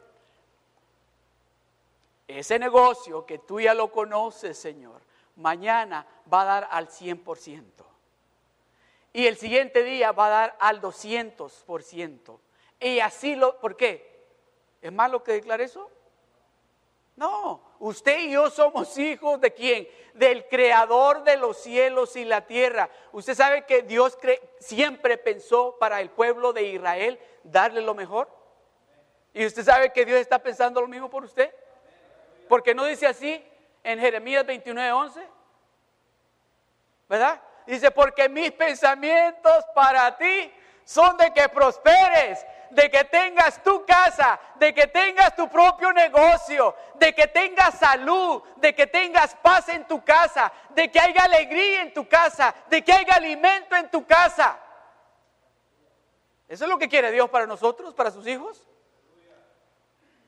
ese 2.39 2.59
negocio 2.59 3.27
que 3.27 3.39
tú 3.39 3.61
ya 3.61 3.75
lo 3.75 3.91
conoces, 3.91 4.59
Señor, 4.59 5.01
mañana 5.37 6.07
va 6.33 6.43
a 6.43 6.45
dar 6.45 6.69
al 6.71 6.89
100%. 6.89 7.63
Y 9.13 9.27
el 9.27 9.37
siguiente 9.37 9.83
día 9.83 10.13
va 10.13 10.27
a 10.27 10.31
dar 10.31 10.57
al 10.61 10.81
200%. 10.81 12.39
Y 12.81 13.01
así 13.01 13.35
lo, 13.35 13.59
¿por 13.59 13.77
qué? 13.77 14.25
¿Es 14.81 14.93
malo 14.93 15.23
que 15.23 15.33
declare 15.33 15.65
eso? 15.65 15.91
No, 17.17 17.61
usted 17.81 18.21
y 18.21 18.31
yo 18.31 18.49
somos 18.49 18.97
hijos 18.97 19.41
de 19.41 19.53
quién? 19.53 19.87
Del 20.15 20.49
creador 20.49 21.23
de 21.23 21.37
los 21.37 21.59
cielos 21.59 22.17
y 22.17 22.25
la 22.25 22.47
tierra. 22.47 22.89
Usted 23.13 23.35
sabe 23.35 23.67
que 23.67 23.83
Dios 23.83 24.17
siempre 24.59 25.19
pensó 25.19 25.77
para 25.79 26.01
el 26.01 26.11
pueblo 26.11 26.53
de 26.53 26.63
Israel 26.63 27.19
darle 27.43 27.83
lo 27.83 27.95
mejor. 27.95 28.29
Y 29.35 29.45
usted 29.45 29.63
sabe 29.65 29.93
que 29.93 30.07
Dios 30.07 30.19
está 30.19 30.39
pensando 30.39 30.81
lo 30.81 30.89
mismo 30.89 31.11
por 31.11 31.25
usted. 31.25 31.53
Porque 32.51 32.75
no 32.75 32.85
dice 32.85 33.07
así 33.07 33.41
en 33.85 34.01
Jeremías 34.01 34.45
29, 34.45 34.91
11. 34.91 35.29
¿Verdad? 37.09 37.41
Dice, 37.65 37.93
porque 37.93 38.29
mis 38.29 38.51
pensamientos 38.51 39.65
para 39.73 40.19
ti 40.19 40.53
son 40.83 41.17
de 41.17 41.33
que 41.33 41.49
prosperes 41.49 42.45
de 42.71 42.91
que 42.91 43.05
tengas 43.05 43.63
tu 43.63 43.87
casa, 43.87 44.41
de 44.57 44.75
que 44.75 44.89
tengas 44.89 45.37
tu 45.37 45.49
propio 45.49 45.93
negocio, 45.93 46.75
de 46.95 47.15
que 47.15 47.29
tengas 47.29 47.79
salud, 47.79 48.43
de 48.57 48.75
que 48.75 48.89
tengas 48.89 49.33
paz 49.37 49.69
en 49.69 49.87
tu 49.87 50.03
casa, 50.05 50.53
de 50.71 50.91
que 50.91 50.99
haya 50.99 51.23
alegría 51.23 51.83
en 51.83 51.95
tu 51.95 52.09
casa, 52.09 52.53
de 52.69 52.83
que 52.83 52.93
haya 52.93 53.15
alimento 53.15 53.77
en 53.77 53.89
tu 53.93 54.05
casa. 54.05 54.59
Eso 56.49 56.65
es 56.65 56.71
lo 56.71 56.79
que 56.79 56.89
quiere 56.89 57.13
Dios 57.13 57.31
para 57.31 57.47
nosotros, 57.47 57.95
para 57.95 58.11
sus 58.11 58.27
hijos. 58.27 58.67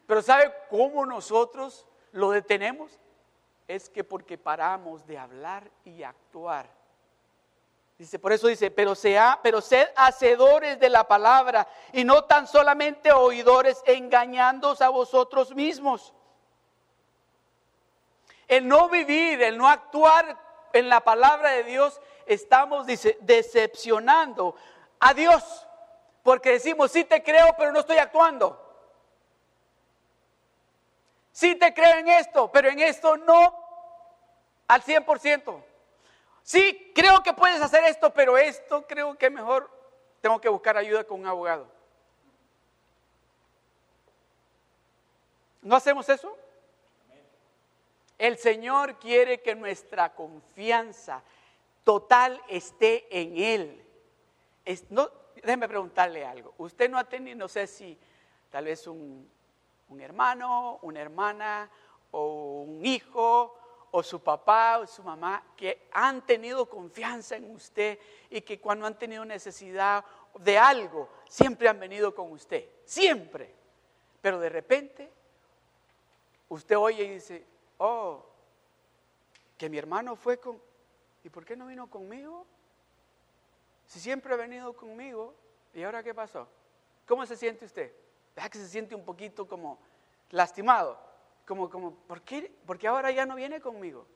Pero 0.06 0.22
¿sabe 0.22 0.54
cómo 0.70 1.04
nosotros 1.04 1.84
lo 2.12 2.30
detenemos? 2.30 2.98
Es 3.68 3.90
que 3.90 4.04
porque 4.04 4.38
paramos 4.38 5.06
de 5.06 5.18
hablar 5.18 5.70
y 5.84 6.02
actuar 6.02 6.68
Dice, 8.02 8.18
por 8.18 8.32
eso 8.32 8.48
dice, 8.48 8.68
pero 8.72 8.96
sea, 8.96 9.38
pero 9.44 9.60
sed 9.60 9.86
hacedores 9.94 10.80
de 10.80 10.88
la 10.88 11.06
palabra 11.06 11.68
y 11.92 12.02
no 12.02 12.24
tan 12.24 12.48
solamente 12.48 13.12
oidores 13.12 13.80
engañándoos 13.86 14.80
a 14.82 14.88
vosotros 14.88 15.54
mismos. 15.54 16.12
El 18.48 18.66
no 18.66 18.88
vivir, 18.88 19.40
el 19.42 19.56
no 19.56 19.68
actuar 19.68 20.36
en 20.72 20.88
la 20.88 21.00
palabra 21.02 21.50
de 21.50 21.62
Dios, 21.62 22.00
estamos 22.26 22.86
dice, 22.86 23.18
decepcionando 23.20 24.56
a 24.98 25.14
Dios. 25.14 25.68
Porque 26.24 26.50
decimos, 26.50 26.90
sí 26.90 27.04
te 27.04 27.22
creo, 27.22 27.54
pero 27.56 27.70
no 27.70 27.78
estoy 27.78 27.98
actuando. 27.98 28.61
Sí 31.32 31.54
te 31.54 31.72
creo 31.72 31.98
en 31.98 32.08
esto, 32.08 32.50
pero 32.52 32.68
en 32.68 32.78
esto 32.78 33.16
no 33.16 33.58
al 34.68 34.82
100%. 34.82 35.62
Sí, 36.42 36.92
creo 36.94 37.22
que 37.22 37.32
puedes 37.32 37.60
hacer 37.60 37.84
esto, 37.84 38.12
pero 38.12 38.36
esto 38.36 38.86
creo 38.86 39.16
que 39.16 39.30
mejor 39.30 39.70
tengo 40.20 40.40
que 40.40 40.48
buscar 40.48 40.76
ayuda 40.76 41.04
con 41.04 41.20
un 41.20 41.26
abogado. 41.26 41.66
¿No 45.62 45.76
hacemos 45.76 46.08
eso? 46.08 46.36
El 48.18 48.36
Señor 48.36 48.98
quiere 48.98 49.40
que 49.40 49.54
nuestra 49.54 50.14
confianza 50.14 51.22
total 51.84 52.40
esté 52.48 53.06
en 53.10 53.38
Él. 53.38 53.84
no, 54.90 55.10
déjeme 55.36 55.68
preguntarle 55.68 56.24
algo. 56.24 56.54
Usted 56.58 56.90
no 56.90 56.98
ha 56.98 57.04
tenido, 57.04 57.36
no 57.36 57.48
sé 57.48 57.66
si 57.66 57.98
tal 58.50 58.64
vez 58.66 58.86
un, 58.86 59.28
un 59.92 60.00
hermano, 60.00 60.78
una 60.82 61.00
hermana 61.00 61.70
o 62.12 62.62
un 62.62 62.84
hijo 62.84 63.58
o 63.90 64.02
su 64.02 64.22
papá 64.22 64.78
o 64.78 64.86
su 64.86 65.02
mamá 65.02 65.44
que 65.54 65.88
han 65.92 66.24
tenido 66.26 66.66
confianza 66.66 67.36
en 67.36 67.50
usted 67.54 67.98
y 68.30 68.40
que 68.40 68.58
cuando 68.58 68.86
han 68.86 68.98
tenido 68.98 69.24
necesidad 69.24 70.04
de 70.38 70.56
algo, 70.56 71.10
siempre 71.28 71.68
han 71.68 71.78
venido 71.78 72.14
con 72.14 72.32
usted, 72.32 72.66
siempre. 72.86 73.54
Pero 74.22 74.40
de 74.40 74.48
repente, 74.48 75.10
usted 76.48 76.78
oye 76.78 77.04
y 77.04 77.10
dice, 77.10 77.44
oh, 77.78 78.24
que 79.58 79.68
mi 79.68 79.76
hermano 79.76 80.16
fue 80.16 80.38
con... 80.38 80.60
¿Y 81.22 81.28
por 81.28 81.44
qué 81.44 81.54
no 81.54 81.66
vino 81.66 81.88
conmigo? 81.88 82.46
Si 83.86 84.00
siempre 84.00 84.32
ha 84.32 84.36
venido 84.36 84.72
conmigo, 84.72 85.34
¿y 85.74 85.82
ahora 85.82 86.02
qué 86.02 86.14
pasó? 86.14 86.48
¿Cómo 87.06 87.26
se 87.26 87.36
siente 87.36 87.66
usted? 87.66 87.92
¿Verdad 88.34 88.50
que 88.50 88.58
se 88.58 88.68
siente 88.68 88.94
un 88.94 89.04
poquito 89.04 89.46
como 89.46 89.78
lastimado? 90.30 91.12
como, 91.46 91.68
como, 91.68 91.94
¿por 91.94 92.22
qué? 92.22 92.50
Ahora 92.88 93.10
ya 93.10 93.26
no 93.26 93.34
viene 93.34 93.60
conmigo. 93.60 94.06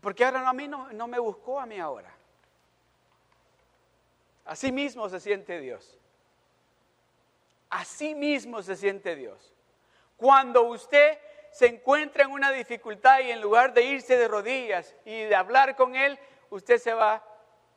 Porque 0.00 0.24
ahora 0.24 0.48
a 0.48 0.52
mí 0.52 0.66
no, 0.66 0.92
no 0.92 1.06
me 1.06 1.18
buscó 1.18 1.60
a 1.60 1.66
mí 1.66 1.78
ahora. 1.78 2.12
Así 4.44 4.72
mismo 4.72 5.08
se 5.08 5.20
siente 5.20 5.60
Dios. 5.60 5.98
Así 7.70 8.14
mismo 8.14 8.62
se 8.62 8.76
siente 8.76 9.14
Dios. 9.14 9.52
Cuando 10.16 10.62
usted 10.62 11.18
se 11.52 11.66
encuentra 11.66 12.24
en 12.24 12.32
una 12.32 12.50
dificultad 12.50 13.20
y 13.20 13.30
en 13.30 13.40
lugar 13.40 13.72
de 13.74 13.82
irse 13.82 14.16
de 14.16 14.28
rodillas 14.28 14.94
y 15.04 15.22
de 15.24 15.34
hablar 15.34 15.76
con 15.76 15.94
Él, 15.94 16.18
usted 16.50 16.78
se 16.78 16.92
va 16.92 17.24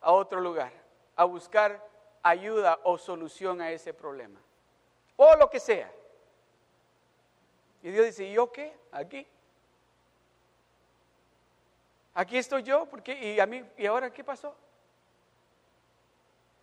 a 0.02 0.12
otro 0.12 0.40
lugar 0.40 0.72
a 1.16 1.26
buscar 1.26 1.95
ayuda 2.26 2.80
o 2.84 2.98
solución 2.98 3.62
a 3.62 3.70
ese 3.72 3.94
problema. 3.94 4.40
O 5.16 5.36
lo 5.36 5.48
que 5.48 5.60
sea. 5.60 5.92
Y 7.84 7.92
Dios 7.92 8.08
dice, 8.08 8.26
¿y 8.26 8.34
yo 8.34 8.52
qué? 8.52 8.76
Aquí. 8.92 9.28
Aquí 12.16 12.38
estoy 12.38 12.64
yo, 12.64 12.88
porque 12.88 13.14
y 13.14 13.40
a 13.40 13.46
mí 13.46 13.64
y 13.78 13.86
ahora 13.86 14.12
qué 14.12 14.24
pasó? 14.24 14.56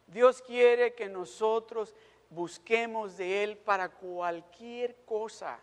Dios 0.09 0.43
quiere 0.43 0.95
que 0.95 1.09
nosotros 1.09 1.95
busquemos 2.29 3.17
de 3.17 3.45
él 3.45 3.57
para 3.57 3.89
cualquier 3.89 4.97
cosa. 5.05 5.61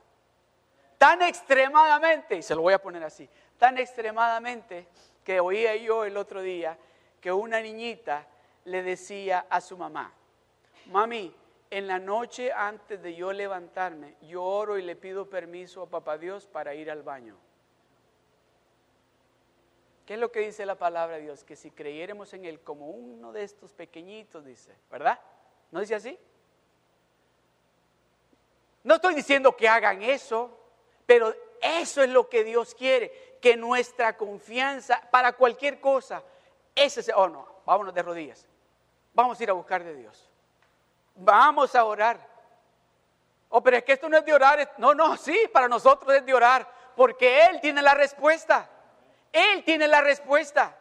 Tan 0.98 1.22
extremadamente, 1.24 2.38
y 2.38 2.42
se 2.42 2.56
lo 2.56 2.62
voy 2.62 2.74
a 2.74 2.82
poner 2.82 3.04
así, 3.04 3.28
tan 3.58 3.78
extremadamente 3.78 4.88
que 5.26 5.42
oía 5.42 5.76
yo 5.76 6.06
el 6.06 6.16
otro 6.16 6.42
día 6.42 6.78
que 7.20 7.34
una 7.34 7.60
niñita 7.60 8.26
le 8.66 8.84
decía 8.84 9.46
a 9.50 9.62
su 9.62 9.78
mamá, 9.78 10.14
mami, 10.88 11.34
en 11.72 11.88
la 11.88 12.00
noche 12.00 12.52
antes 12.52 13.02
de 13.02 13.16
yo 13.16 13.32
levantarme, 13.32 14.16
yo 14.22 14.44
oro 14.44 14.78
y 14.78 14.82
le 14.82 14.96
pido 14.96 15.30
permiso 15.30 15.84
a 15.84 15.90
papá 15.90 16.18
Dios 16.18 16.48
para 16.48 16.74
ir 16.74 16.90
al 16.90 17.04
baño. 17.04 17.38
¿Qué 20.06 20.16
es 20.16 20.20
lo 20.20 20.32
que 20.32 20.40
dice 20.40 20.66
la 20.66 20.74
palabra 20.74 21.18
de 21.18 21.22
Dios? 21.22 21.44
Que 21.44 21.56
si 21.56 21.70
creyéramos 21.70 22.34
en 22.34 22.46
Él 22.46 22.62
como 22.62 22.90
uno 22.90 23.32
de 23.32 23.44
estos 23.44 23.74
pequeñitos, 23.74 24.44
dice, 24.44 24.74
¿verdad? 24.90 25.20
¿No 25.70 25.80
dice 25.80 25.94
así? 25.94 26.18
No 28.84 28.96
estoy 28.96 29.14
diciendo 29.14 29.56
que 29.56 29.70
hagan 29.70 30.02
eso, 30.02 30.58
pero 31.06 31.36
eso 31.62 32.02
es 32.02 32.10
lo 32.10 32.28
que 32.28 32.44
Dios 32.44 32.74
quiere, 32.74 33.38
que 33.40 33.56
nuestra 33.56 34.18
confianza 34.18 35.00
para 35.12 35.34
cualquier 35.34 35.80
cosa, 35.80 36.24
ese 36.74 37.14
oh 37.14 37.28
no, 37.28 37.59
vámonos 37.70 37.94
de 37.94 38.02
rodillas, 38.02 38.48
vamos 39.14 39.40
a 39.40 39.44
ir 39.44 39.50
a 39.50 39.54
buscar 39.54 39.84
de 39.84 39.94
Dios, 39.94 40.28
vamos 41.16 41.76
a 41.76 41.84
orar. 41.84 42.28
Oh, 43.52 43.62
pero 43.62 43.78
es 43.78 43.84
que 43.84 43.94
esto 43.94 44.10
no 44.10 44.18
es 44.18 44.26
de 44.26 44.34
orar, 44.34 44.74
no, 44.78 44.94
no, 44.94 45.18
sí, 45.18 45.48
para 45.54 45.68
nosotros 45.68 46.14
es 46.16 46.26
de 46.26 46.34
orar, 46.34 46.68
porque 46.96 47.46
Él 47.46 47.62
tiene 47.62 47.82
la 47.82 47.94
respuesta, 47.94 48.68
Él 49.32 49.64
tiene 49.64 49.88
la 49.88 50.02
respuesta. 50.02 50.76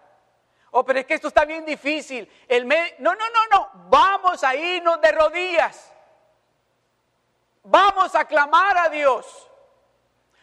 Oh, 0.70 0.84
pero 0.84 0.98
es 1.00 1.06
que 1.06 1.14
esto 1.14 1.28
está 1.28 1.44
bien 1.46 1.64
difícil. 1.64 2.30
El 2.46 2.68
no, 2.68 2.76
no, 2.98 3.14
no, 3.14 3.46
no, 3.50 3.70
vamos 3.88 4.44
a 4.44 4.54
irnos 4.54 5.00
de 5.00 5.12
rodillas. 5.12 5.92
Vamos 7.62 8.14
a 8.14 8.26
clamar 8.26 8.76
a 8.76 8.88
Dios. 8.90 9.48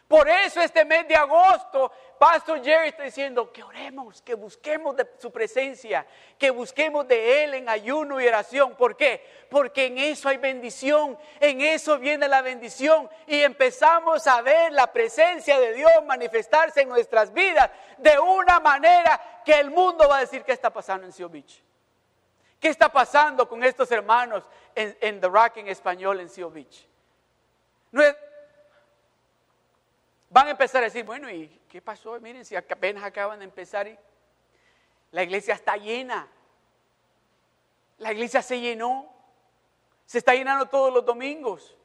Por 0.08 0.30
eso 0.30 0.62
este 0.62 0.86
mes 0.86 1.08
de 1.08 1.16
agosto, 1.16 1.92
Pastor 2.20 2.64
Jerry 2.64 2.90
está 2.90 3.04
diciendo 3.04 3.52
que 3.52 3.64
oremos, 3.64 4.22
que 4.22 4.36
busquemos 4.36 4.96
de 4.96 5.10
su 5.18 5.32
presencia, 5.32 6.06
que 6.38 6.52
busquemos 6.52 7.08
de 7.08 7.44
Él 7.44 7.56
en 7.56 7.68
ayuno 7.68 8.22
y 8.22 8.28
oración. 8.28 8.76
¿Por 8.76 8.96
qué? 8.96 9.26
Porque 9.50 9.88
en 9.88 9.98
eso 9.98 10.30
hay 10.30 10.38
bendición, 10.38 11.18
en 11.40 11.60
eso 11.60 11.98
viene 11.98 12.28
la 12.28 12.44
bendición 12.44 13.10
y 13.26 13.42
empezamos 13.42 14.28
a 14.28 14.42
ver 14.44 14.72
la 14.74 14.94
presencia 14.94 15.60
de 15.60 15.74
Dios 15.74 15.92
manifestarse 16.06 16.82
en 16.82 16.90
nuestras 16.90 17.34
vidas 17.34 17.72
de 17.98 18.20
una 18.20 18.60
manera 18.60 19.42
que 19.44 19.60
el 19.60 19.72
mundo 19.72 20.08
va 20.08 20.18
a 20.18 20.22
decir 20.22 20.44
qué 20.44 20.52
está 20.52 20.72
pasando 20.72 21.08
en 21.08 21.14
Seal 21.14 21.30
Beach. 21.30 21.64
¿Qué 22.60 22.70
está 22.70 22.90
pasando 22.90 23.50
con 23.50 23.64
estos 23.64 23.92
hermanos 23.92 24.44
en, 24.76 25.20
The 25.20 25.28
Rock 25.28 25.58
en 25.58 25.68
español 25.68 26.20
en 26.20 26.30
Seal 26.30 26.52
Beach? 26.52 26.88
Van 30.36 30.48
a 30.48 30.52
empezar 30.52 30.84
a 30.84 30.88
decir, 30.88 31.06
bueno, 31.06 31.32
¿y 31.32 31.48
qué 31.70 31.82
pasó? 31.82 32.20
Miren, 32.20 32.44
si 32.44 32.58
apenas 32.58 33.06
acaban 33.06 33.40
de 33.40 33.46
empezar 33.46 33.88
y 33.88 33.98
la 35.12 35.24
iglesia 35.24 35.54
está 35.54 35.78
llena. 35.78 36.28
La 38.00 38.12
iglesia 38.12 38.42
se 38.42 38.60
llenó. 38.60 39.10
Se 40.06 40.18
está 40.18 40.36
llenando 40.36 40.66
todos 40.66 40.94
los 40.94 41.06
domingos. 41.06 41.78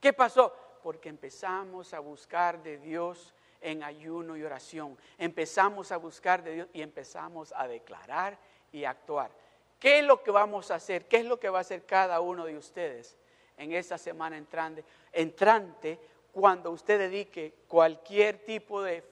¿Qué 0.00 0.14
pasó? 0.14 0.56
Porque 0.82 1.10
empezamos 1.10 1.92
a 1.92 1.98
buscar 1.98 2.62
de 2.62 2.78
Dios 2.78 3.34
en 3.60 3.82
ayuno 3.82 4.34
y 4.38 4.44
oración. 4.44 4.96
Empezamos 5.18 5.92
a 5.92 5.98
buscar 5.98 6.42
de 6.42 6.54
Dios 6.54 6.68
y 6.72 6.80
empezamos 6.80 7.52
a 7.54 7.68
declarar 7.68 8.38
y 8.72 8.84
actuar. 8.84 9.30
¿Qué 9.78 9.98
es 9.98 10.06
lo 10.06 10.22
que 10.22 10.30
vamos 10.30 10.70
a 10.70 10.76
hacer? 10.76 11.06
¿Qué 11.06 11.18
es 11.18 11.26
lo 11.26 11.38
que 11.38 11.50
va 11.50 11.58
a 11.58 11.60
hacer 11.60 11.84
cada 11.84 12.20
uno 12.20 12.46
de 12.46 12.56
ustedes 12.56 13.18
en 13.58 13.72
esta 13.72 13.98
semana 13.98 14.38
entrante, 14.38 14.84
entrante 15.12 15.98
cuando 16.38 16.70
usted 16.70 17.00
dedique 17.00 17.52
cualquier 17.66 18.44
tipo 18.44 18.80
de, 18.80 19.02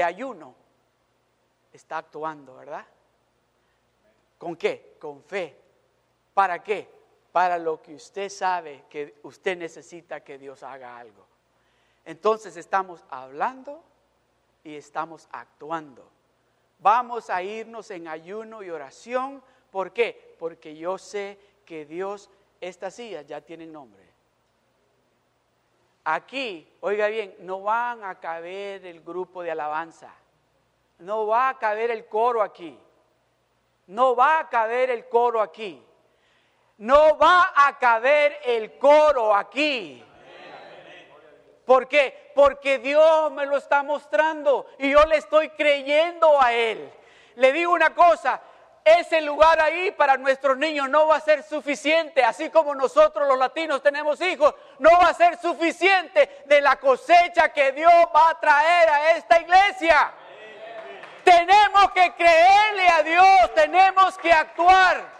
ayuno, 0.00 0.54
está 1.72 1.98
actuando, 1.98 2.54
¿verdad? 2.54 2.86
¿Con 4.38 4.54
qué? 4.54 4.96
Con 5.00 5.24
fe. 5.24 5.56
¿Para 6.32 6.62
qué? 6.62 6.88
Para 7.32 7.58
lo 7.58 7.82
que 7.82 7.96
usted 7.96 8.28
sabe 8.28 8.84
que 8.88 9.18
usted 9.24 9.58
necesita 9.58 10.20
que 10.20 10.38
Dios 10.38 10.62
haga 10.62 10.96
algo. 10.96 11.26
Entonces 12.04 12.56
estamos 12.56 13.04
hablando 13.10 13.82
y 14.62 14.76
estamos 14.76 15.28
actuando. 15.32 16.08
Vamos 16.78 17.28
a 17.28 17.42
irnos 17.42 17.90
en 17.90 18.06
ayuno 18.06 18.62
y 18.62 18.70
oración. 18.70 19.42
¿Por 19.72 19.92
qué? 19.92 20.36
Porque 20.38 20.76
yo 20.76 20.96
sé 20.96 21.40
que 21.64 21.86
Dios, 21.86 22.30
estas 22.60 22.94
sillas 22.94 23.26
ya 23.26 23.40
tienen 23.40 23.72
nombre. 23.72 24.07
Aquí, 26.10 26.66
oiga 26.80 27.08
bien, 27.08 27.36
no 27.40 27.60
van 27.60 28.02
a 28.02 28.18
caber 28.18 28.86
el 28.86 29.02
grupo 29.02 29.42
de 29.42 29.50
alabanza. 29.50 30.10
No 31.00 31.26
va 31.26 31.50
a 31.50 31.58
caber 31.58 31.90
el 31.90 32.06
coro 32.06 32.40
aquí. 32.40 32.78
No 33.88 34.16
va 34.16 34.38
a 34.38 34.48
caber 34.48 34.88
el 34.88 35.06
coro 35.10 35.42
aquí. 35.42 35.84
No 36.78 37.18
va 37.18 37.52
a 37.54 37.76
caber 37.76 38.38
el 38.42 38.78
coro 38.78 39.34
aquí. 39.34 40.02
¿Por 41.66 41.86
qué? 41.86 42.32
Porque 42.34 42.78
Dios 42.78 43.30
me 43.32 43.44
lo 43.44 43.58
está 43.58 43.82
mostrando 43.82 44.64
y 44.78 44.90
yo 44.90 45.04
le 45.04 45.16
estoy 45.16 45.50
creyendo 45.50 46.40
a 46.40 46.54
Él. 46.54 46.90
Le 47.34 47.52
digo 47.52 47.74
una 47.74 47.94
cosa, 47.94 48.40
ese 48.94 49.20
lugar 49.20 49.60
ahí 49.60 49.90
para 49.92 50.16
nuestros 50.16 50.56
niños 50.56 50.88
no 50.88 51.06
va 51.06 51.16
a 51.16 51.20
ser 51.20 51.42
suficiente, 51.42 52.24
así 52.24 52.50
como 52.50 52.74
nosotros 52.74 53.26
los 53.26 53.38
latinos 53.38 53.82
tenemos 53.82 54.20
hijos, 54.20 54.54
no 54.78 54.90
va 54.90 55.08
a 55.08 55.14
ser 55.14 55.38
suficiente 55.38 56.42
de 56.46 56.60
la 56.60 56.76
cosecha 56.76 57.52
que 57.52 57.72
Dios 57.72 57.92
va 58.14 58.30
a 58.30 58.40
traer 58.40 58.88
a 58.88 59.10
esta 59.16 59.40
iglesia. 59.40 60.12
Tenemos 61.24 61.92
que 61.92 62.14
creerle 62.14 62.88
a 62.88 63.02
Dios, 63.02 63.54
tenemos 63.54 64.16
que 64.18 64.32
actuar. 64.32 65.18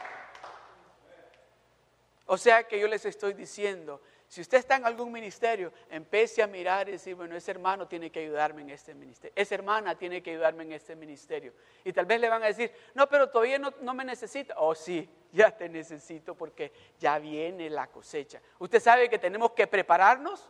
O 2.26 2.36
sea 2.36 2.64
que 2.64 2.78
yo 2.78 2.88
les 2.88 3.04
estoy 3.04 3.32
diciendo, 3.32 4.00
si 4.28 4.42
usted 4.42 4.58
está 4.58 4.76
en 4.76 4.84
algún 4.84 5.10
ministerio, 5.10 5.72
empiece 5.88 6.42
a 6.42 6.46
mirar 6.46 6.86
y 6.90 6.92
decir, 6.92 7.14
bueno, 7.14 7.34
ese 7.34 7.50
hermano 7.50 7.88
tiene 7.88 8.10
que 8.10 8.20
ayudarme 8.20 8.60
en 8.60 8.70
este 8.70 8.94
ministerio, 8.94 9.32
esa 9.34 9.54
hermana 9.54 9.94
tiene 9.94 10.22
que 10.22 10.32
ayudarme 10.32 10.64
en 10.64 10.72
este 10.72 10.94
ministerio. 10.94 11.54
Y 11.82 11.94
tal 11.94 12.04
vez 12.04 12.20
le 12.20 12.28
van 12.28 12.42
a 12.42 12.46
decir, 12.46 12.70
no, 12.92 13.08
pero 13.08 13.30
todavía 13.30 13.58
no, 13.58 13.94
me 13.94 14.04
necesita. 14.04 14.54
Oh, 14.58 14.74
sí, 14.74 15.08
ya 15.32 15.50
te 15.50 15.70
necesito 15.70 16.34
porque 16.34 16.70
ya 16.98 17.18
viene 17.18 17.70
la 17.70 17.86
cosecha. 17.86 18.38
¿Usted 18.58 18.80
sabe 18.80 19.08
que 19.08 19.18
tenemos 19.18 19.52
que 19.52 19.66
prepararnos? 19.66 20.46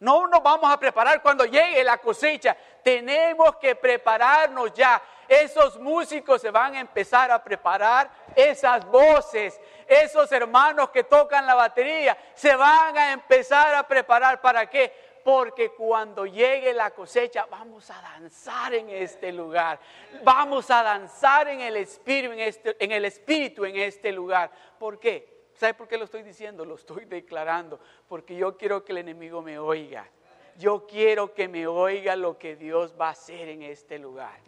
No 0.00 0.26
nos 0.26 0.42
vamos 0.42 0.72
a 0.72 0.78
preparar 0.78 1.22
cuando 1.22 1.44
llegue 1.44 1.84
la 1.84 1.98
cosecha. 1.98 2.56
Tenemos 2.82 3.56
que 3.56 3.76
prepararnos 3.76 4.72
ya. 4.72 5.00
Esos 5.28 5.78
músicos 5.78 6.40
se 6.40 6.50
van 6.50 6.74
a 6.74 6.80
empezar 6.80 7.30
a 7.30 7.42
preparar, 7.42 8.10
esas 8.34 8.84
voces, 8.86 9.60
esos 9.88 10.30
hermanos 10.32 10.90
que 10.90 11.04
tocan 11.04 11.46
la 11.46 11.54
batería, 11.54 12.16
se 12.34 12.54
van 12.54 12.96
a 12.96 13.12
empezar 13.12 13.74
a 13.74 13.88
preparar. 13.88 14.40
¿Para 14.40 14.68
qué? 14.68 14.92
Porque 15.24 15.70
cuando 15.70 16.26
llegue 16.26 16.72
la 16.72 16.90
cosecha 16.90 17.46
vamos 17.50 17.90
a 17.90 18.00
danzar 18.00 18.74
en 18.74 18.90
este 18.90 19.32
lugar. 19.32 19.80
Vamos 20.22 20.70
a 20.70 20.82
danzar 20.82 21.48
en 21.48 21.60
el 21.60 21.76
espíritu 21.76 22.32
en 22.32 22.40
este, 22.40 22.76
en 22.84 22.92
el 22.92 23.04
espíritu 23.04 23.64
en 23.64 23.76
este 23.76 24.12
lugar. 24.12 24.50
¿Por 24.78 24.98
qué? 24.98 25.48
¿Sabe 25.54 25.74
por 25.74 25.88
qué 25.88 25.98
lo 25.98 26.04
estoy 26.04 26.22
diciendo? 26.22 26.64
Lo 26.64 26.76
estoy 26.76 27.04
declarando. 27.04 27.80
Porque 28.06 28.36
yo 28.36 28.56
quiero 28.56 28.84
que 28.84 28.92
el 28.92 28.98
enemigo 28.98 29.42
me 29.42 29.58
oiga. 29.58 30.08
Yo 30.56 30.86
quiero 30.86 31.34
que 31.34 31.48
me 31.48 31.66
oiga 31.66 32.16
lo 32.16 32.38
que 32.38 32.56
Dios 32.56 32.94
va 33.00 33.08
a 33.08 33.12
hacer 33.12 33.48
en 33.48 33.62
este 33.62 33.98
lugar. 33.98 34.38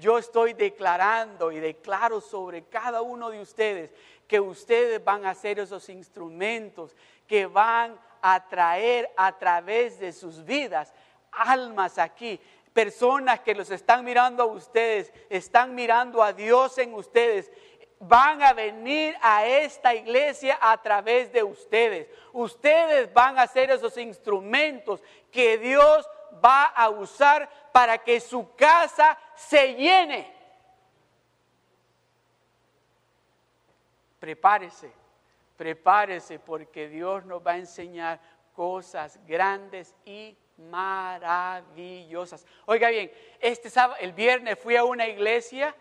Yo 0.00 0.16
estoy 0.16 0.52
declarando 0.52 1.50
y 1.50 1.58
declaro 1.58 2.20
sobre 2.20 2.64
cada 2.64 3.02
uno 3.02 3.30
de 3.30 3.40
ustedes 3.40 3.92
que 4.28 4.38
ustedes 4.38 5.02
van 5.02 5.26
a 5.26 5.34
ser 5.34 5.58
esos 5.58 5.88
instrumentos 5.88 6.94
que 7.26 7.46
van 7.46 7.98
a 8.22 8.48
traer 8.48 9.10
a 9.16 9.36
través 9.36 9.98
de 9.98 10.12
sus 10.12 10.44
vidas 10.44 10.94
almas 11.32 11.98
aquí. 11.98 12.38
Personas 12.72 13.40
que 13.40 13.54
los 13.54 13.70
están 13.70 14.04
mirando 14.04 14.42
a 14.42 14.46
ustedes, 14.46 15.12
están 15.30 15.74
mirando 15.74 16.22
a 16.22 16.32
Dios 16.32 16.78
en 16.78 16.94
ustedes 16.94 17.50
van 18.00 18.42
a 18.42 18.52
venir 18.52 19.16
a 19.20 19.44
esta 19.44 19.94
iglesia 19.94 20.58
a 20.60 20.80
través 20.80 21.32
de 21.32 21.42
ustedes. 21.42 22.06
Ustedes 22.32 23.12
van 23.12 23.38
a 23.38 23.46
ser 23.46 23.70
esos 23.70 23.96
instrumentos 23.96 25.02
que 25.32 25.58
Dios 25.58 26.08
va 26.44 26.64
a 26.64 26.88
usar 26.90 27.48
para 27.72 27.98
que 27.98 28.20
su 28.20 28.54
casa 28.54 29.18
se 29.34 29.74
llene. 29.74 30.37
Prepárese, 34.18 34.92
prepárese 35.56 36.38
porque 36.38 36.88
Dios 36.88 37.24
nos 37.24 37.44
va 37.46 37.52
a 37.52 37.58
enseñar 37.58 38.20
cosas 38.54 39.18
grandes 39.26 39.94
y 40.04 40.36
maravillosas. 40.58 42.44
Oiga 42.66 42.90
bien, 42.90 43.10
este 43.40 43.70
sábado, 43.70 43.98
el 44.00 44.12
viernes 44.12 44.58
fui 44.58 44.76
a 44.76 44.84
una 44.84 45.06
iglesia 45.06 45.74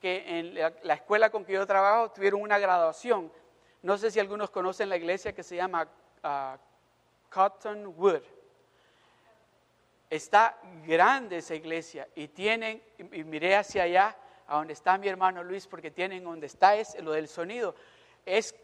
que 0.00 0.38
en 0.38 0.54
la, 0.54 0.94
escuela 0.94 1.30
con 1.30 1.44
que 1.44 1.52
yo 1.52 1.66
trabajo 1.66 2.10
tuvieron 2.10 2.40
una 2.42 2.58
graduación. 2.58 3.32
No 3.82 3.98
sé 3.98 4.10
si 4.10 4.20
algunos 4.20 4.50
conocen 4.50 4.88
la 4.88 4.96
iglesia 4.96 5.32
que 5.32 5.42
se 5.42 5.56
llama 5.56 5.88
uh, 6.24 6.56
Cottonwood. 7.28 8.22
Está 10.10 10.58
grande 10.86 11.38
esa 11.38 11.54
iglesia 11.54 12.08
y 12.14 12.28
tienen, 12.28 12.82
y 12.98 13.24
miré 13.24 13.56
hacia 13.56 13.84
allá, 13.84 14.16
a 14.52 14.56
donde 14.56 14.74
está 14.74 14.98
mi 14.98 15.08
hermano 15.08 15.42
Luis, 15.42 15.66
porque 15.66 15.90
tienen 15.90 16.24
donde 16.24 16.46
está 16.46 16.76
es 16.76 16.94
lo 17.02 17.12
del 17.12 17.26
sonido. 17.26 17.74
Es 18.26 18.54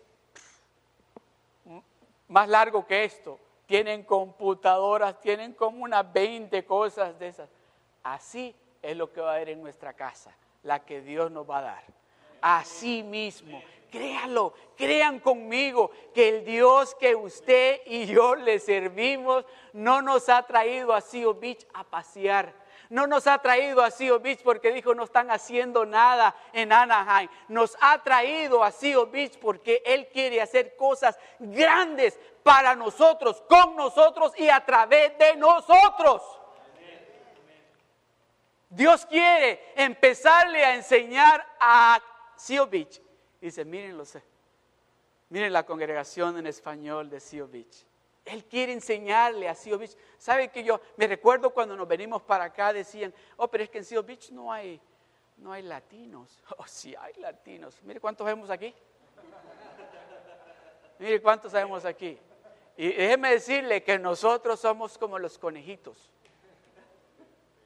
más 2.29 2.47
largo 2.47 2.87
que 2.87 3.05
esto. 3.05 3.41
Tienen 3.65 4.03
computadoras, 4.03 5.19
tienen 5.19 5.55
como 5.55 5.85
unas 5.85 6.11
20 6.13 6.63
cosas 6.67 7.19
de 7.19 7.29
esas. 7.29 7.49
Así 8.03 8.55
es 8.83 8.97
lo 8.99 9.11
que 9.11 9.23
va 9.23 9.33
a 9.33 9.35
haber 9.37 9.49
en 9.49 9.63
nuestra 9.63 9.95
casa, 9.95 10.31
la 10.63 10.85
que 10.85 11.01
Dios 11.01 11.31
nos 11.31 11.49
va 11.49 11.59
a 11.59 11.63
dar. 11.63 11.85
Así 12.43 13.03
mismo. 13.03 13.63
Créalo, 13.91 14.53
crean 14.77 15.19
conmigo 15.21 15.91
que 16.13 16.29
el 16.29 16.45
Dios 16.45 16.95
que 16.97 17.15
usted 17.15 17.81
y 17.87 18.05
yo 18.05 18.35
le 18.35 18.59
servimos 18.59 19.47
no 19.73 20.03
nos 20.03 20.29
ha 20.29 20.43
traído 20.43 20.93
a 20.93 21.03
Beach 21.41 21.67
a 21.73 21.85
pasear 21.85 22.53
no 22.91 23.07
nos 23.07 23.27
ha 23.27 23.39
traído 23.39 23.83
a 23.83 23.91
Seal 23.91 24.19
Beach 24.19 24.41
porque 24.43 24.73
dijo 24.73 24.95
no 24.95 25.05
están 25.05 25.31
haciendo 25.31 25.85
nada 25.85 26.35
en 26.53 26.73
Anaheim. 26.73 27.29
Nos 27.49 27.77
ha 27.81 28.03
traído 28.03 28.65
a 28.65 28.71
Seal 28.71 29.07
Beach 29.07 29.39
porque 29.39 29.83
Él 29.85 30.09
quiere 30.09 30.41
hacer 30.41 30.77
cosas 30.77 31.19
grandes 31.39 32.19
para 32.43 32.75
nosotros, 32.75 33.43
con 33.49 33.77
nosotros 33.77 34.33
y 34.39 34.49
a 34.49 34.65
través 34.65 35.17
de 35.19 35.37
nosotros. 35.37 36.23
Dios 38.71 39.07
quiere 39.07 39.73
empezarle 39.77 40.65
a 40.65 40.75
enseñar 40.75 41.47
a 41.61 42.01
Seal 42.37 42.69
Beach. 42.69 43.01
Dice, 43.41 43.65
mírenlo, 43.65 44.05
miren 45.29 45.53
la 45.53 45.65
congregación 45.65 46.39
en 46.39 46.47
español 46.47 47.09
de 47.09 47.21
Seal 47.21 47.47
Beach. 47.47 47.88
Él 48.29 48.45
quiere 48.45 48.73
enseñarle 48.73 49.49
a 49.49 49.55
Seal 49.55 49.79
Beach. 49.79 49.97
¿Sabe 50.19 50.49
que 50.49 50.63
yo 50.63 50.81
me 50.97 51.07
recuerdo 51.07 51.51
cuando 51.51 51.77
nos 51.77 51.89
venimos 51.89 52.23
para 52.23 52.45
acá 52.45 52.73
decían, 52.73 53.15
oh, 53.37 53.49
pero 53.49 53.65
es 53.65 53.71
que 53.71 53.79
en 53.79 53.85
Seal 53.85 54.03
Beach 54.03 54.31
no 54.31 54.53
hay, 54.53 54.81
no 55.39 55.53
hay 55.53 55.63
latinos. 55.63 56.43
Oh, 56.57 56.67
sí 56.67 56.95
hay 56.99 57.15
latinos. 57.15 57.81
Mire 57.83 58.01
cuántos 58.01 58.27
vemos 58.27 58.51
aquí. 58.51 58.75
Mire 60.99 61.23
cuántos 61.23 61.53
sabemos 61.53 61.85
aquí. 61.85 62.19
Y 62.77 62.93
déjeme 62.93 63.31
decirle 63.31 63.83
que 63.83 63.99
nosotros 63.99 64.61
somos 64.61 64.99
como 64.99 65.19
los 65.19 65.39
conejitos. 65.39 66.11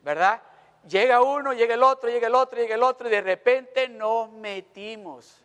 ¿Verdad? 0.03 0.43
Llega 0.89 1.23
uno, 1.23 1.53
llega 1.53 1.75
el 1.75 1.83
otro, 1.83 2.11
llega 2.11 2.27
el 2.27 2.35
otro, 2.35 2.59
llega 2.59 2.75
el 2.75 2.83
otro 2.83 3.09
y 3.09 3.11
de 3.11 3.21
repente 3.21 3.89
nos 3.89 4.31
metimos. 4.33 5.42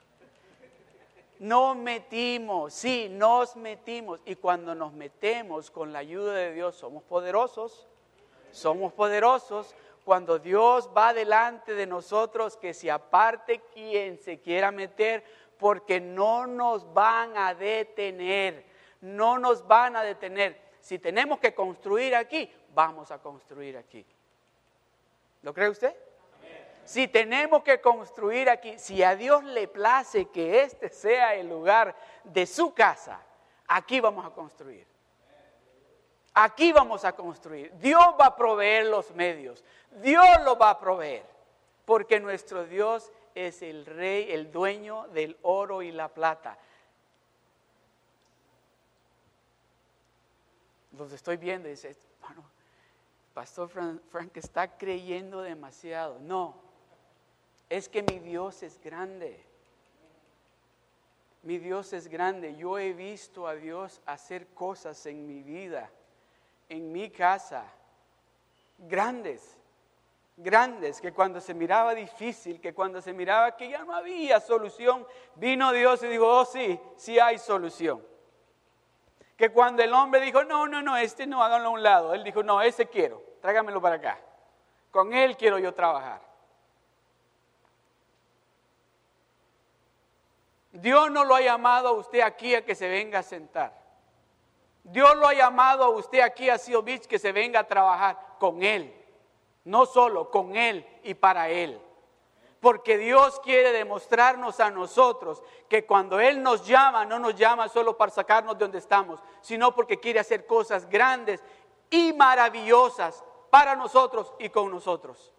Nos 1.40 1.78
metimos, 1.78 2.74
sí, 2.74 3.08
nos 3.10 3.56
metimos. 3.56 4.20
Y 4.26 4.36
cuando 4.36 4.74
nos 4.74 4.94
metemos 4.94 5.70
con 5.70 5.94
la 5.94 6.00
ayuda 6.00 6.34
de 6.34 6.54
Dios, 6.54 6.76
somos 6.76 7.04
poderosos. 7.04 7.88
Somos 8.52 8.94
poderosos. 8.94 9.76
Cuando 10.04 10.40
Dios 10.40 10.90
va 10.96 11.14
delante 11.14 11.76
de 11.76 11.86
nosotros, 11.86 12.58
que 12.58 12.74
se 12.74 12.90
aparte 12.90 13.62
quien 13.74 14.18
se 14.18 14.40
quiera 14.40 14.72
meter, 14.72 15.24
porque 15.60 16.00
no 16.00 16.48
nos 16.48 16.92
van 16.94 17.38
a 17.38 17.54
detener. 17.54 18.66
No 19.02 19.38
nos 19.38 19.68
van 19.68 19.96
a 19.96 20.04
detener. 20.04 20.60
Si 20.80 20.98
tenemos 20.98 21.40
que 21.40 21.54
construir 21.54 22.16
aquí, 22.16 22.50
vamos 22.74 23.12
a 23.12 23.20
construir 23.20 23.78
aquí. 23.78 24.06
¿Lo 25.44 25.54
cree 25.54 25.70
usted? 25.70 25.94
Si 26.88 27.10
tenemos 27.10 27.64
que 27.64 27.82
construir 27.82 28.50
aquí, 28.50 28.80
si 28.80 29.04
a 29.04 29.14
Dios 29.14 29.44
le 29.44 29.68
place 29.68 30.30
que 30.30 30.62
este 30.62 30.88
sea 30.88 31.36
el 31.36 31.50
lugar 31.50 31.94
de 32.24 32.46
su 32.46 32.74
casa, 32.74 33.20
aquí 33.68 34.00
vamos 34.00 34.26
a 34.26 34.30
construir. 34.30 34.88
Aquí 36.34 36.72
vamos 36.72 37.04
a 37.04 37.12
construir. 37.12 37.74
Dios 37.78 38.02
va 38.18 38.28
a 38.28 38.36
proveer 38.38 38.86
los 38.86 39.12
medios. 39.12 39.66
Dios 40.02 40.26
lo 40.46 40.58
va 40.58 40.70
a 40.70 40.80
proveer. 40.80 41.26
Porque 41.84 42.22
nuestro 42.22 42.64
Dios 42.66 43.12
es 43.36 43.62
el 43.64 43.86
rey, 43.86 44.32
el 44.32 44.50
dueño 44.50 45.10
del 45.10 45.38
oro 45.42 45.82
y 45.82 45.92
la 45.92 46.08
plata. 46.08 46.58
Los 50.98 51.12
estoy 51.12 51.36
viendo 51.36 51.68
y 51.68 51.72
dice, 51.72 51.98
Pastor 53.34 53.68
Frank 53.68 54.38
está 54.38 54.78
creyendo 54.78 55.42
demasiado. 55.42 56.18
No, 56.20 56.67
es 57.70 57.90
que 57.90 58.04
mi 58.04 58.20
Dios 58.20 58.64
es 58.64 58.80
grande. 58.82 59.44
Mi 61.44 61.58
Dios 61.58 61.94
es 61.94 62.08
grande. 62.08 62.56
Yo 62.56 62.78
he 62.78 62.94
visto 62.94 63.48
a 63.48 63.56
Dios 63.56 64.02
hacer 64.06 64.48
cosas 64.48 65.06
en 65.06 65.26
mi 65.26 65.44
vida, 65.44 65.90
en 66.70 66.92
mi 66.92 67.10
casa, 67.10 67.66
grandes, 68.78 69.58
grandes, 70.36 71.02
que 71.02 71.14
cuando 71.14 71.42
se 71.42 71.54
miraba 71.54 71.94
difícil, 71.94 72.62
que 72.62 72.74
cuando 72.74 73.02
se 73.02 73.14
miraba 73.14 73.56
que 73.56 73.70
ya 73.70 73.84
no 73.84 73.94
había 73.94 74.40
solución, 74.40 75.06
vino 75.36 75.72
Dios 75.72 76.04
y 76.04 76.08
dijo, 76.08 76.28
oh 76.28 76.46
sí, 76.46 76.80
sí 76.96 77.20
hay 77.20 77.38
solución. 77.38 78.06
Que 79.36 79.52
cuando 79.52 79.84
el 79.84 79.94
hombre 79.94 80.22
dijo, 80.22 80.44
no, 80.44 80.68
no, 80.68 80.82
no, 80.82 80.98
este 80.98 81.28
no, 81.28 81.44
háganlo 81.44 81.70
a 81.70 81.72
un 81.72 81.84
lado, 81.84 82.14
él 82.14 82.24
dijo, 82.24 82.44
no, 82.44 82.62
ese 82.62 82.88
quiero, 82.88 83.24
tráigamelo 83.42 83.82
para 83.82 83.96
acá. 83.96 84.20
Con 84.92 85.14
él 85.14 85.38
quiero 85.38 85.60
yo 85.60 85.74
trabajar. 85.74 86.27
Dios 90.82 91.10
no 91.10 91.24
lo 91.24 91.36
ha 91.36 91.42
llamado 91.42 91.88
a 91.88 91.92
usted 91.94 92.22
aquí 92.22 92.54
a 92.54 92.64
que 92.64 92.76
se 92.76 92.88
venga 92.88 93.20
a 93.20 93.24
sentar. 93.24 93.74
Dios 94.84 95.16
lo 95.18 95.28
ha 95.28 95.34
llamado 95.34 95.84
a 95.84 95.90
usted 95.90 96.20
aquí 96.20 96.50
a 96.50 96.58
Seal 96.58 96.84
que 97.08 97.18
se 97.18 97.32
venga 97.32 97.62
a 97.62 97.68
trabajar 97.68 98.36
con 98.40 98.62
Él. 98.62 98.94
No 99.66 99.86
solo, 99.88 100.30
con 100.30 100.56
Él 100.56 100.86
y 101.04 101.16
para 101.16 101.50
Él. 101.50 101.82
Porque 102.60 102.98
Dios 102.98 103.40
quiere 103.40 103.72
demostrarnos 103.72 104.60
a 104.60 104.70
nosotros 104.70 105.42
que 105.68 105.86
cuando 105.86 106.20
Él 106.20 106.44
nos 106.44 106.66
llama, 106.66 107.06
no 107.06 107.18
nos 107.18 107.36
llama 107.36 107.70
solo 107.70 107.98
para 107.98 108.12
sacarnos 108.12 108.58
de 108.58 108.66
donde 108.66 108.78
estamos, 108.78 109.20
sino 109.42 109.74
porque 109.74 110.00
quiere 110.00 110.20
hacer 110.20 110.46
cosas 110.46 110.88
grandes 110.88 111.44
y 111.90 112.14
maravillosas 112.14 113.24
para 113.50 113.76
nosotros 113.76 114.32
y 114.40 114.50
con 114.50 114.70
nosotros. 114.70 115.34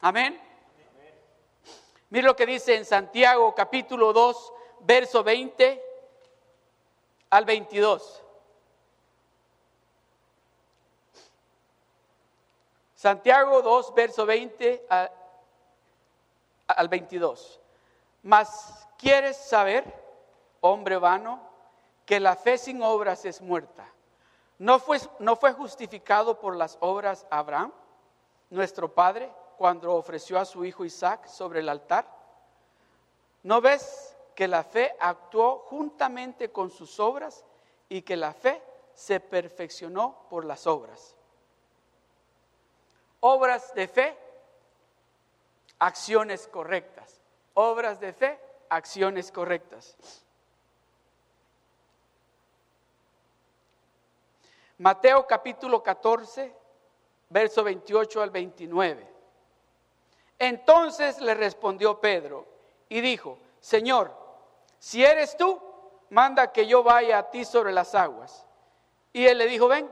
Amén. 0.00 0.51
Mire 2.12 2.26
lo 2.26 2.36
que 2.36 2.44
dice 2.44 2.74
en 2.74 2.84
Santiago 2.84 3.54
capítulo 3.54 4.12
2, 4.12 4.52
verso 4.80 5.24
20 5.24 5.82
al 7.30 7.46
22. 7.46 8.22
Santiago 12.94 13.62
2, 13.62 13.94
verso 13.94 14.26
20 14.26 14.86
al 16.66 16.88
22. 16.90 17.58
Mas 18.24 18.86
quieres 18.98 19.38
saber, 19.38 19.82
hombre 20.60 20.98
vano, 20.98 21.40
que 22.04 22.20
la 22.20 22.36
fe 22.36 22.58
sin 22.58 22.82
obras 22.82 23.24
es 23.24 23.40
muerta. 23.40 23.90
¿No 24.58 24.78
fue, 24.80 25.00
¿No 25.18 25.34
fue 25.34 25.54
justificado 25.54 26.38
por 26.38 26.56
las 26.56 26.76
obras 26.80 27.26
Abraham, 27.30 27.72
nuestro 28.50 28.92
padre? 28.92 29.32
Cuando 29.62 29.94
ofreció 29.94 30.40
a 30.40 30.44
su 30.44 30.64
hijo 30.64 30.84
Isaac 30.84 31.28
sobre 31.28 31.60
el 31.60 31.68
altar? 31.68 32.04
¿No 33.44 33.60
ves 33.60 34.12
que 34.34 34.48
la 34.48 34.64
fe 34.64 34.92
actuó 34.98 35.60
juntamente 35.60 36.50
con 36.50 36.68
sus 36.68 36.98
obras 36.98 37.44
y 37.88 38.02
que 38.02 38.16
la 38.16 38.32
fe 38.32 38.60
se 38.92 39.20
perfeccionó 39.20 40.26
por 40.28 40.44
las 40.44 40.66
obras? 40.66 41.14
Obras 43.20 43.72
de 43.74 43.86
fe, 43.86 44.18
acciones 45.78 46.48
correctas. 46.48 47.20
Obras 47.54 48.00
de 48.00 48.12
fe, 48.12 48.40
acciones 48.68 49.30
correctas. 49.30 49.96
Mateo 54.78 55.24
capítulo 55.24 55.84
14, 55.84 56.52
verso 57.30 57.62
28 57.62 58.22
al 58.22 58.30
29. 58.30 59.11
Entonces 60.42 61.20
le 61.20 61.34
respondió 61.34 62.00
Pedro 62.00 62.48
y 62.88 63.00
dijo, 63.00 63.38
Señor, 63.60 64.12
si 64.80 65.04
eres 65.04 65.36
tú, 65.36 65.62
manda 66.10 66.50
que 66.50 66.66
yo 66.66 66.82
vaya 66.82 67.18
a 67.18 67.30
ti 67.30 67.44
sobre 67.44 67.70
las 67.70 67.94
aguas. 67.94 68.44
Y 69.12 69.24
él 69.28 69.38
le 69.38 69.46
dijo, 69.46 69.68
ven. 69.68 69.88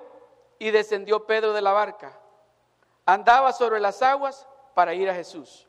Y 0.58 0.72
descendió 0.72 1.24
Pedro 1.24 1.52
de 1.52 1.62
la 1.62 1.70
barca. 1.70 2.18
Andaba 3.06 3.52
sobre 3.52 3.78
las 3.78 4.02
aguas 4.02 4.44
para 4.74 4.92
ir 4.92 5.08
a 5.08 5.14
Jesús. 5.14 5.68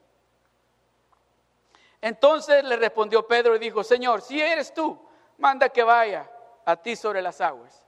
Entonces 2.00 2.64
le 2.64 2.74
respondió 2.74 3.24
Pedro 3.24 3.54
y 3.54 3.60
dijo, 3.60 3.84
Señor, 3.84 4.20
si 4.20 4.40
eres 4.40 4.74
tú, 4.74 4.98
manda 5.38 5.68
que 5.68 5.84
vaya 5.84 6.28
a 6.64 6.74
ti 6.74 6.96
sobre 6.96 7.22
las 7.22 7.40
aguas. 7.40 7.86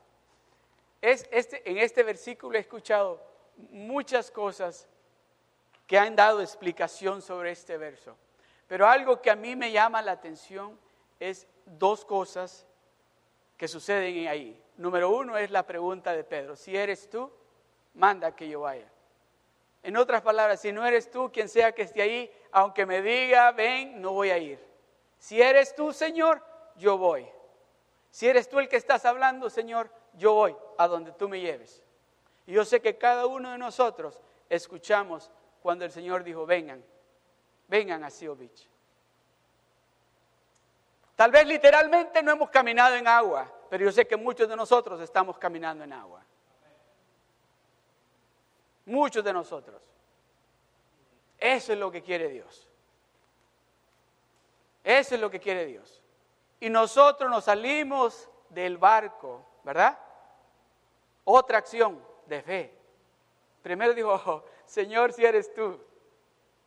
Es, 1.03 1.26
este, 1.32 1.68
en 1.68 1.78
este 1.78 2.05
versículo 2.05 2.57
he 2.57 2.61
escuchado 2.61 3.20
muchas 3.70 4.30
cosas 4.30 4.86
que 5.87 5.99
han 5.99 6.16
dado 6.16 6.41
explicación 6.41 7.22
sobre 7.22 7.51
este 7.51 7.76
verso. 7.76 8.16
Pero 8.66 8.87
algo 8.87 9.20
que 9.20 9.30
a 9.30 9.37
mí 9.37 9.57
me 9.57 9.70
llama 9.70 10.03
la 10.03 10.12
atención 10.12 10.78
es 11.20 11.47
dos 11.66 12.05
cosas 12.05 12.66
que 13.57 13.68
suceden 13.68 14.28
ahí. 14.28 14.61
Número 14.76 15.11
uno 15.11 15.37
es 15.37 15.51
la 15.51 15.64
pregunta 15.64 16.12
de 16.12 16.24
Pedro, 16.24 16.57
si 16.57 16.76
eres 16.76 17.09
tú, 17.09 17.30
manda 17.95 18.35
que 18.35 18.49
yo 18.49 18.61
vaya. 18.61 18.91
En 19.82 19.97
otras 19.97 20.22
palabras, 20.22 20.61
si 20.61 20.72
no 20.72 20.85
eres 20.87 21.11
tú, 21.11 21.30
quien 21.30 21.49
sea 21.49 21.72
que 21.72 21.82
esté 21.82 22.03
ahí, 22.03 22.32
aunque 22.53 22.87
me 22.87 23.03
diga, 23.03 23.53
ven, 23.53 24.01
no 24.01 24.12
voy 24.12 24.30
a 24.30 24.39
ir. 24.39 24.59
Si 25.18 25.41
eres 25.41 25.74
tú, 25.74 25.93
Señor, 25.93 26.43
yo 26.76 26.97
voy. 26.97 27.26
Si 28.11 28.26
eres 28.26 28.49
tú 28.49 28.59
el 28.59 28.68
que 28.68 28.76
estás 28.76 29.05
hablando, 29.05 29.51
Señor, 29.51 29.91
yo 30.14 30.32
voy 30.32 30.57
a 30.78 30.89
donde 30.89 31.12
tú 31.12 31.28
me 31.28 31.41
lleves. 31.41 31.82
Y 32.47 32.53
yo 32.53 32.64
sé 32.64 32.80
que 32.80 32.97
cada 32.97 33.26
uno 33.26 33.51
de 33.51 33.59
nosotros 33.59 34.20
escuchamos 34.49 35.30
cuando 35.64 35.86
el 35.86 35.90
Señor 35.90 36.22
dijo, 36.22 36.44
vengan, 36.44 36.84
vengan 37.68 38.04
a 38.04 38.10
Seal 38.10 38.34
Beach. 38.34 38.68
Tal 41.16 41.30
vez 41.30 41.46
literalmente 41.46 42.22
no 42.22 42.32
hemos 42.32 42.50
caminado 42.50 42.96
en 42.96 43.08
agua, 43.08 43.50
pero 43.70 43.86
yo 43.86 43.90
sé 43.90 44.06
que 44.06 44.14
muchos 44.14 44.46
de 44.46 44.56
nosotros 44.56 45.00
estamos 45.00 45.38
caminando 45.38 45.82
en 45.82 45.94
agua. 45.94 46.22
Muchos 48.84 49.24
de 49.24 49.32
nosotros. 49.32 49.80
Eso 51.38 51.72
es 51.72 51.78
lo 51.78 51.90
que 51.90 52.02
quiere 52.02 52.28
Dios. 52.28 52.68
Eso 54.84 55.14
es 55.14 55.20
lo 55.22 55.30
que 55.30 55.40
quiere 55.40 55.64
Dios. 55.64 56.02
Y 56.60 56.68
nosotros 56.68 57.30
nos 57.30 57.44
salimos 57.44 58.28
del 58.50 58.76
barco, 58.76 59.46
¿verdad? 59.62 59.98
Otra 61.24 61.56
acción 61.56 62.06
de 62.26 62.42
fe. 62.42 62.84
Primero 63.64 63.94
dijo, 63.94 64.12
oh, 64.12 64.44
Señor, 64.66 65.14
si 65.14 65.24
eres 65.24 65.54
tú, 65.54 65.80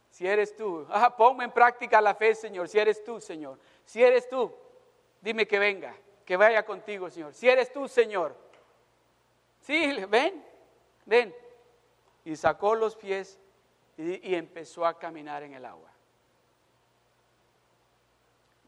si 0.09 0.25
eres 0.25 0.55
tú, 0.55 0.83
ah, 0.89 1.15
ponme 1.15 1.43
en 1.43 1.51
práctica 1.51 2.01
la 2.01 2.15
fe, 2.15 2.33
Señor, 2.33 2.67
si 2.67 2.79
eres 2.79 3.03
tú, 3.03 3.21
Señor. 3.21 3.59
Si 3.85 4.03
eres 4.03 4.27
tú, 4.27 4.51
dime 5.21 5.47
que 5.47 5.59
venga, 5.59 5.95
que 6.25 6.35
vaya 6.35 6.65
contigo, 6.65 7.07
Señor. 7.11 7.35
Si 7.35 7.47
eres 7.47 7.71
tú, 7.71 7.87
Señor. 7.87 8.35
Sí, 9.61 9.93
ven, 10.09 10.43
ven 11.05 11.35
y 12.25 12.35
sacó 12.35 12.73
los 12.73 12.95
pies 12.95 13.37
y, 13.95 14.33
empezó 14.33 14.83
a 14.83 14.97
caminar 14.97 15.43
en 15.43 15.53
el 15.53 15.65
agua. 15.65 15.91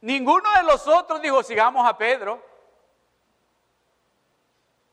Ninguno 0.02 0.54
de 0.56 0.64
los 0.66 0.88
otros 0.88 1.20
dijo, 1.20 1.42
sigamos 1.42 1.84
a 1.84 1.98
Pedro. 1.98 2.40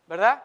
¿Verdad? 0.07 0.43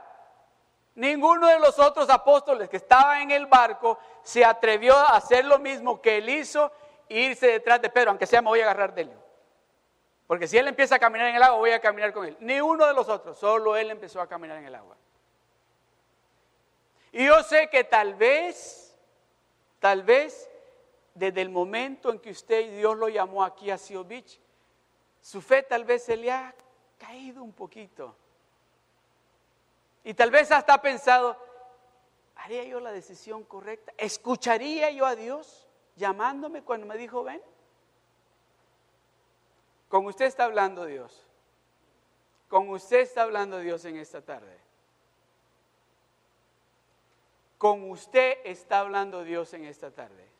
Ninguno 0.96 1.48
de 1.48 1.60
los 1.60 1.80
otros 1.80 2.10
apóstoles 2.10 2.70
que 2.70 2.78
estaban 2.78 3.22
en 3.22 3.32
el 3.32 3.46
barco 3.46 3.98
se 4.24 4.44
atrevió 4.44 4.96
a 4.96 5.16
hacer 5.16 5.46
lo 5.46 5.58
mismo 5.58 6.02
que 6.02 6.18
él 6.18 6.30
hizo 6.30 6.72
irse 7.08 7.48
detrás 7.48 7.82
de 7.82 7.90
Pedro, 7.90 8.12
aunque 8.12 8.28
sea 8.28 8.42
me 8.42 8.50
voy 8.50 8.60
a 8.60 8.64
agarrar 8.64 8.94
de 8.94 9.04
él. 9.04 9.12
Porque 10.28 10.48
si 10.48 10.58
él 10.58 10.68
empieza 10.68 10.96
a 10.96 11.00
caminar 11.00 11.28
en 11.28 11.36
el 11.36 11.44
agua, 11.44 11.58
voy 11.58 11.72
a 11.72 11.80
caminar 11.80 12.14
con 12.14 12.26
él. 12.26 12.38
Ni 12.40 12.62
uno 12.62 12.86
de 12.86 12.94
los 12.94 13.10
otros, 13.10 13.38
solo 13.38 13.76
él 13.76 13.92
empezó 13.92 14.22
a 14.22 14.28
caminar 14.28 14.58
en 14.58 14.66
el 14.66 14.76
agua. 14.76 14.96
Y 17.12 17.26
yo 17.26 17.44
sé 17.44 17.70
que 17.70 17.84
tal 17.84 18.16
vez, 18.16 18.98
tal 19.80 20.04
vez, 20.04 20.50
desde 21.14 21.42
el 21.42 21.50
momento 21.50 22.12
en 22.12 22.20
que 22.20 22.32
usted 22.32 22.62
y 22.62 22.70
Dios 22.78 22.98
lo 22.98 23.10
llamó 23.10 23.44
aquí 23.44 23.70
a 23.70 23.78
Seal 23.78 24.06
Beach, 24.06 24.40
su 25.20 25.42
fe 25.42 25.64
tal 25.64 25.84
vez 25.84 26.04
se 26.04 26.16
le 26.16 26.32
ha 26.32 26.56
caído 26.98 27.44
un 27.44 27.52
poquito. 27.52 28.16
Y 30.04 30.14
tal 30.14 30.32
vez 30.32 30.52
hasta 30.52 30.74
ha 30.74 30.82
pensado, 30.82 31.38
¿haría 32.36 32.64
yo 32.64 32.80
la 32.80 32.92
decisión 32.92 33.44
correcta? 33.44 33.94
¿Escucharía 33.98 34.90
yo 34.92 35.06
a 35.06 35.16
Dios 35.16 35.68
llamándome 35.96 36.64
cuando 36.64 36.88
me 36.88 36.98
dijo 36.98 37.24
ven? 37.24 37.42
Con 39.90 40.06
usted 40.06 40.26
está 40.26 40.46
hablando 40.46 40.86
Dios. 40.86 41.28
Con 42.48 42.70
usted 42.70 43.00
está 43.00 43.24
hablando 43.24 43.60
Dios 43.60 43.86
en 43.86 43.98
esta 43.98 44.22
tarde. 44.22 44.58
Con 47.58 47.92
usted 47.92 48.40
está 48.44 48.80
hablando 48.80 49.24
Dios 49.24 49.54
en 49.54 49.66
esta 49.66 49.92
tarde. 49.92 50.31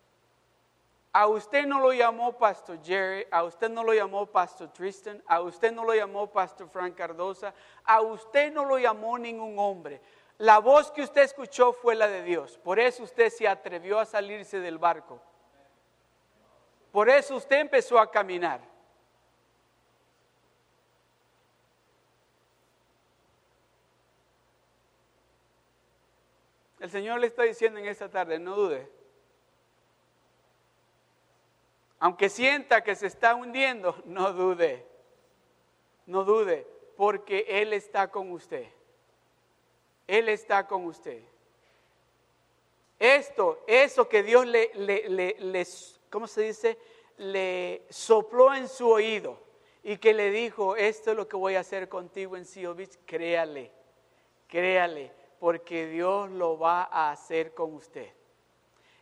A 1.14 1.28
usted 1.28 1.66
no 1.66 1.80
lo 1.80 1.92
llamó 1.92 2.38
Pastor 2.38 2.80
Jerry, 2.82 3.28
a 3.32 3.44
usted 3.44 3.70
no 3.70 3.84
lo 3.84 3.94
llamó 3.94 4.26
Pastor 4.26 4.70
Tristan, 4.72 5.22
a 5.28 5.42
usted 5.42 5.74
no 5.74 5.84
lo 5.84 5.94
llamó 5.94 6.32
Pastor 6.32 6.70
Frank 6.70 6.96
Cardosa, 6.96 7.54
a 7.84 8.00
usted 8.00 8.52
no 8.54 8.64
lo 8.64 8.80
llamó 8.80 9.18
ningún 9.18 9.60
hombre. 9.60 10.02
La 10.38 10.60
voz 10.60 10.90
que 10.90 11.02
usted 11.02 11.24
escuchó 11.24 11.74
fue 11.74 11.96
la 11.96 12.08
de 12.08 12.24
Dios. 12.24 12.58
Por 12.60 12.80
eso 12.80 13.04
usted 13.04 13.30
se 13.30 13.48
atrevió 13.48 14.00
a 14.00 14.06
salirse 14.06 14.62
del 14.62 14.78
barco. 14.78 15.22
Por 16.94 17.10
eso 17.10 17.36
usted 17.36 17.60
empezó 17.60 18.00
a 18.00 18.10
caminar. 18.10 18.62
El 26.80 26.90
Señor 26.90 27.20
le 27.20 27.28
está 27.28 27.44
diciendo 27.44 27.80
en 27.80 27.86
esta 27.86 28.10
tarde, 28.10 28.40
no 28.40 28.56
dude. 28.56 29.01
Aunque 32.02 32.30
sienta 32.30 32.84
que 32.84 32.96
se 32.96 33.06
está 33.06 33.36
hundiendo, 33.36 33.96
no 34.06 34.34
dude. 34.34 34.86
No 36.08 36.26
dude, 36.26 36.68
porque 36.98 37.46
Él 37.48 37.74
está 37.74 38.10
con 38.10 38.32
usted. 38.32 38.68
Él 40.08 40.28
está 40.28 40.68
con 40.68 40.86
usted. 40.86 41.22
Esto, 42.98 43.64
eso 43.68 44.10
que 44.10 44.24
Dios 44.24 44.46
le, 44.48 44.72
le, 44.76 45.68
¿cómo 46.10 46.28
se 46.28 46.42
dice? 46.42 46.78
Le 47.18 47.84
sopló 47.90 48.54
en 48.54 48.68
su 48.68 48.90
oído 48.90 49.40
y 49.84 49.98
que 49.98 50.14
le 50.14 50.32
dijo, 50.32 50.76
esto 50.76 51.12
es 51.12 51.18
lo 51.18 51.28
que 51.28 51.38
voy 51.38 51.56
a 51.56 51.62
hacer 51.62 51.88
contigo 51.88 52.36
en 52.36 52.46
Beach, 52.76 52.98
créale, 53.06 53.72
créale 54.48 55.12
porque 55.40 55.88
Dios 55.88 56.30
lo 56.32 56.58
va 56.58 56.84
a 56.84 57.12
hacer 57.12 57.54
con 57.54 57.74
usted. 57.76 58.12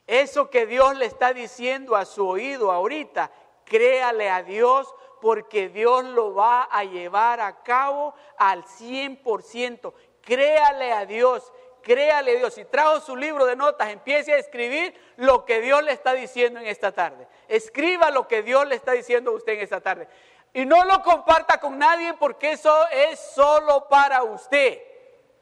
Eso 0.10 0.50
que 0.50 0.66
Dios 0.66 0.98
le 0.98 1.06
está 1.06 1.34
diciendo 1.34 1.96
a 1.96 2.04
su 2.04 2.28
oído 2.28 2.72
ahorita, 2.72 3.30
créale 3.64 4.28
a 4.28 4.42
Dios 4.42 4.92
porque 5.22 5.70
Dios 5.70 6.04
lo 6.04 6.34
va 6.34 6.64
a 6.64 6.84
llevar 6.84 7.40
a 7.40 7.62
cabo 7.62 8.16
al 8.36 8.64
100%. 8.64 9.94
Créale 10.24 10.94
a 10.94 11.06
Dios, 11.06 11.54
créale 11.84 12.32
a 12.32 12.40
Dios. 12.40 12.56
Si 12.56 12.66
trajo 12.66 13.02
su 13.02 13.16
libro 13.16 13.46
de 13.46 13.56
notas, 13.56 13.90
empiece 13.90 14.34
a 14.34 14.38
escribir 14.38 15.00
lo 15.18 15.46
que 15.46 15.62
Dios 15.62 15.84
le 15.84 15.92
está 15.92 16.14
diciendo 16.14 16.60
en 16.60 16.66
esta 16.66 16.92
tarde. 16.92 17.28
Escriba 17.48 18.10
lo 18.10 18.28
que 18.28 18.42
Dios 18.42 18.66
le 18.66 18.74
está 18.74 18.94
diciendo 18.94 19.30
a 19.30 19.36
usted 19.36 19.54
en 19.54 19.60
esta 19.60 19.80
tarde. 19.80 20.08
Y 20.54 20.66
no 20.66 20.86
lo 20.86 21.04
comparta 21.04 21.60
con 21.60 21.78
nadie 21.78 22.16
porque 22.16 22.54
eso 22.54 22.76
es 22.88 23.20
solo 23.20 23.88
para 23.88 24.24
usted. 24.24 24.82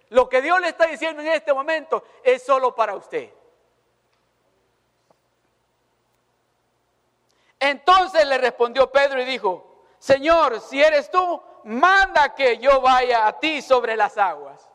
Lo 0.10 0.28
que 0.28 0.42
Dios 0.42 0.60
le 0.60 0.68
está 0.68 0.88
diciendo 0.88 1.22
en 1.22 1.30
este 1.30 1.54
momento 1.54 2.04
es 2.22 2.44
solo 2.44 2.76
para 2.76 2.96
usted. 2.96 3.37
Entonces 7.60 8.26
le 8.26 8.38
respondió 8.38 8.92
Pedro 8.92 9.22
y 9.22 9.26
dijo, 9.26 9.86
Señor, 10.00 10.62
si 10.62 10.82
eres 10.82 11.10
tú, 11.10 11.42
manda 11.64 12.34
que 12.36 12.58
yo 12.58 12.82
vaya 12.82 13.28
a 13.28 13.40
ti 13.40 13.62
sobre 13.62 13.96
las 13.96 14.18
aguas. 14.18 14.70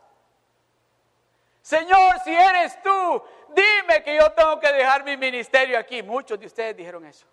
Señor, 1.61 2.19
si 2.23 2.33
eres 2.33 2.81
tú, 2.81 3.23
dime 3.49 4.03
que 4.03 4.17
yo 4.17 4.31
tengo 4.33 4.59
que 4.59 4.71
dejar 4.73 5.03
mi 5.03 5.15
ministerio 5.15 5.79
aquí. 5.79 6.03
Muchos 6.03 6.39
de 6.39 6.47
ustedes 6.47 6.75
dijeron 6.75 7.05
eso. 7.05 7.25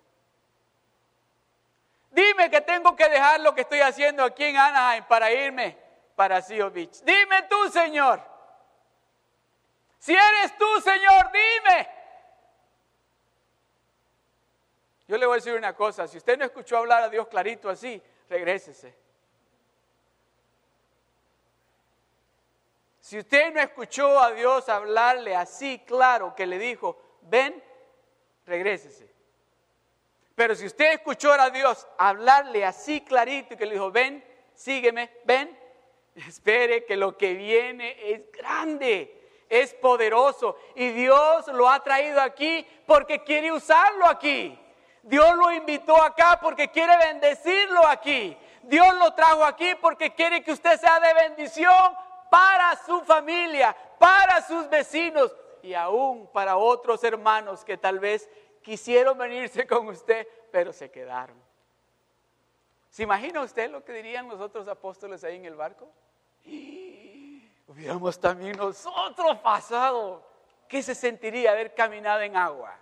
Dime 2.11 2.49
que 2.49 2.61
tengo 2.61 2.95
que 2.95 3.07
dejar 3.09 3.39
lo 3.41 3.53
que 3.53 3.61
estoy 3.61 3.81
haciendo 3.81 4.23
aquí 4.23 4.45
en 4.45 4.57
Anaheim 4.57 5.03
para 5.05 5.31
irme 5.31 5.77
para 6.15 6.41
Seal 6.41 6.69
Beach. 6.69 7.01
Dime 7.03 7.43
tú, 7.43 7.69
Señor. 7.69 8.21
Si 9.99 10.13
eres 10.13 10.57
tú, 10.57 10.81
Señor, 10.81 11.29
dime. 11.31 11.89
Yo 15.11 15.17
le 15.17 15.25
voy 15.25 15.33
a 15.33 15.35
decir 15.39 15.53
una 15.53 15.75
cosa, 15.75 16.07
si 16.07 16.15
usted 16.15 16.37
no 16.37 16.45
escuchó 16.45 16.77
hablar 16.77 17.03
a 17.03 17.09
Dios 17.09 17.27
clarito 17.27 17.69
así, 17.69 18.01
regrésese. 18.29 18.95
Si 23.01 23.19
usted 23.19 23.53
no 23.53 23.59
escuchó 23.59 24.17
a 24.17 24.31
Dios 24.31 24.69
hablarle 24.69 25.35
así 25.35 25.79
claro 25.85 26.33
que 26.33 26.47
le 26.47 26.57
dijo, 26.57 26.97
ven, 27.23 27.61
regrésese. 28.45 29.13
Pero 30.33 30.55
si 30.55 30.65
usted 30.65 30.93
escuchó 30.93 31.33
a 31.33 31.49
Dios 31.49 31.85
hablarle 31.97 32.63
así 32.63 33.01
clarito 33.01 33.55
y 33.55 33.57
que 33.57 33.65
le 33.65 33.73
dijo, 33.73 33.91
ven, 33.91 34.23
sígueme, 34.53 35.11
ven, 35.25 35.59
Espere 36.15 36.85
que 36.85 36.95
lo 36.95 37.17
que 37.17 37.33
viene 37.33 37.97
es 38.13 38.31
grande, 38.31 39.43
es 39.49 39.73
poderoso 39.73 40.55
y 40.75 40.87
Dios 40.91 41.47
lo 41.47 41.67
ha 41.67 41.83
traído 41.83 42.21
aquí 42.21 42.65
porque 42.85 43.25
quiere 43.25 43.51
usarlo 43.51 44.05
aquí. 44.05 44.57
Dios 45.03 45.35
lo 45.35 45.51
invitó 45.51 46.01
acá 46.01 46.39
porque 46.41 46.69
quiere 46.69 46.95
bendecirlo 46.97 47.85
aquí. 47.87 48.37
Dios 48.63 48.95
lo 48.95 49.13
trajo 49.13 49.43
aquí 49.43 49.73
porque 49.81 50.13
quiere 50.13 50.43
que 50.43 50.51
usted 50.51 50.79
sea 50.79 50.99
de 50.99 51.13
bendición 51.13 51.93
para 52.29 52.75
su 52.85 53.01
familia, 53.01 53.75
para 53.97 54.41
sus 54.41 54.69
vecinos 54.69 55.35
y 55.63 55.73
aún 55.73 56.27
para 56.31 56.57
otros 56.57 57.03
hermanos 57.03 57.65
que 57.65 57.77
tal 57.77 57.99
vez 57.99 58.29
quisieron 58.61 59.17
venirse 59.17 59.65
con 59.67 59.87
usted, 59.87 60.27
pero 60.51 60.71
se 60.71 60.91
quedaron. 60.91 61.35
¿Se 62.89 63.03
imagina 63.03 63.41
usted 63.41 63.71
lo 63.71 63.83
que 63.83 63.93
dirían 63.93 64.27
los 64.27 64.39
otros 64.39 64.67
apóstoles 64.67 65.23
ahí 65.23 65.37
en 65.37 65.45
el 65.45 65.55
barco? 65.55 65.89
hubiéramos 67.67 68.19
también 68.19 68.57
nosotros 68.57 69.37
pasado. 69.37 70.29
¿Qué 70.67 70.83
se 70.83 70.95
sentiría 70.95 71.51
haber 71.51 71.73
caminado 71.73 72.21
en 72.21 72.35
agua? 72.35 72.77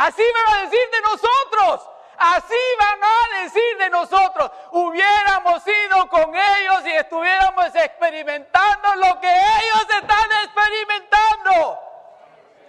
Así 0.00 0.22
van 0.32 0.54
a 0.56 0.62
decir 0.62 0.90
de 0.92 1.00
nosotros. 1.02 1.90
Así 2.16 2.54
van 2.78 3.00
a 3.02 3.42
decir 3.42 3.76
de 3.78 3.90
nosotros. 3.90 4.50
Hubiéramos 4.72 5.62
ido 5.66 6.08
con 6.08 6.34
ellos 6.34 6.86
y 6.86 6.90
estuviéramos 6.92 7.74
experimentando 7.74 8.94
lo 8.96 9.20
que 9.20 9.28
ellos 9.28 9.86
están 10.00 10.30
experimentando. 10.44 11.78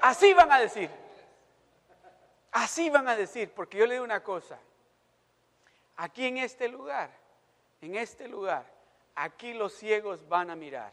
Así 0.01 0.33
van 0.33 0.51
a 0.51 0.59
decir. 0.59 0.89
Así 2.51 2.89
van 2.89 3.07
a 3.07 3.15
decir, 3.15 3.53
porque 3.53 3.77
yo 3.77 3.85
le 3.85 3.93
digo 3.93 4.03
una 4.03 4.21
cosa. 4.21 4.59
Aquí 5.95 6.27
en 6.27 6.37
este 6.37 6.67
lugar, 6.67 7.11
en 7.79 7.95
este 7.95 8.27
lugar, 8.27 8.65
aquí 9.15 9.53
los 9.53 9.73
ciegos 9.73 10.27
van 10.27 10.49
a 10.49 10.55
mirar. 10.57 10.91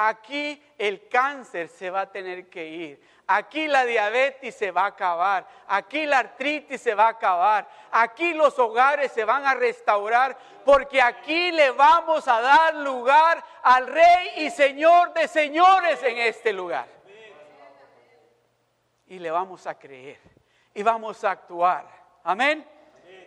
Aquí 0.00 0.62
el 0.78 1.08
cáncer 1.08 1.66
se 1.66 1.90
va 1.90 2.02
a 2.02 2.12
tener 2.12 2.48
que 2.48 2.64
ir. 2.64 3.02
Aquí 3.26 3.66
la 3.66 3.84
diabetes 3.84 4.54
se 4.54 4.70
va 4.70 4.82
a 4.82 4.86
acabar. 4.86 5.44
Aquí 5.66 6.06
la 6.06 6.20
artritis 6.20 6.80
se 6.80 6.94
va 6.94 7.06
a 7.06 7.08
acabar. 7.08 7.68
Aquí 7.90 8.32
los 8.32 8.56
hogares 8.60 9.10
se 9.10 9.24
van 9.24 9.44
a 9.44 9.56
restaurar. 9.56 10.38
Porque 10.64 11.02
aquí 11.02 11.50
le 11.50 11.72
vamos 11.72 12.28
a 12.28 12.40
dar 12.40 12.76
lugar 12.76 13.44
al 13.60 13.88
Rey 13.88 14.34
y 14.36 14.50
Señor 14.50 15.12
de 15.14 15.26
señores 15.26 16.00
en 16.04 16.18
este 16.18 16.52
lugar. 16.52 16.86
Y 19.08 19.18
le 19.18 19.32
vamos 19.32 19.66
a 19.66 19.76
creer. 19.76 20.20
Y 20.74 20.84
vamos 20.84 21.24
a 21.24 21.32
actuar. 21.32 21.88
Amén. 22.22 22.64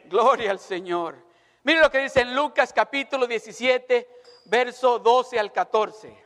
Gloria 0.06 0.52
al 0.52 0.60
Señor. 0.60 1.18
Mire 1.64 1.82
lo 1.82 1.92
que 1.92 2.00
dice 2.00 2.22
en 2.22 2.34
Lucas 2.34 2.72
capítulo 2.72 3.28
17, 3.28 4.08
verso 4.46 5.00
12 5.00 5.38
al 5.38 5.52
14. 5.52 6.21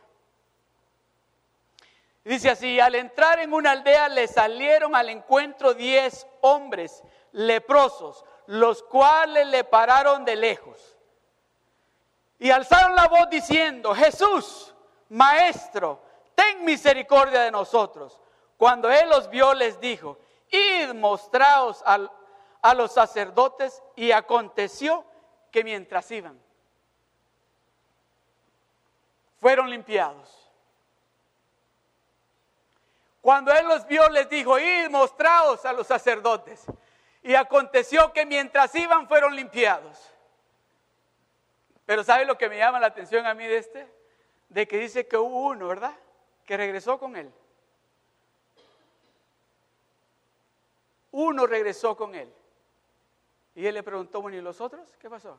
Dice 2.26 2.50
así, 2.50 2.80
al 2.80 2.96
entrar 2.96 3.38
en 3.38 3.52
una 3.52 3.70
aldea 3.70 4.08
le 4.08 4.26
salieron 4.26 4.96
al 4.96 5.10
encuentro 5.10 5.74
diez 5.74 6.26
hombres 6.40 7.04
leprosos, 7.30 8.24
los 8.46 8.82
cuales 8.82 9.46
le 9.46 9.62
pararon 9.62 10.24
de 10.24 10.34
lejos. 10.34 10.98
Y 12.40 12.50
alzaron 12.50 12.96
la 12.96 13.06
voz 13.06 13.30
diciendo, 13.30 13.94
Jesús, 13.94 14.74
Maestro, 15.08 16.02
ten 16.34 16.64
misericordia 16.64 17.42
de 17.42 17.52
nosotros. 17.52 18.20
Cuando 18.56 18.90
él 18.90 19.08
los 19.08 19.30
vio, 19.30 19.54
les 19.54 19.78
dijo, 19.78 20.18
id 20.50 20.94
mostraos 20.94 21.84
a 21.86 22.74
los 22.74 22.90
sacerdotes. 22.92 23.80
Y 23.94 24.10
aconteció 24.10 25.04
que 25.52 25.62
mientras 25.62 26.10
iban, 26.10 26.36
fueron 29.40 29.70
limpiados. 29.70 30.35
Cuando 33.26 33.52
él 33.52 33.66
los 33.66 33.84
vio, 33.88 34.08
les 34.10 34.28
dijo, 34.28 34.56
id 34.56 34.88
mostraos 34.88 35.64
a 35.64 35.72
los 35.72 35.88
sacerdotes. 35.88 36.64
Y 37.24 37.34
aconteció 37.34 38.12
que 38.12 38.24
mientras 38.24 38.72
iban 38.76 39.08
fueron 39.08 39.34
limpiados. 39.34 40.14
Pero 41.84 42.04
¿sabe 42.04 42.24
lo 42.24 42.38
que 42.38 42.48
me 42.48 42.56
llama 42.56 42.78
la 42.78 42.86
atención 42.86 43.26
a 43.26 43.34
mí 43.34 43.44
de 43.44 43.56
este? 43.56 43.92
De 44.48 44.68
que 44.68 44.78
dice 44.78 45.08
que 45.08 45.16
hubo 45.16 45.48
uno, 45.48 45.66
¿verdad? 45.66 45.92
Que 46.44 46.56
regresó 46.56 47.00
con 47.00 47.16
él. 47.16 47.32
Uno 51.10 51.48
regresó 51.48 51.96
con 51.96 52.14
él. 52.14 52.32
Y 53.56 53.66
él 53.66 53.74
le 53.74 53.82
preguntó, 53.82 54.22
bueno, 54.22 54.38
¿y 54.38 54.40
los 54.40 54.60
otros? 54.60 54.88
¿Qué 55.00 55.10
pasó? 55.10 55.36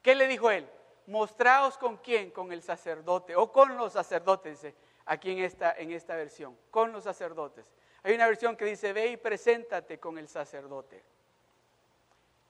¿Qué 0.00 0.14
le 0.14 0.26
dijo 0.26 0.50
él? 0.50 0.66
Mostraos 1.06 1.76
con 1.76 1.98
quién, 1.98 2.30
con 2.30 2.50
el 2.50 2.62
sacerdote 2.62 3.36
o 3.36 3.52
con 3.52 3.76
los 3.76 3.92
sacerdotes. 3.92 4.62
Dice, 4.62 4.74
aquí 5.06 5.30
en 5.30 5.38
esta, 5.38 5.72
en 5.78 5.92
esta 5.92 6.16
versión, 6.16 6.56
con 6.70 6.92
los 6.92 7.04
sacerdotes. 7.04 7.64
Hay 8.02 8.14
una 8.14 8.26
versión 8.26 8.56
que 8.56 8.64
dice, 8.64 8.92
ve 8.92 9.06
y 9.08 9.16
preséntate 9.16 9.98
con 9.98 10.18
el 10.18 10.28
sacerdote. 10.28 11.02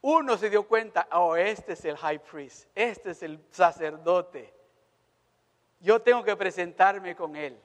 Uno 0.01 0.37
se 0.37 0.51
dio 0.51 0.67
cuenta, 0.67 1.07
oh, 1.13 1.37
este 1.37 1.75
es 1.75 1.85
el 1.85 1.97
high 1.97 2.23
priest, 2.23 2.69
este 2.75 3.11
es 3.11 3.23
el 3.23 3.45
sacerdote. 3.51 4.53
Yo 5.81 6.01
tengo 6.01 6.23
que 6.25 6.37
presentarme 6.37 7.15
con 7.15 7.37
él. 7.37 7.61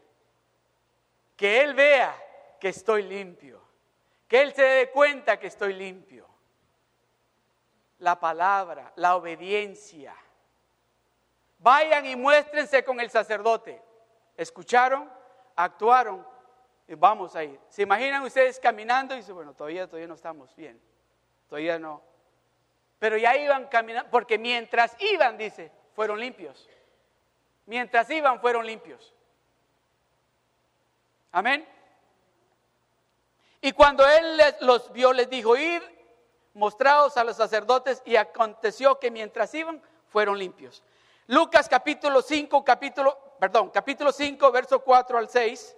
Que 1.36 1.62
él 1.62 1.74
vea 1.74 2.16
que 2.60 2.70
estoy 2.70 3.04
limpio. 3.04 3.62
Que 4.28 4.42
él 4.42 4.54
se 4.54 4.64
dé 4.64 4.92
cuenta 4.92 5.40
que 5.40 5.48
estoy 5.48 5.74
limpio. 5.74 6.28
La 8.00 8.20
palabra, 8.20 8.92
la 8.96 9.16
obediencia. 9.16 10.16
Vayan 11.60 12.06
y 12.06 12.16
muéstrense 12.16 12.84
con 12.84 13.00
el 13.00 13.10
sacerdote 13.10 13.82
escucharon, 14.36 15.10
actuaron 15.56 16.26
y 16.88 16.96
vamos 16.96 17.36
a 17.36 17.44
ir. 17.44 17.60
¿Se 17.70 17.84
imaginan 17.84 18.24
ustedes 18.24 18.60
caminando 18.60 19.14
y 19.14 19.18
dicen, 19.18 19.36
bueno, 19.36 19.54
todavía, 19.54 19.88
todavía 19.88 20.08
no 20.08 20.16
estamos 20.16 20.56
bien, 20.56 20.80
todavía 21.48 21.80
no. 21.80 22.02
Pero 23.00 23.18
ya 23.18 23.36
iban 23.36 23.68
caminando, 23.68 24.10
porque 24.12 24.38
mientras 24.38 24.96
iban, 25.00 25.38
dice, 25.38 25.72
fueron 25.96 26.20
limpios. 26.20 26.70
Mientras 27.66 28.10
iban, 28.10 28.40
fueron 28.40 28.66
limpios. 28.66 29.14
Amén. 31.32 31.68
Y 33.62 33.72
cuando 33.72 34.08
él 34.08 34.42
los 34.62 34.92
vio, 34.92 35.14
les 35.14 35.30
dijo, 35.30 35.56
id, 35.56 35.82
mostrados 36.54 37.16
a 37.18 37.24
los 37.24 37.38
sacerdotes, 37.38 38.02
y 38.06 38.16
aconteció 38.16 39.00
que 39.00 39.12
mientras 39.12 39.54
iban, 39.54 39.82
fueron 40.08 40.38
limpios. 40.38 40.84
Lucas 41.28 41.70
capítulo 41.70 42.22
5, 42.22 42.66
capítulo, 42.66 43.18
perdón, 43.42 43.72
capítulo 43.72 44.12
5, 44.12 44.52
verso 44.52 44.84
4 44.84 45.18
al 45.18 45.28
6. 45.28 45.76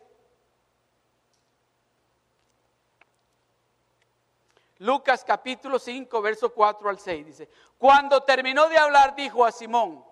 Lucas 4.80 5.24
capítulo 5.24 5.80
5, 5.80 6.22
verso 6.22 6.54
4 6.54 6.90
al 6.90 7.00
6 7.00 7.26
dice, 7.26 7.50
cuando 7.78 8.22
terminó 8.24 8.68
de 8.68 8.78
hablar 8.78 9.16
dijo 9.16 9.46
a 9.46 9.52
Simón, 9.54 10.04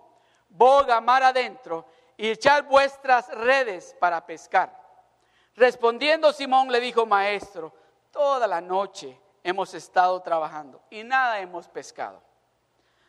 boga 0.48 0.98
mar 1.02 1.22
adentro 1.22 1.84
y 2.16 2.30
echad 2.30 2.64
vuestras 2.64 3.28
redes 3.28 3.94
para 4.00 4.24
pescar. 4.24 4.74
Respondiendo 5.54 6.32
Simón 6.32 6.72
le 6.72 6.80
dijo, 6.80 7.04
maestro, 7.04 7.74
toda 8.10 8.46
la 8.46 8.62
noche 8.62 9.20
hemos 9.44 9.74
estado 9.74 10.22
trabajando 10.22 10.80
y 10.88 11.02
nada 11.02 11.38
hemos 11.38 11.68
pescado. 11.68 12.22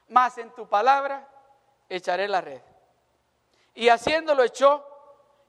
Mas 0.10 0.38
en 0.38 0.54
tu 0.54 0.68
palabra 0.68 1.26
echaré 1.88 2.28
la 2.28 2.42
red. 2.42 2.73
Y 3.76 3.90
haciéndolo 3.90 4.44
echó, 4.44 4.86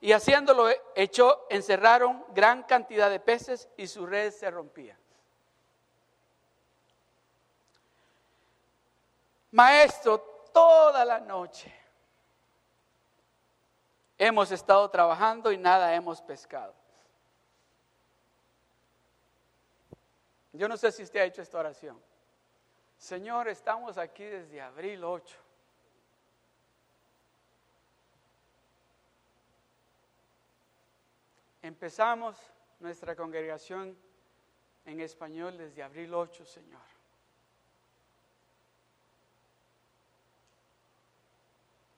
y 0.00 0.12
haciéndolo 0.12 0.68
echó, 0.94 1.46
encerraron 1.50 2.24
gran 2.30 2.62
cantidad 2.64 3.10
de 3.10 3.20
peces 3.20 3.68
y 3.76 3.86
su 3.86 4.06
red 4.06 4.30
se 4.32 4.50
rompía. 4.50 4.98
Maestro, 9.50 10.18
toda 10.52 11.04
la 11.04 11.20
noche 11.20 11.72
hemos 14.18 14.50
estado 14.50 14.88
trabajando 14.90 15.52
y 15.52 15.58
nada 15.58 15.94
hemos 15.94 16.20
pescado. 16.20 16.74
Yo 20.52 20.68
no 20.68 20.76
sé 20.76 20.92
si 20.92 21.02
usted 21.02 21.20
ha 21.20 21.24
hecho 21.24 21.42
esta 21.42 21.58
oración. 21.58 22.00
Señor, 22.96 23.48
estamos 23.48 23.98
aquí 23.98 24.24
desde 24.24 24.60
abril 24.60 25.02
8. 25.04 25.43
Empezamos 31.64 32.36
nuestra 32.78 33.16
congregación 33.16 33.96
en 34.84 35.00
español 35.00 35.56
desde 35.56 35.82
abril 35.82 36.12
8, 36.12 36.44
Señor. 36.44 36.82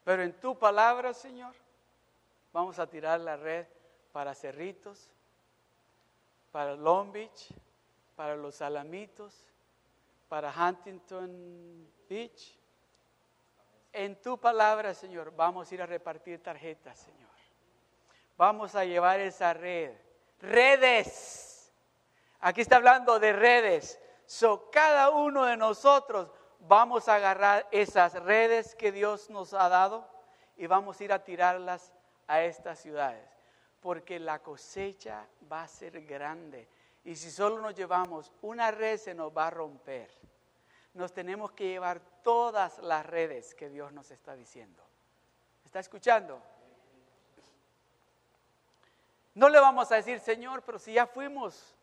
Pero 0.04 0.22
en 0.22 0.38
tu 0.38 0.56
palabra, 0.56 1.12
Señor, 1.12 1.52
vamos 2.52 2.78
a 2.78 2.86
tirar 2.86 3.18
la 3.18 3.36
red 3.36 3.66
para 4.12 4.36
Cerritos, 4.36 5.10
para 6.52 6.76
Long 6.76 7.10
Beach, 7.10 7.48
para 8.14 8.36
los 8.36 8.62
Alamitos, 8.62 9.48
para 10.28 10.54
Huntington 10.54 11.90
Beach. 12.08 12.56
En 13.92 14.22
tu 14.22 14.38
palabra, 14.38 14.94
Señor, 14.94 15.34
vamos 15.34 15.68
a 15.68 15.74
ir 15.74 15.82
a 15.82 15.86
repartir 15.86 16.40
tarjetas, 16.40 17.00
Señor. 17.00 17.35
Vamos 18.36 18.74
a 18.74 18.84
llevar 18.84 19.20
esa 19.20 19.54
red. 19.54 19.94
Redes. 20.40 21.72
Aquí 22.40 22.60
está 22.60 22.76
hablando 22.76 23.18
de 23.18 23.32
redes. 23.32 23.98
So, 24.26 24.70
cada 24.70 25.10
uno 25.10 25.44
de 25.44 25.56
nosotros 25.56 26.30
vamos 26.60 27.08
a 27.08 27.14
agarrar 27.14 27.66
esas 27.70 28.14
redes 28.14 28.74
que 28.74 28.92
Dios 28.92 29.30
nos 29.30 29.54
ha 29.54 29.68
dado 29.68 30.08
y 30.56 30.66
vamos 30.66 31.00
a 31.00 31.04
ir 31.04 31.12
a 31.12 31.24
tirarlas 31.24 31.92
a 32.26 32.42
estas 32.42 32.78
ciudades. 32.78 33.26
Porque 33.80 34.18
la 34.18 34.40
cosecha 34.42 35.26
va 35.50 35.62
a 35.62 35.68
ser 35.68 36.02
grande. 36.04 36.68
Y 37.04 37.14
si 37.16 37.30
solo 37.30 37.60
nos 37.60 37.74
llevamos 37.74 38.32
una 38.42 38.70
red 38.70 38.98
se 38.98 39.14
nos 39.14 39.34
va 39.34 39.46
a 39.46 39.50
romper. 39.50 40.10
Nos 40.94 41.12
tenemos 41.12 41.52
que 41.52 41.68
llevar 41.68 42.00
todas 42.22 42.78
las 42.78 43.06
redes 43.06 43.54
que 43.54 43.68
Dios 43.68 43.92
nos 43.92 44.10
está 44.10 44.34
diciendo. 44.34 44.82
¿Está 45.64 45.78
escuchando? 45.78 46.42
No 49.36 49.50
le 49.50 49.60
vamos 49.60 49.92
a 49.92 49.96
decir, 49.96 50.18
Señor, 50.18 50.62
pero 50.62 50.78
si 50.78 50.94
ya 50.94 51.06
fuimos, 51.06 51.76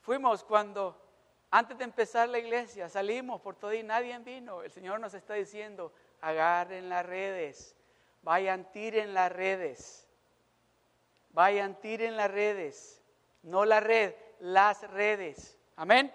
fuimos 0.00 0.42
cuando 0.42 1.00
antes 1.48 1.78
de 1.78 1.84
empezar 1.84 2.28
la 2.28 2.40
iglesia, 2.40 2.88
salimos 2.88 3.40
por 3.40 3.54
todo 3.54 3.72
y 3.72 3.84
nadie 3.84 4.18
vino. 4.18 4.64
El 4.64 4.72
Señor 4.72 4.98
nos 4.98 5.14
está 5.14 5.34
diciendo, 5.34 5.92
agarren 6.20 6.88
las 6.88 7.06
redes, 7.06 7.76
vayan, 8.22 8.64
tiren 8.72 9.14
las 9.14 9.30
redes, 9.30 10.08
vayan, 11.30 11.80
tiren 11.80 12.16
las 12.16 12.32
redes, 12.32 13.00
no 13.44 13.64
la 13.64 13.78
red, 13.78 14.12
las 14.40 14.82
redes. 14.90 15.56
Amén. 15.76 16.12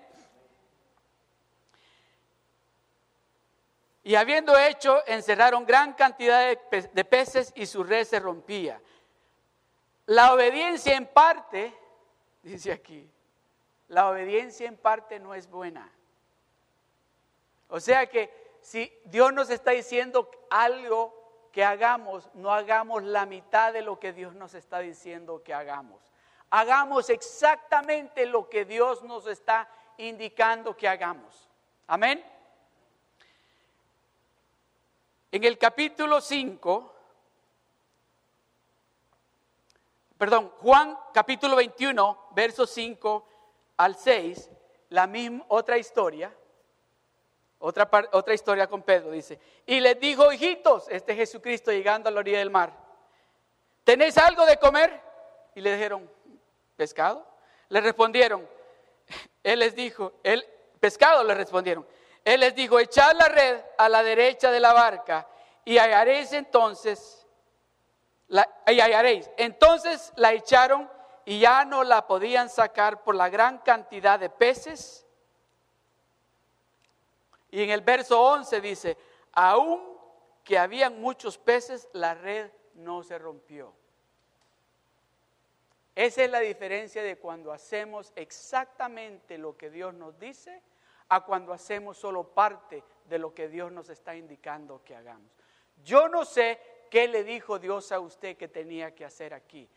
Y 4.03 4.15
habiendo 4.15 4.59
hecho, 4.59 5.01
encerraron 5.07 5.65
gran 5.65 5.93
cantidad 5.93 6.57
de 6.69 7.05
peces 7.05 7.53
y 7.55 7.65
su 7.65 7.85
red 7.85 8.03
se 8.03 8.19
rompía. 8.19 8.81
La 10.09 10.33
obediencia 10.33 10.95
en 10.95 11.05
parte, 11.05 11.71
dice 12.41 12.71
aquí, 12.71 13.07
la 13.89 14.09
obediencia 14.09 14.67
en 14.67 14.75
parte 14.75 15.19
no 15.19 15.35
es 15.35 15.47
buena. 15.47 15.87
O 17.67 17.79
sea 17.79 18.07
que 18.07 18.57
si 18.59 18.91
Dios 19.05 19.31
nos 19.33 19.51
está 19.51 19.69
diciendo 19.69 20.31
algo 20.49 21.47
que 21.51 21.63
hagamos, 21.63 22.27
no 22.33 22.51
hagamos 22.51 23.03
la 23.03 23.27
mitad 23.27 23.71
de 23.71 23.83
lo 23.83 23.99
que 23.99 24.11
Dios 24.11 24.33
nos 24.33 24.55
está 24.55 24.79
diciendo 24.79 25.43
que 25.43 25.53
hagamos. 25.53 26.01
Hagamos 26.49 27.11
exactamente 27.11 28.25
lo 28.25 28.49
que 28.49 28.65
Dios 28.65 29.03
nos 29.03 29.27
está 29.27 29.69
indicando 29.97 30.75
que 30.75 30.87
hagamos. 30.87 31.47
Amén. 31.85 32.25
En 35.31 35.43
el 35.43 35.59
capítulo 35.59 36.19
5, 36.19 36.95
perdón, 40.19 40.51
Juan 40.57 40.99
capítulo 41.13 41.55
21, 41.55 42.27
versos 42.31 42.69
5 42.71 43.25
al 43.77 43.95
6, 43.95 44.49
la 44.89 45.07
misma, 45.07 45.45
otra 45.47 45.77
historia, 45.77 46.35
otra, 47.57 47.89
otra 48.11 48.33
historia 48.33 48.67
con 48.67 48.83
Pedro, 48.83 49.11
dice, 49.11 49.39
y 49.65 49.79
les 49.79 49.97
dijo, 49.97 50.29
hijitos, 50.33 50.89
este 50.89 51.15
Jesucristo 51.15 51.71
llegando 51.71 52.09
a 52.09 52.11
la 52.11 52.19
orilla 52.19 52.39
del 52.39 52.49
mar, 52.49 52.73
¿tenéis 53.85 54.17
algo 54.17 54.45
de 54.45 54.57
comer? 54.57 55.01
Y 55.55 55.61
le 55.61 55.71
dijeron, 55.71 56.11
¿pescado? 56.75 57.25
Le 57.69 57.79
respondieron, 57.79 58.45
él 59.41 59.59
les 59.59 59.73
dijo, 59.73 60.11
el 60.23 60.45
pescado 60.81 61.23
le 61.23 61.33
respondieron. 61.33 61.87
Él 62.25 62.41
les 62.41 62.53
dijo, 62.53 62.77
echad 62.77 63.13
la 63.15 63.29
red 63.29 63.61
a 63.77 63.87
la 63.87 64.03
derecha 64.03 64.51
de 64.51 64.59
la 64.59 64.73
barca 64.73 65.25
y 65.63 65.77
hallaréis 65.77 66.33
entonces 66.33 67.18
y 68.29 68.79
hallaréis. 68.79 69.29
Entonces 69.37 70.13
la 70.15 70.33
echaron 70.33 70.89
y 71.25 71.39
ya 71.39 71.65
no 71.65 71.83
la 71.83 72.07
podían 72.07 72.49
sacar 72.49 73.03
por 73.03 73.15
la 73.15 73.29
gran 73.29 73.59
cantidad 73.59 74.19
de 74.19 74.29
peces. 74.29 75.05
Y 77.51 77.63
en 77.63 77.69
el 77.71 77.81
verso 77.81 78.21
11 78.21 78.61
dice, 78.61 78.97
aún 79.33 79.97
que 80.43 80.57
habían 80.57 80.99
muchos 81.01 81.37
peces, 81.37 81.87
la 81.93 82.13
red 82.13 82.51
no 82.75 83.03
se 83.03 83.17
rompió. 83.17 83.73
Esa 85.95 86.23
es 86.23 86.31
la 86.31 86.39
diferencia 86.39 87.03
de 87.03 87.17
cuando 87.17 87.51
hacemos 87.51 88.13
exactamente 88.15 89.37
lo 89.37 89.57
que 89.57 89.69
Dios 89.69 89.93
nos 89.93 90.17
dice 90.17 90.61
a 91.09 91.25
cuando 91.25 91.51
hacemos 91.51 91.97
solo 91.97 92.33
parte 92.33 92.83
de 93.05 93.19
lo 93.19 93.33
que 93.33 93.49
Dios 93.49 93.71
nos 93.71 93.89
está 93.89 94.15
indicando 94.15 94.83
que 94.83 94.95
hagamos. 94.95 95.31
Yo 95.83 96.07
no 96.07 96.23
sé 96.23 96.59
¿qué 96.89 97.07
le 97.07 97.23
dijo 97.23 97.59
Dios 97.59 97.91
a 97.91 97.99
usted 97.99 98.37
que 98.37 98.47
tenía 98.47 98.93
que 98.93 99.05
hacer 99.05 99.33
aquí? 99.33 99.69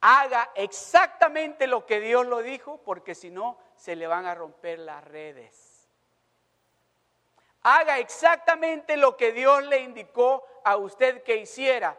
Haga 0.00 0.50
exactamente 0.54 1.66
lo 1.66 1.84
que 1.84 2.00
Dios 2.00 2.26
lo 2.26 2.42
dijo, 2.42 2.78
porque 2.84 3.14
si 3.14 3.30
no, 3.30 3.58
se 3.76 3.96
le 3.96 4.06
van 4.06 4.26
a 4.26 4.34
romper 4.34 4.78
las 4.78 5.02
redes. 5.04 5.88
Haga 7.62 7.98
exactamente 7.98 8.96
lo 8.96 9.16
que 9.16 9.32
Dios 9.32 9.64
le 9.64 9.80
indicó 9.80 10.44
a 10.64 10.76
usted 10.76 11.22
que 11.22 11.36
hiciera. 11.36 11.98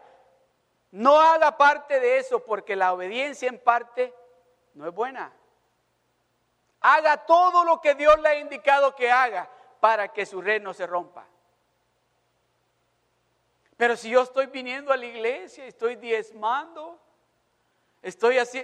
No 0.92 1.20
haga 1.20 1.56
parte 1.56 2.00
de 2.00 2.18
eso, 2.18 2.44
porque 2.44 2.74
la 2.74 2.92
obediencia 2.92 3.48
en 3.48 3.58
parte 3.58 4.14
no 4.74 4.88
es 4.88 4.94
buena. 4.94 5.32
Haga 6.80 7.18
todo 7.26 7.64
lo 7.64 7.80
que 7.80 7.94
Dios 7.94 8.18
le 8.20 8.28
ha 8.30 8.38
indicado 8.38 8.94
que 8.96 9.10
haga 9.10 9.50
para 9.80 10.08
que 10.08 10.24
su 10.24 10.40
red 10.40 10.62
no 10.62 10.72
se 10.72 10.86
rompa. 10.86 11.26
Pero 13.80 13.96
si 13.96 14.10
yo 14.10 14.20
estoy 14.20 14.44
viniendo 14.44 14.92
a 14.92 14.96
la 14.98 15.06
iglesia, 15.06 15.64
estoy 15.64 15.96
diezmando, 15.96 17.00
estoy 18.02 18.36
así. 18.36 18.62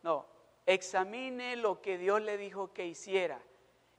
No, 0.00 0.24
examine 0.64 1.56
lo 1.56 1.82
que 1.82 1.98
Dios 1.98 2.22
le 2.22 2.38
dijo 2.38 2.72
que 2.72 2.86
hiciera 2.86 3.38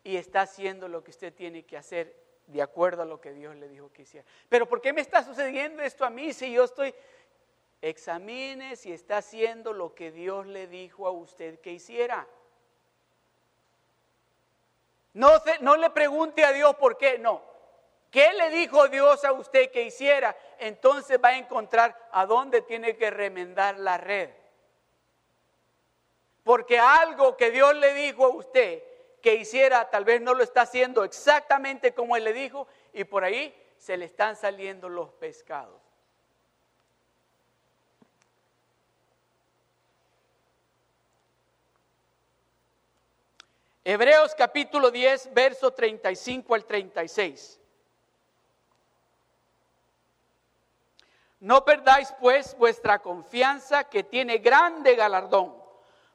y 0.03 0.17
está 0.17 0.41
haciendo 0.41 0.87
lo 0.87 1.03
que 1.03 1.11
usted 1.11 1.31
tiene 1.31 1.63
que 1.63 1.77
hacer 1.77 2.11
de 2.47 2.63
acuerdo 2.63 3.03
a 3.03 3.05
lo 3.05 3.21
que 3.21 3.33
Dios 3.33 3.55
le 3.55 3.69
dijo 3.69 3.93
que 3.93 4.01
hiciera. 4.01 4.25
Pero 4.49 4.67
¿por 4.67 4.81
qué 4.81 4.93
me 4.93 5.01
está 5.01 5.23
sucediendo 5.23 5.83
esto 5.83 6.03
a 6.03 6.09
mí 6.09 6.33
si 6.33 6.51
yo 6.51 6.63
estoy... 6.63 6.91
Examine 7.79 8.77
si 8.77 8.91
está 8.91 9.17
haciendo 9.17 9.73
lo 9.73 9.93
que 9.93 10.11
Dios 10.11 10.47
le 10.47 10.65
dijo 10.65 11.05
a 11.05 11.11
usted 11.11 11.59
que 11.59 11.73
hiciera. 11.73 12.27
No, 15.13 15.33
no 15.61 15.77
le 15.77 15.91
pregunte 15.91 16.43
a 16.43 16.51
Dios 16.51 16.75
por 16.77 16.97
qué, 16.97 17.19
no. 17.19 17.56
¿Qué 18.11 18.33
le 18.33 18.49
dijo 18.49 18.87
Dios 18.87 19.23
a 19.25 19.33
usted 19.33 19.69
que 19.71 19.83
hiciera? 19.83 20.35
Entonces 20.59 21.19
va 21.23 21.29
a 21.29 21.37
encontrar 21.37 21.95
a 22.11 22.25
dónde 22.25 22.61
tiene 22.61 22.95
que 22.95 23.09
remendar 23.09 23.77
la 23.79 23.97
red. 23.97 24.29
Porque 26.43 26.79
algo 26.79 27.35
que 27.35 27.51
Dios 27.51 27.75
le 27.75 27.93
dijo 27.93 28.25
a 28.25 28.29
usted 28.29 28.81
que 29.21 29.35
hiciera, 29.35 29.89
tal 29.89 30.05
vez 30.05 30.21
no 30.21 30.33
lo 30.33 30.43
está 30.43 30.61
haciendo 30.61 31.03
exactamente 31.03 31.93
como 31.93 32.15
Él 32.15 32.23
le 32.23 32.33
dijo 32.33 32.67
y 32.93 33.03
por 33.03 33.23
ahí 33.25 33.53
se 33.77 33.97
le 33.97 34.05
están 34.05 34.35
saliendo 34.35 34.87
los 34.87 35.11
pescados. 35.13 35.81
Hebreos 43.83 44.35
capítulo 44.35 44.91
10, 44.91 45.33
verso 45.33 45.71
35 45.71 46.55
al 46.55 46.65
36. 46.65 47.59
No 51.47 51.63
perdáis 51.63 52.13
pues 52.19 52.57
vuestra 52.57 52.99
confianza 52.99 53.85
que 53.85 54.03
tiene 54.03 54.39
grande 54.39 54.95
galardón, 54.95 55.55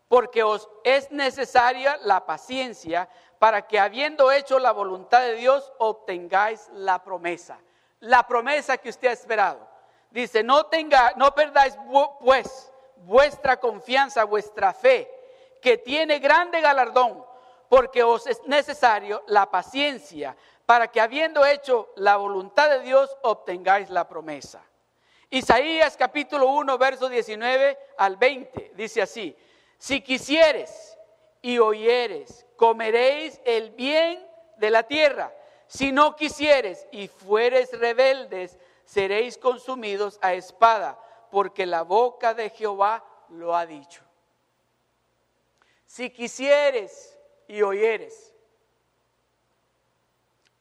porque 0.06 0.42
os 0.42 0.68
es 0.84 1.10
necesaria 1.10 1.96
la 2.02 2.26
paciencia 2.26 3.08
para 3.38 3.66
que 3.66 3.80
habiendo 3.80 4.30
hecho 4.30 4.58
la 4.58 4.72
voluntad 4.72 5.22
de 5.22 5.36
Dios 5.36 5.72
obtengáis 5.78 6.68
la 6.74 7.02
promesa. 7.02 7.58
La 8.00 8.26
promesa 8.26 8.76
que 8.76 8.90
usted 8.90 9.08
ha 9.08 9.12
esperado. 9.12 9.66
Dice, 10.10 10.42
no, 10.42 10.66
tenga, 10.66 11.14
no 11.16 11.34
perdáis 11.34 11.78
pues 12.20 12.70
vuestra 12.96 13.58
confianza, 13.58 14.24
vuestra 14.24 14.74
fe, 14.74 15.10
que 15.62 15.78
tiene 15.78 16.18
grande 16.18 16.60
galardón, 16.60 17.24
porque 17.70 18.02
os 18.02 18.26
es 18.26 18.42
necesario 18.44 19.22
la 19.28 19.50
paciencia 19.50 20.36
para 20.66 20.88
que 20.88 21.00
habiendo 21.00 21.46
hecho 21.46 21.88
la 21.96 22.18
voluntad 22.18 22.68
de 22.68 22.80
Dios 22.80 23.16
obtengáis 23.22 23.88
la 23.88 24.06
promesa. 24.06 24.62
Isaías 25.32 25.96
capítulo 25.96 26.46
1, 26.48 26.76
verso 26.76 27.08
19 27.08 27.78
al 27.96 28.18
20, 28.18 28.72
dice 28.74 29.00
así, 29.00 29.34
si 29.78 30.02
quisieres 30.02 30.98
y 31.40 31.58
oyeres, 31.58 32.44
comeréis 32.54 33.40
el 33.46 33.70
bien 33.70 34.22
de 34.58 34.68
la 34.68 34.82
tierra. 34.82 35.34
Si 35.66 35.90
no 35.90 36.16
quisieres 36.16 36.86
y 36.92 37.08
fueres 37.08 37.72
rebeldes, 37.72 38.58
seréis 38.84 39.38
consumidos 39.38 40.18
a 40.20 40.34
espada, 40.34 41.00
porque 41.30 41.64
la 41.64 41.80
boca 41.80 42.34
de 42.34 42.50
Jehová 42.50 43.02
lo 43.30 43.56
ha 43.56 43.64
dicho. 43.64 44.02
Si 45.86 46.10
quisieres 46.10 47.18
y 47.48 47.62
oyeres, 47.62 48.31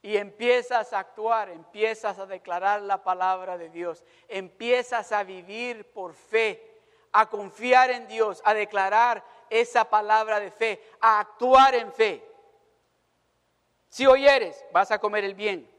y 0.02 0.18
empiezas 0.18 0.94
a 0.94 1.00
actuar, 1.00 1.50
empiezas 1.50 2.18
a 2.18 2.26
declarar 2.26 2.82
la 2.82 3.04
palabra 3.04 3.58
de 3.58 3.70
Dios, 3.70 4.04
empiezas 4.28 5.12
a 5.12 5.24
vivir 5.24 5.92
por 5.92 6.14
fe, 6.14 6.82
a 7.12 7.30
confiar 7.30 7.92
en 7.92 8.08
Dios, 8.08 8.42
a 8.44 8.54
declarar 8.54 9.24
esa 9.50 9.86
palabra 9.86 10.40
de 10.40 10.50
fe, 10.50 10.82
a 11.00 11.20
actuar 11.20 11.76
en 11.76 11.92
fe. 11.92 12.28
Si 13.90 14.08
oyeres, 14.08 14.66
vas 14.72 14.90
a 14.92 15.00
comer 15.00 15.24
el 15.24 15.36
bien 15.36 15.70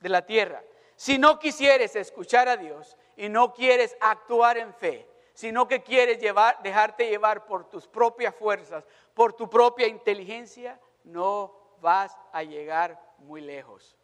de 0.00 0.08
la 0.08 0.26
tierra. 0.26 0.62
Si 0.96 1.16
no 1.16 1.38
quisieres 1.38 1.96
escuchar 1.96 2.48
a 2.48 2.56
Dios 2.56 2.96
y 3.16 3.28
no 3.28 3.54
quieres 3.54 3.96
actuar 4.00 4.58
en 4.58 4.74
fe, 4.74 5.08
sino 5.32 5.66
que 5.66 5.82
quieres 5.82 6.18
llevar, 6.18 6.62
dejarte 6.62 7.08
llevar 7.08 7.46
por 7.46 7.70
tus 7.70 7.88
propias 7.88 8.34
fuerzas, 8.34 8.84
por 9.14 9.32
tu 9.32 9.48
propia 9.48 9.86
inteligencia, 9.86 10.78
no 11.04 11.54
vas 11.80 12.16
a 12.32 12.42
llegar 12.42 13.00
muy 13.22 13.40
lejos. 13.40 13.96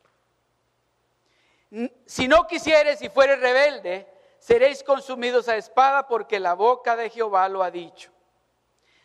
Si 2.07 2.29
no 2.29 2.47
quisieres 2.47 3.03
y 3.03 3.09
fueres 3.09 3.41
rebelde, 3.41 4.09
seréis 4.39 4.83
consumidos 4.83 5.49
a 5.49 5.57
espada 5.57 6.07
porque 6.07 6.41
la 6.41 6.55
boca 6.55 6.97
de 6.97 7.11
Jehová 7.11 7.49
lo 7.49 7.63
ha 7.63 7.71
dicho. 7.71 8.11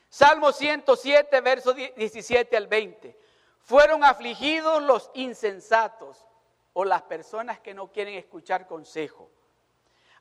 Salmo 0.10 0.52
107, 0.52 1.42
versos 1.42 1.76
17 1.76 2.56
al 2.56 2.68
20. 2.68 3.18
Fueron 3.60 4.04
afligidos 4.04 4.82
los 4.84 5.10
insensatos 5.14 6.28
o 6.74 6.86
las 6.86 7.02
personas 7.04 7.60
que 7.60 7.74
no 7.74 7.92
quieren 7.92 8.16
escuchar 8.16 8.68
consejo, 8.68 9.30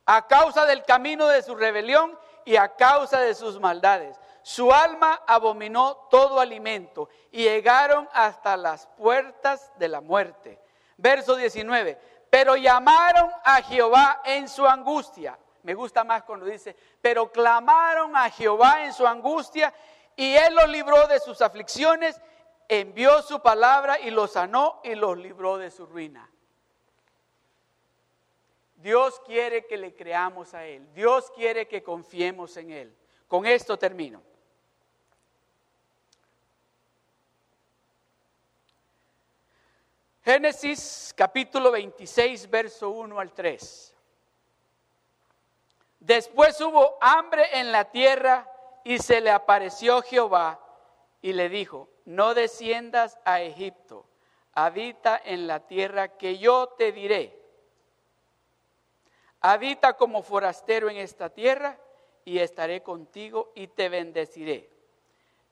a 0.04 0.26
causa 0.26 0.66
del 0.66 0.82
camino 0.84 1.28
de 1.28 1.42
su 1.42 1.54
rebelión 1.54 2.18
y 2.44 2.56
a 2.56 2.74
causa 2.74 3.20
de 3.20 3.34
sus 3.34 3.60
maldades. 3.60 4.18
Su 4.42 4.72
alma 4.72 5.22
abominó 5.26 6.08
todo 6.10 6.40
alimento 6.40 7.08
y 7.30 7.44
llegaron 7.44 8.08
hasta 8.12 8.56
las 8.56 8.86
puertas 8.86 9.72
de 9.78 9.88
la 9.88 10.00
muerte. 10.00 10.58
Verso 10.96 11.36
19. 11.36 11.98
Pero 12.28 12.56
llamaron 12.56 13.30
a 13.44 13.62
Jehová 13.62 14.22
en 14.24 14.48
su 14.48 14.66
angustia. 14.66 15.38
Me 15.62 15.74
gusta 15.74 16.02
más 16.02 16.24
cuando 16.24 16.46
dice, 16.46 16.76
pero 17.00 17.30
clamaron 17.30 18.16
a 18.16 18.30
Jehová 18.30 18.84
en 18.84 18.92
su 18.92 19.06
angustia 19.06 19.72
y 20.16 20.34
él 20.34 20.54
los 20.54 20.68
libró 20.68 21.06
de 21.06 21.20
sus 21.20 21.40
aflicciones, 21.40 22.20
envió 22.68 23.22
su 23.22 23.40
palabra 23.40 24.00
y 24.00 24.10
los 24.10 24.32
sanó 24.32 24.80
y 24.82 24.94
los 24.94 25.16
libró 25.16 25.58
de 25.58 25.70
su 25.70 25.86
ruina. 25.86 26.28
Dios 28.82 29.20
quiere 29.24 29.66
que 29.66 29.76
le 29.76 29.94
creamos 29.94 30.54
a 30.54 30.66
Él. 30.66 30.92
Dios 30.92 31.30
quiere 31.30 31.68
que 31.68 31.84
confiemos 31.84 32.56
en 32.56 32.72
Él. 32.72 32.96
Con 33.28 33.46
esto 33.46 33.78
termino. 33.78 34.20
Génesis 40.24 41.12
capítulo 41.16 41.72
26, 41.72 42.48
verso 42.48 42.90
1 42.90 43.18
al 43.18 43.32
3. 43.32 43.94
Después 45.98 46.60
hubo 46.60 46.96
hambre 47.00 47.44
en 47.58 47.72
la 47.72 47.90
tierra 47.90 48.48
y 48.84 48.98
se 48.98 49.20
le 49.20 49.30
apareció 49.30 50.00
Jehová 50.02 50.60
y 51.20 51.32
le 51.32 51.48
dijo, 51.48 51.88
no 52.04 52.34
desciendas 52.34 53.18
a 53.24 53.40
Egipto, 53.40 54.06
habita 54.52 55.20
en 55.24 55.46
la 55.46 55.60
tierra 55.66 56.16
que 56.16 56.38
yo 56.38 56.68
te 56.78 56.92
diré 56.92 57.42
Habita 59.44 59.94
como 59.94 60.22
forastero 60.22 60.88
en 60.88 60.98
esta 60.98 61.28
tierra 61.28 61.76
y 62.24 62.38
estaré 62.38 62.80
contigo 62.80 63.50
y 63.56 63.66
te 63.66 63.88
bendeciré. 63.88 64.70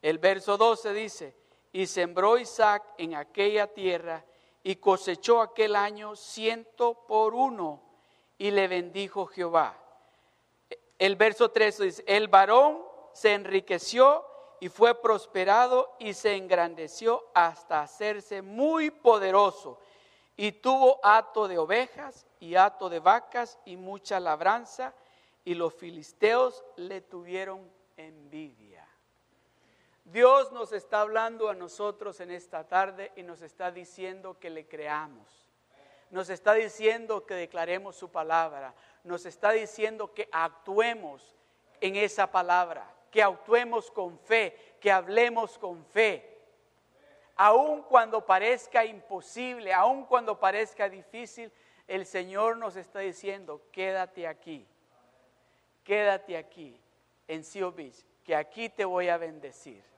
El 0.00 0.18
verso 0.18 0.56
12 0.56 0.92
dice, 0.94 1.34
y 1.72 1.88
sembró 1.88 2.38
Isaac 2.38 2.84
en 2.98 3.16
aquella 3.16 3.66
tierra 3.66 4.24
y 4.62 4.76
cosechó 4.76 5.40
aquel 5.40 5.76
año 5.76 6.16
ciento 6.16 7.06
por 7.06 7.34
uno 7.34 7.82
y 8.38 8.50
le 8.50 8.68
bendijo 8.68 9.26
Jehová. 9.26 9.76
El 10.98 11.16
verso 11.16 11.50
13 11.50 11.84
dice, 11.84 12.04
el 12.06 12.28
varón 12.28 12.82
se 13.12 13.32
enriqueció 13.32 14.24
y 14.60 14.68
fue 14.68 15.00
prosperado 15.00 15.96
y 15.98 16.12
se 16.12 16.36
engrandeció 16.36 17.24
hasta 17.34 17.82
hacerse 17.82 18.42
muy 18.42 18.90
poderoso 18.90 19.78
y 20.36 20.52
tuvo 20.52 21.00
hato 21.02 21.48
de 21.48 21.58
ovejas 21.58 22.26
y 22.38 22.54
hato 22.54 22.88
de 22.88 22.98
vacas 22.98 23.58
y 23.66 23.76
mucha 23.76 24.18
labranza, 24.18 24.94
y 25.44 25.54
los 25.54 25.74
filisteos 25.74 26.64
le 26.76 27.02
tuvieron 27.02 27.70
envidia. 27.96 28.69
Dios 30.12 30.52
nos 30.52 30.72
está 30.72 31.00
hablando 31.00 31.48
a 31.48 31.54
nosotros 31.54 32.20
en 32.20 32.30
esta 32.30 32.66
tarde 32.66 33.12
y 33.16 33.22
nos 33.22 33.42
está 33.42 33.70
diciendo 33.70 34.38
que 34.38 34.50
le 34.50 34.66
creamos. 34.66 35.48
Nos 36.10 36.30
está 36.30 36.54
diciendo 36.54 37.24
que 37.24 37.34
declaremos 37.34 37.96
su 37.96 38.10
palabra. 38.10 38.74
Nos 39.04 39.26
está 39.26 39.52
diciendo 39.52 40.12
que 40.12 40.28
actuemos 40.32 41.36
en 41.80 41.96
esa 41.96 42.30
palabra, 42.30 42.92
que 43.10 43.22
actuemos 43.22 43.90
con 43.90 44.18
fe, 44.18 44.76
que 44.80 44.90
hablemos 44.90 45.58
con 45.58 45.84
fe 45.84 46.30
aun 47.42 47.80
cuando 47.84 48.26
parezca 48.26 48.84
imposible, 48.84 49.72
aun 49.72 50.04
cuando 50.04 50.38
parezca 50.38 50.90
difícil, 50.90 51.50
el 51.88 52.04
Señor 52.04 52.58
nos 52.58 52.76
está 52.76 52.98
diciendo, 52.98 53.62
quédate 53.72 54.26
aquí, 54.26 54.66
quédate 55.82 56.36
aquí 56.36 56.78
en 57.26 57.42
Sio 57.42 57.74
que 58.22 58.36
aquí 58.36 58.68
te 58.68 58.84
voy 58.84 59.08
a 59.08 59.16
bendecir. 59.16 59.89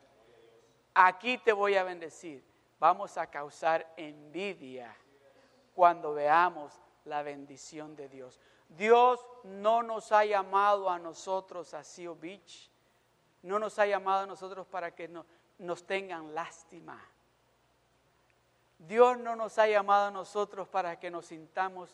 Aquí 0.95 1.39
te 1.39 1.53
voy 1.53 1.77
a 1.77 1.85
bendecir. 1.85 2.45
Vamos 2.79 3.17
a 3.17 3.29
causar 3.29 3.87
envidia 3.97 4.95
cuando 5.75 6.15
veamos 6.15 6.73
la 7.05 7.23
bendición 7.23 7.97
de 7.97 8.09
Dios. 8.09 8.41
Dios 8.69 9.25
no 9.45 9.83
nos 9.83 10.13
ha 10.13 10.25
llamado 10.25 10.89
a 10.91 10.99
nosotros 10.99 11.75
a 11.75 11.85
Sio 11.85 12.17
Beach, 12.17 12.71
no 13.43 13.59
nos 13.59 13.79
ha 13.79 13.87
llamado 13.87 14.23
a 14.23 14.27
nosotros 14.27 14.67
para 14.67 14.95
que 14.95 15.11
nos 15.59 15.87
tengan 15.87 16.35
lástima. 16.35 17.01
Dios 18.79 19.19
no 19.19 19.37
nos 19.37 19.59
ha 19.59 19.69
llamado 19.69 20.07
a 20.07 20.11
nosotros 20.11 20.67
para 20.69 20.99
que 20.99 21.11
nos 21.11 21.27
sintamos, 21.27 21.91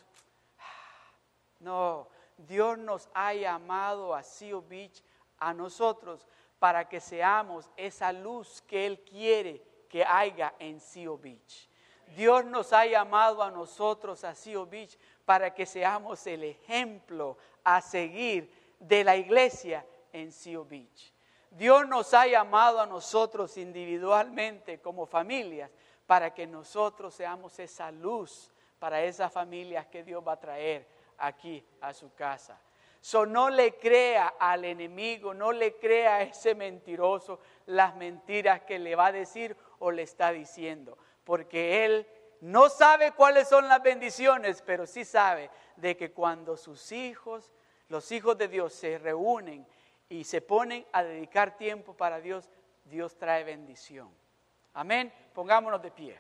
no, 1.61 2.09
Dios 2.37 2.79
nos 2.79 3.09
ha 3.13 3.35
llamado 3.35 4.15
a 4.15 4.23
Seal 4.23 4.63
Beach, 4.63 5.03
a 5.39 5.53
nosotros, 5.53 6.27
para 6.59 6.89
que 6.89 7.01
seamos 7.01 7.71
esa 7.77 8.13
luz 8.13 8.63
que 8.63 8.87
Él 8.87 9.01
quiere 9.01 9.63
que 9.89 10.05
haya 10.05 10.55
en 10.59 10.81
Seal 10.81 11.17
Beach. 11.19 11.69
Dios 12.17 12.45
nos 12.45 12.73
ha 12.73 12.87
llamado 12.87 13.43
a 13.43 13.51
nosotros 13.51 14.25
a 14.25 14.35
Seal 14.35 14.67
Beach 14.67 14.99
para 15.25 15.55
que 15.55 15.67
seamos 15.67 16.27
el 16.27 16.45
ejemplo 16.45 17.37
a 17.65 17.81
seguir 17.81 18.53
de 18.79 19.05
la 19.05 19.17
iglesia 19.17 19.85
en 20.13 20.33
Seal 20.33 20.65
Beach. 20.65 21.13
Dios 21.51 21.87
nos 21.89 22.13
ha 22.15 22.27
llamado 22.27 22.81
a 22.81 22.87
nosotros 22.87 23.57
individualmente 23.57 24.81
como 24.81 25.07
familias 25.07 25.71
para 26.07 26.33
que 26.33 26.47
nosotros 26.47 27.15
seamos 27.15 27.59
esa 27.59 27.91
luz 27.91 28.53
para 28.79 29.03
esas 29.03 29.33
familias 29.33 29.87
que 29.87 30.05
Dios 30.05 30.23
va 30.27 30.33
a 30.33 30.41
traer 30.41 30.87
aquí 31.19 31.65
a 31.81 31.93
su 31.93 32.15
casa. 32.15 32.59
No 33.29 33.49
le 33.51 33.77
crea 33.77 34.35
al 34.39 34.65
enemigo, 34.65 35.33
no 35.33 35.53
le 35.53 35.77
crea 35.77 36.17
a 36.17 36.23
ese 36.23 36.55
mentiroso 36.55 37.41
las 37.67 37.97
mentiras 37.97 38.63
que 38.63 38.79
le 38.79 38.95
va 38.97 39.07
a 39.07 39.13
decir 39.13 39.57
o 39.79 39.91
le 39.91 40.03
está 40.03 40.33
diciendo, 40.33 40.99
porque 41.25 41.85
él 41.85 42.07
no 42.41 42.69
sabe 42.69 43.13
cuáles 43.13 43.49
son 43.49 43.69
las 43.69 43.83
bendiciones, 43.83 44.63
pero 44.63 44.87
sí 44.87 45.05
sabe 45.05 45.51
de 45.77 45.97
que 45.97 46.13
cuando 46.13 46.57
sus 46.57 46.93
hijos, 46.93 47.53
los 47.89 48.11
hijos 48.13 48.37
de 48.39 48.49
Dios 48.49 48.73
se 48.73 48.99
reúnen 48.99 49.67
y 50.09 50.25
se 50.25 50.41
ponen 50.41 50.87
a 50.93 51.03
dedicar 51.03 51.57
tiempo 51.57 51.95
para 51.95 52.21
Dios, 52.21 52.49
Dios 52.85 53.17
trae 53.17 53.45
bendición. 53.45 54.11
Amén. 54.75 55.13
Pongámonos 55.35 55.83
de 55.83 55.91
pie. 55.91 56.19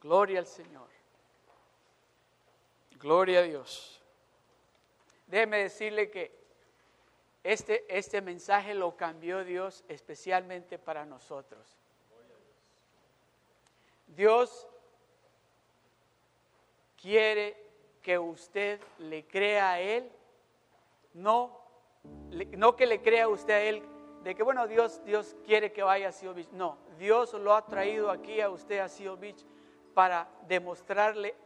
Gloria 0.00 0.38
al 0.38 0.46
Señor. 0.46 0.88
Gloria 2.98 3.40
a 3.40 3.42
Dios. 3.42 3.99
Déjeme 5.30 5.58
decirle 5.58 6.10
que 6.10 6.32
este, 7.44 7.84
este 7.88 8.20
mensaje 8.20 8.74
lo 8.74 8.96
cambió 8.96 9.44
Dios 9.44 9.84
especialmente 9.88 10.76
para 10.76 11.06
nosotros. 11.06 11.78
Dios 14.08 14.66
quiere 17.00 17.56
que 18.02 18.18
usted 18.18 18.80
le 18.98 19.24
crea 19.24 19.72
a 19.72 19.80
Él, 19.80 20.10
no, 21.14 21.60
no 22.56 22.74
que 22.74 22.86
le 22.86 23.00
crea 23.00 23.28
usted 23.28 23.54
a 23.54 23.62
Él 23.62 23.82
de 24.24 24.34
que, 24.34 24.42
bueno, 24.42 24.66
Dios, 24.66 25.00
Dios 25.04 25.36
quiere 25.46 25.72
que 25.72 25.84
vaya 25.84 26.08
a 26.08 26.12
Seal 26.12 26.34
Beach. 26.34 26.50
No, 26.50 26.76
Dios 26.98 27.34
lo 27.34 27.54
ha 27.54 27.64
traído 27.64 28.10
aquí 28.10 28.40
a 28.40 28.50
usted 28.50 28.80
a 28.80 28.88
Seal 28.88 29.16
para 29.94 30.28
demostrarle 30.48 31.36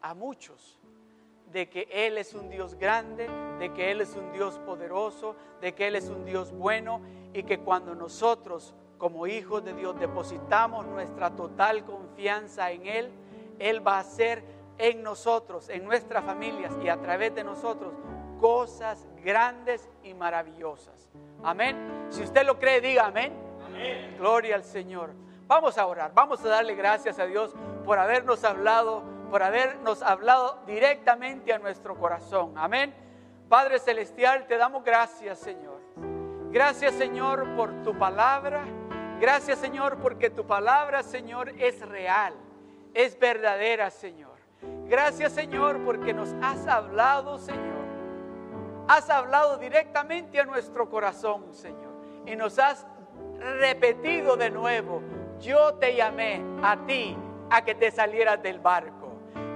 a 0.00 0.12
muchos 0.12 0.78
de 1.52 1.68
que 1.68 1.88
Él 1.90 2.18
es 2.18 2.34
un 2.34 2.48
Dios 2.48 2.74
grande, 2.74 3.28
de 3.58 3.72
que 3.72 3.90
Él 3.90 4.00
es 4.00 4.14
un 4.14 4.32
Dios 4.32 4.58
poderoso, 4.60 5.36
de 5.60 5.74
que 5.74 5.88
Él 5.88 5.96
es 5.96 6.08
un 6.08 6.24
Dios 6.24 6.52
bueno 6.52 7.00
y 7.32 7.42
que 7.42 7.58
cuando 7.58 7.94
nosotros 7.94 8.74
como 8.98 9.26
hijos 9.26 9.64
de 9.64 9.74
Dios 9.74 9.98
depositamos 9.98 10.86
nuestra 10.86 11.30
total 11.30 11.84
confianza 11.84 12.70
en 12.70 12.86
Él, 12.86 13.10
Él 13.58 13.86
va 13.86 13.96
a 13.96 14.00
hacer 14.00 14.42
en 14.76 15.02
nosotros, 15.02 15.68
en 15.68 15.84
nuestras 15.84 16.24
familias 16.24 16.72
y 16.82 16.88
a 16.88 17.00
través 17.00 17.34
de 17.34 17.44
nosotros 17.44 17.94
cosas 18.40 19.06
grandes 19.24 19.88
y 20.02 20.14
maravillosas. 20.14 21.08
Amén. 21.42 22.06
Si 22.10 22.22
usted 22.22 22.44
lo 22.44 22.58
cree, 22.58 22.80
diga 22.80 23.06
amén. 23.06 23.32
amén. 23.66 24.16
Gloria 24.18 24.56
al 24.56 24.64
Señor. 24.64 25.10
Vamos 25.46 25.78
a 25.78 25.86
orar, 25.86 26.12
vamos 26.14 26.44
a 26.44 26.48
darle 26.48 26.74
gracias 26.74 27.18
a 27.18 27.26
Dios 27.26 27.54
por 27.84 27.98
habernos 27.98 28.44
hablado, 28.44 29.02
por 29.30 29.42
habernos 29.42 30.02
hablado 30.02 30.62
directamente 30.66 31.52
a 31.52 31.58
nuestro 31.58 31.96
corazón. 31.96 32.52
Amén. 32.56 32.94
Padre 33.48 33.78
Celestial, 33.78 34.46
te 34.46 34.56
damos 34.56 34.84
gracias, 34.84 35.38
Señor. 35.38 35.80
Gracias, 36.50 36.94
Señor, 36.94 37.56
por 37.56 37.82
tu 37.82 37.96
palabra. 37.98 38.64
Gracias, 39.20 39.58
Señor, 39.58 39.98
porque 39.98 40.30
tu 40.30 40.46
palabra, 40.46 41.02
Señor, 41.02 41.50
es 41.58 41.80
real, 41.80 42.34
es 42.94 43.18
verdadera, 43.18 43.90
Señor. 43.90 44.36
Gracias, 44.86 45.32
Señor, 45.32 45.84
porque 45.84 46.12
nos 46.12 46.34
has 46.42 46.66
hablado, 46.66 47.38
Señor. 47.38 47.78
Has 48.86 49.10
hablado 49.10 49.58
directamente 49.58 50.40
a 50.40 50.44
nuestro 50.44 50.88
corazón, 50.88 51.52
Señor. 51.52 51.92
Y 52.26 52.36
nos 52.36 52.58
has 52.58 52.86
repetido 53.60 54.36
de 54.36 54.50
nuevo 54.50 55.02
yo 55.40 55.74
te 55.74 55.94
llamé 55.94 56.42
a 56.62 56.76
ti 56.86 57.16
a 57.50 57.62
que 57.62 57.74
te 57.74 57.90
salieras 57.90 58.42
del 58.42 58.58
barco. 58.58 59.07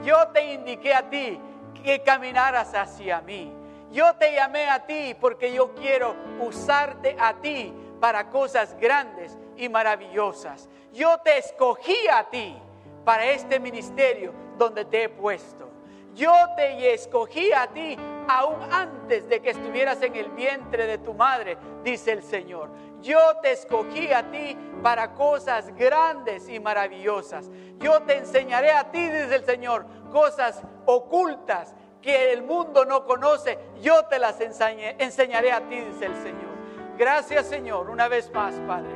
Yo 0.02 0.28
te 0.28 0.52
indiqué 0.54 0.94
a 0.94 1.08
ti 1.08 1.38
que 1.84 2.02
caminaras 2.02 2.74
hacia 2.74 3.20
mí. 3.20 3.52
Yo 3.90 4.14
te 4.14 4.32
llamé 4.34 4.68
a 4.68 4.86
ti 4.86 5.14
porque 5.20 5.52
yo 5.52 5.74
quiero 5.74 6.14
usarte 6.40 7.16
a 7.18 7.34
ti 7.34 7.72
para 8.00 8.30
cosas 8.30 8.76
grandes 8.80 9.36
y 9.56 9.68
maravillosas. 9.68 10.68
Yo 10.92 11.18
te 11.18 11.38
escogí 11.38 11.96
a 12.12 12.24
ti 12.30 12.56
para 13.04 13.26
este 13.26 13.60
ministerio 13.60 14.32
donde 14.58 14.84
te 14.84 15.04
he 15.04 15.08
puesto. 15.08 15.68
Yo 16.14 16.32
te 16.56 16.92
escogí 16.92 17.52
a 17.52 17.66
ti 17.68 17.96
aún 18.28 18.60
antes 18.72 19.28
de 19.28 19.40
que 19.40 19.50
estuvieras 19.50 20.02
en 20.02 20.14
el 20.16 20.30
vientre 20.30 20.86
de 20.86 20.98
tu 20.98 21.14
madre, 21.14 21.56
dice 21.82 22.12
el 22.12 22.22
Señor. 22.22 22.70
Yo 23.00 23.18
te 23.42 23.52
escogí 23.52 24.12
a 24.12 24.30
ti 24.30 24.56
para 24.82 25.14
cosas 25.14 25.74
grandes 25.74 26.48
y 26.48 26.60
maravillosas. 26.60 27.50
Yo 27.78 28.02
te 28.02 28.18
enseñaré 28.18 28.72
a 28.72 28.90
ti, 28.90 29.02
dice 29.02 29.34
el 29.34 29.44
Señor, 29.44 29.86
cosas 30.10 30.62
ocultas 30.86 31.74
que 32.00 32.32
el 32.32 32.42
mundo 32.42 32.84
no 32.84 33.04
conoce. 33.04 33.58
Yo 33.80 34.04
te 34.06 34.18
las 34.18 34.40
enseñaré 34.40 35.52
a 35.52 35.60
ti, 35.68 35.80
dice 35.80 36.06
el 36.06 36.16
Señor. 36.16 36.52
Gracias, 36.98 37.46
Señor, 37.46 37.90
una 37.90 38.08
vez 38.08 38.32
más, 38.32 38.54
Padre. 38.66 38.92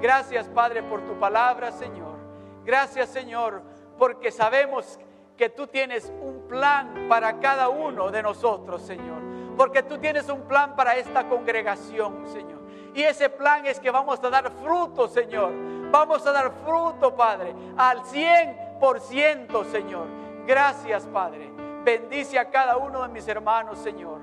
Gracias, 0.00 0.48
Padre, 0.48 0.82
por 0.82 1.04
tu 1.04 1.18
palabra, 1.18 1.72
Señor. 1.72 2.18
Gracias, 2.64 3.08
Señor, 3.08 3.62
porque 3.98 4.30
sabemos 4.30 4.98
que 5.40 5.48
tú 5.48 5.66
tienes 5.66 6.12
un 6.20 6.46
plan 6.46 7.06
para 7.08 7.40
cada 7.40 7.70
uno 7.70 8.10
de 8.10 8.22
nosotros, 8.22 8.82
Señor. 8.82 9.22
Porque 9.56 9.82
tú 9.82 9.96
tienes 9.96 10.28
un 10.28 10.42
plan 10.42 10.76
para 10.76 10.96
esta 10.96 11.26
congregación, 11.30 12.26
Señor. 12.28 12.60
Y 12.94 13.00
ese 13.00 13.30
plan 13.30 13.64
es 13.64 13.80
que 13.80 13.90
vamos 13.90 14.22
a 14.22 14.28
dar 14.28 14.50
fruto, 14.62 15.08
Señor. 15.08 15.50
Vamos 15.90 16.26
a 16.26 16.32
dar 16.32 16.52
fruto, 16.62 17.16
Padre, 17.16 17.54
al 17.78 18.02
100%, 18.02 19.64
Señor. 19.64 20.08
Gracias, 20.46 21.06
Padre. 21.06 21.50
Bendice 21.84 22.38
a 22.38 22.50
cada 22.50 22.76
uno 22.76 23.00
de 23.00 23.08
mis 23.08 23.26
hermanos, 23.26 23.78
Señor. 23.78 24.20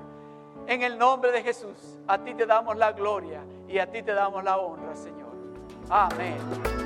En 0.68 0.82
el 0.82 0.96
nombre 0.96 1.32
de 1.32 1.42
Jesús, 1.42 1.98
a 2.06 2.18
ti 2.18 2.32
te 2.34 2.46
damos 2.46 2.76
la 2.76 2.92
gloria 2.92 3.40
y 3.66 3.80
a 3.80 3.90
ti 3.90 4.04
te 4.04 4.14
damos 4.14 4.44
la 4.44 4.58
honra, 4.58 4.94
Señor. 4.94 5.32
Amén. 5.90 6.77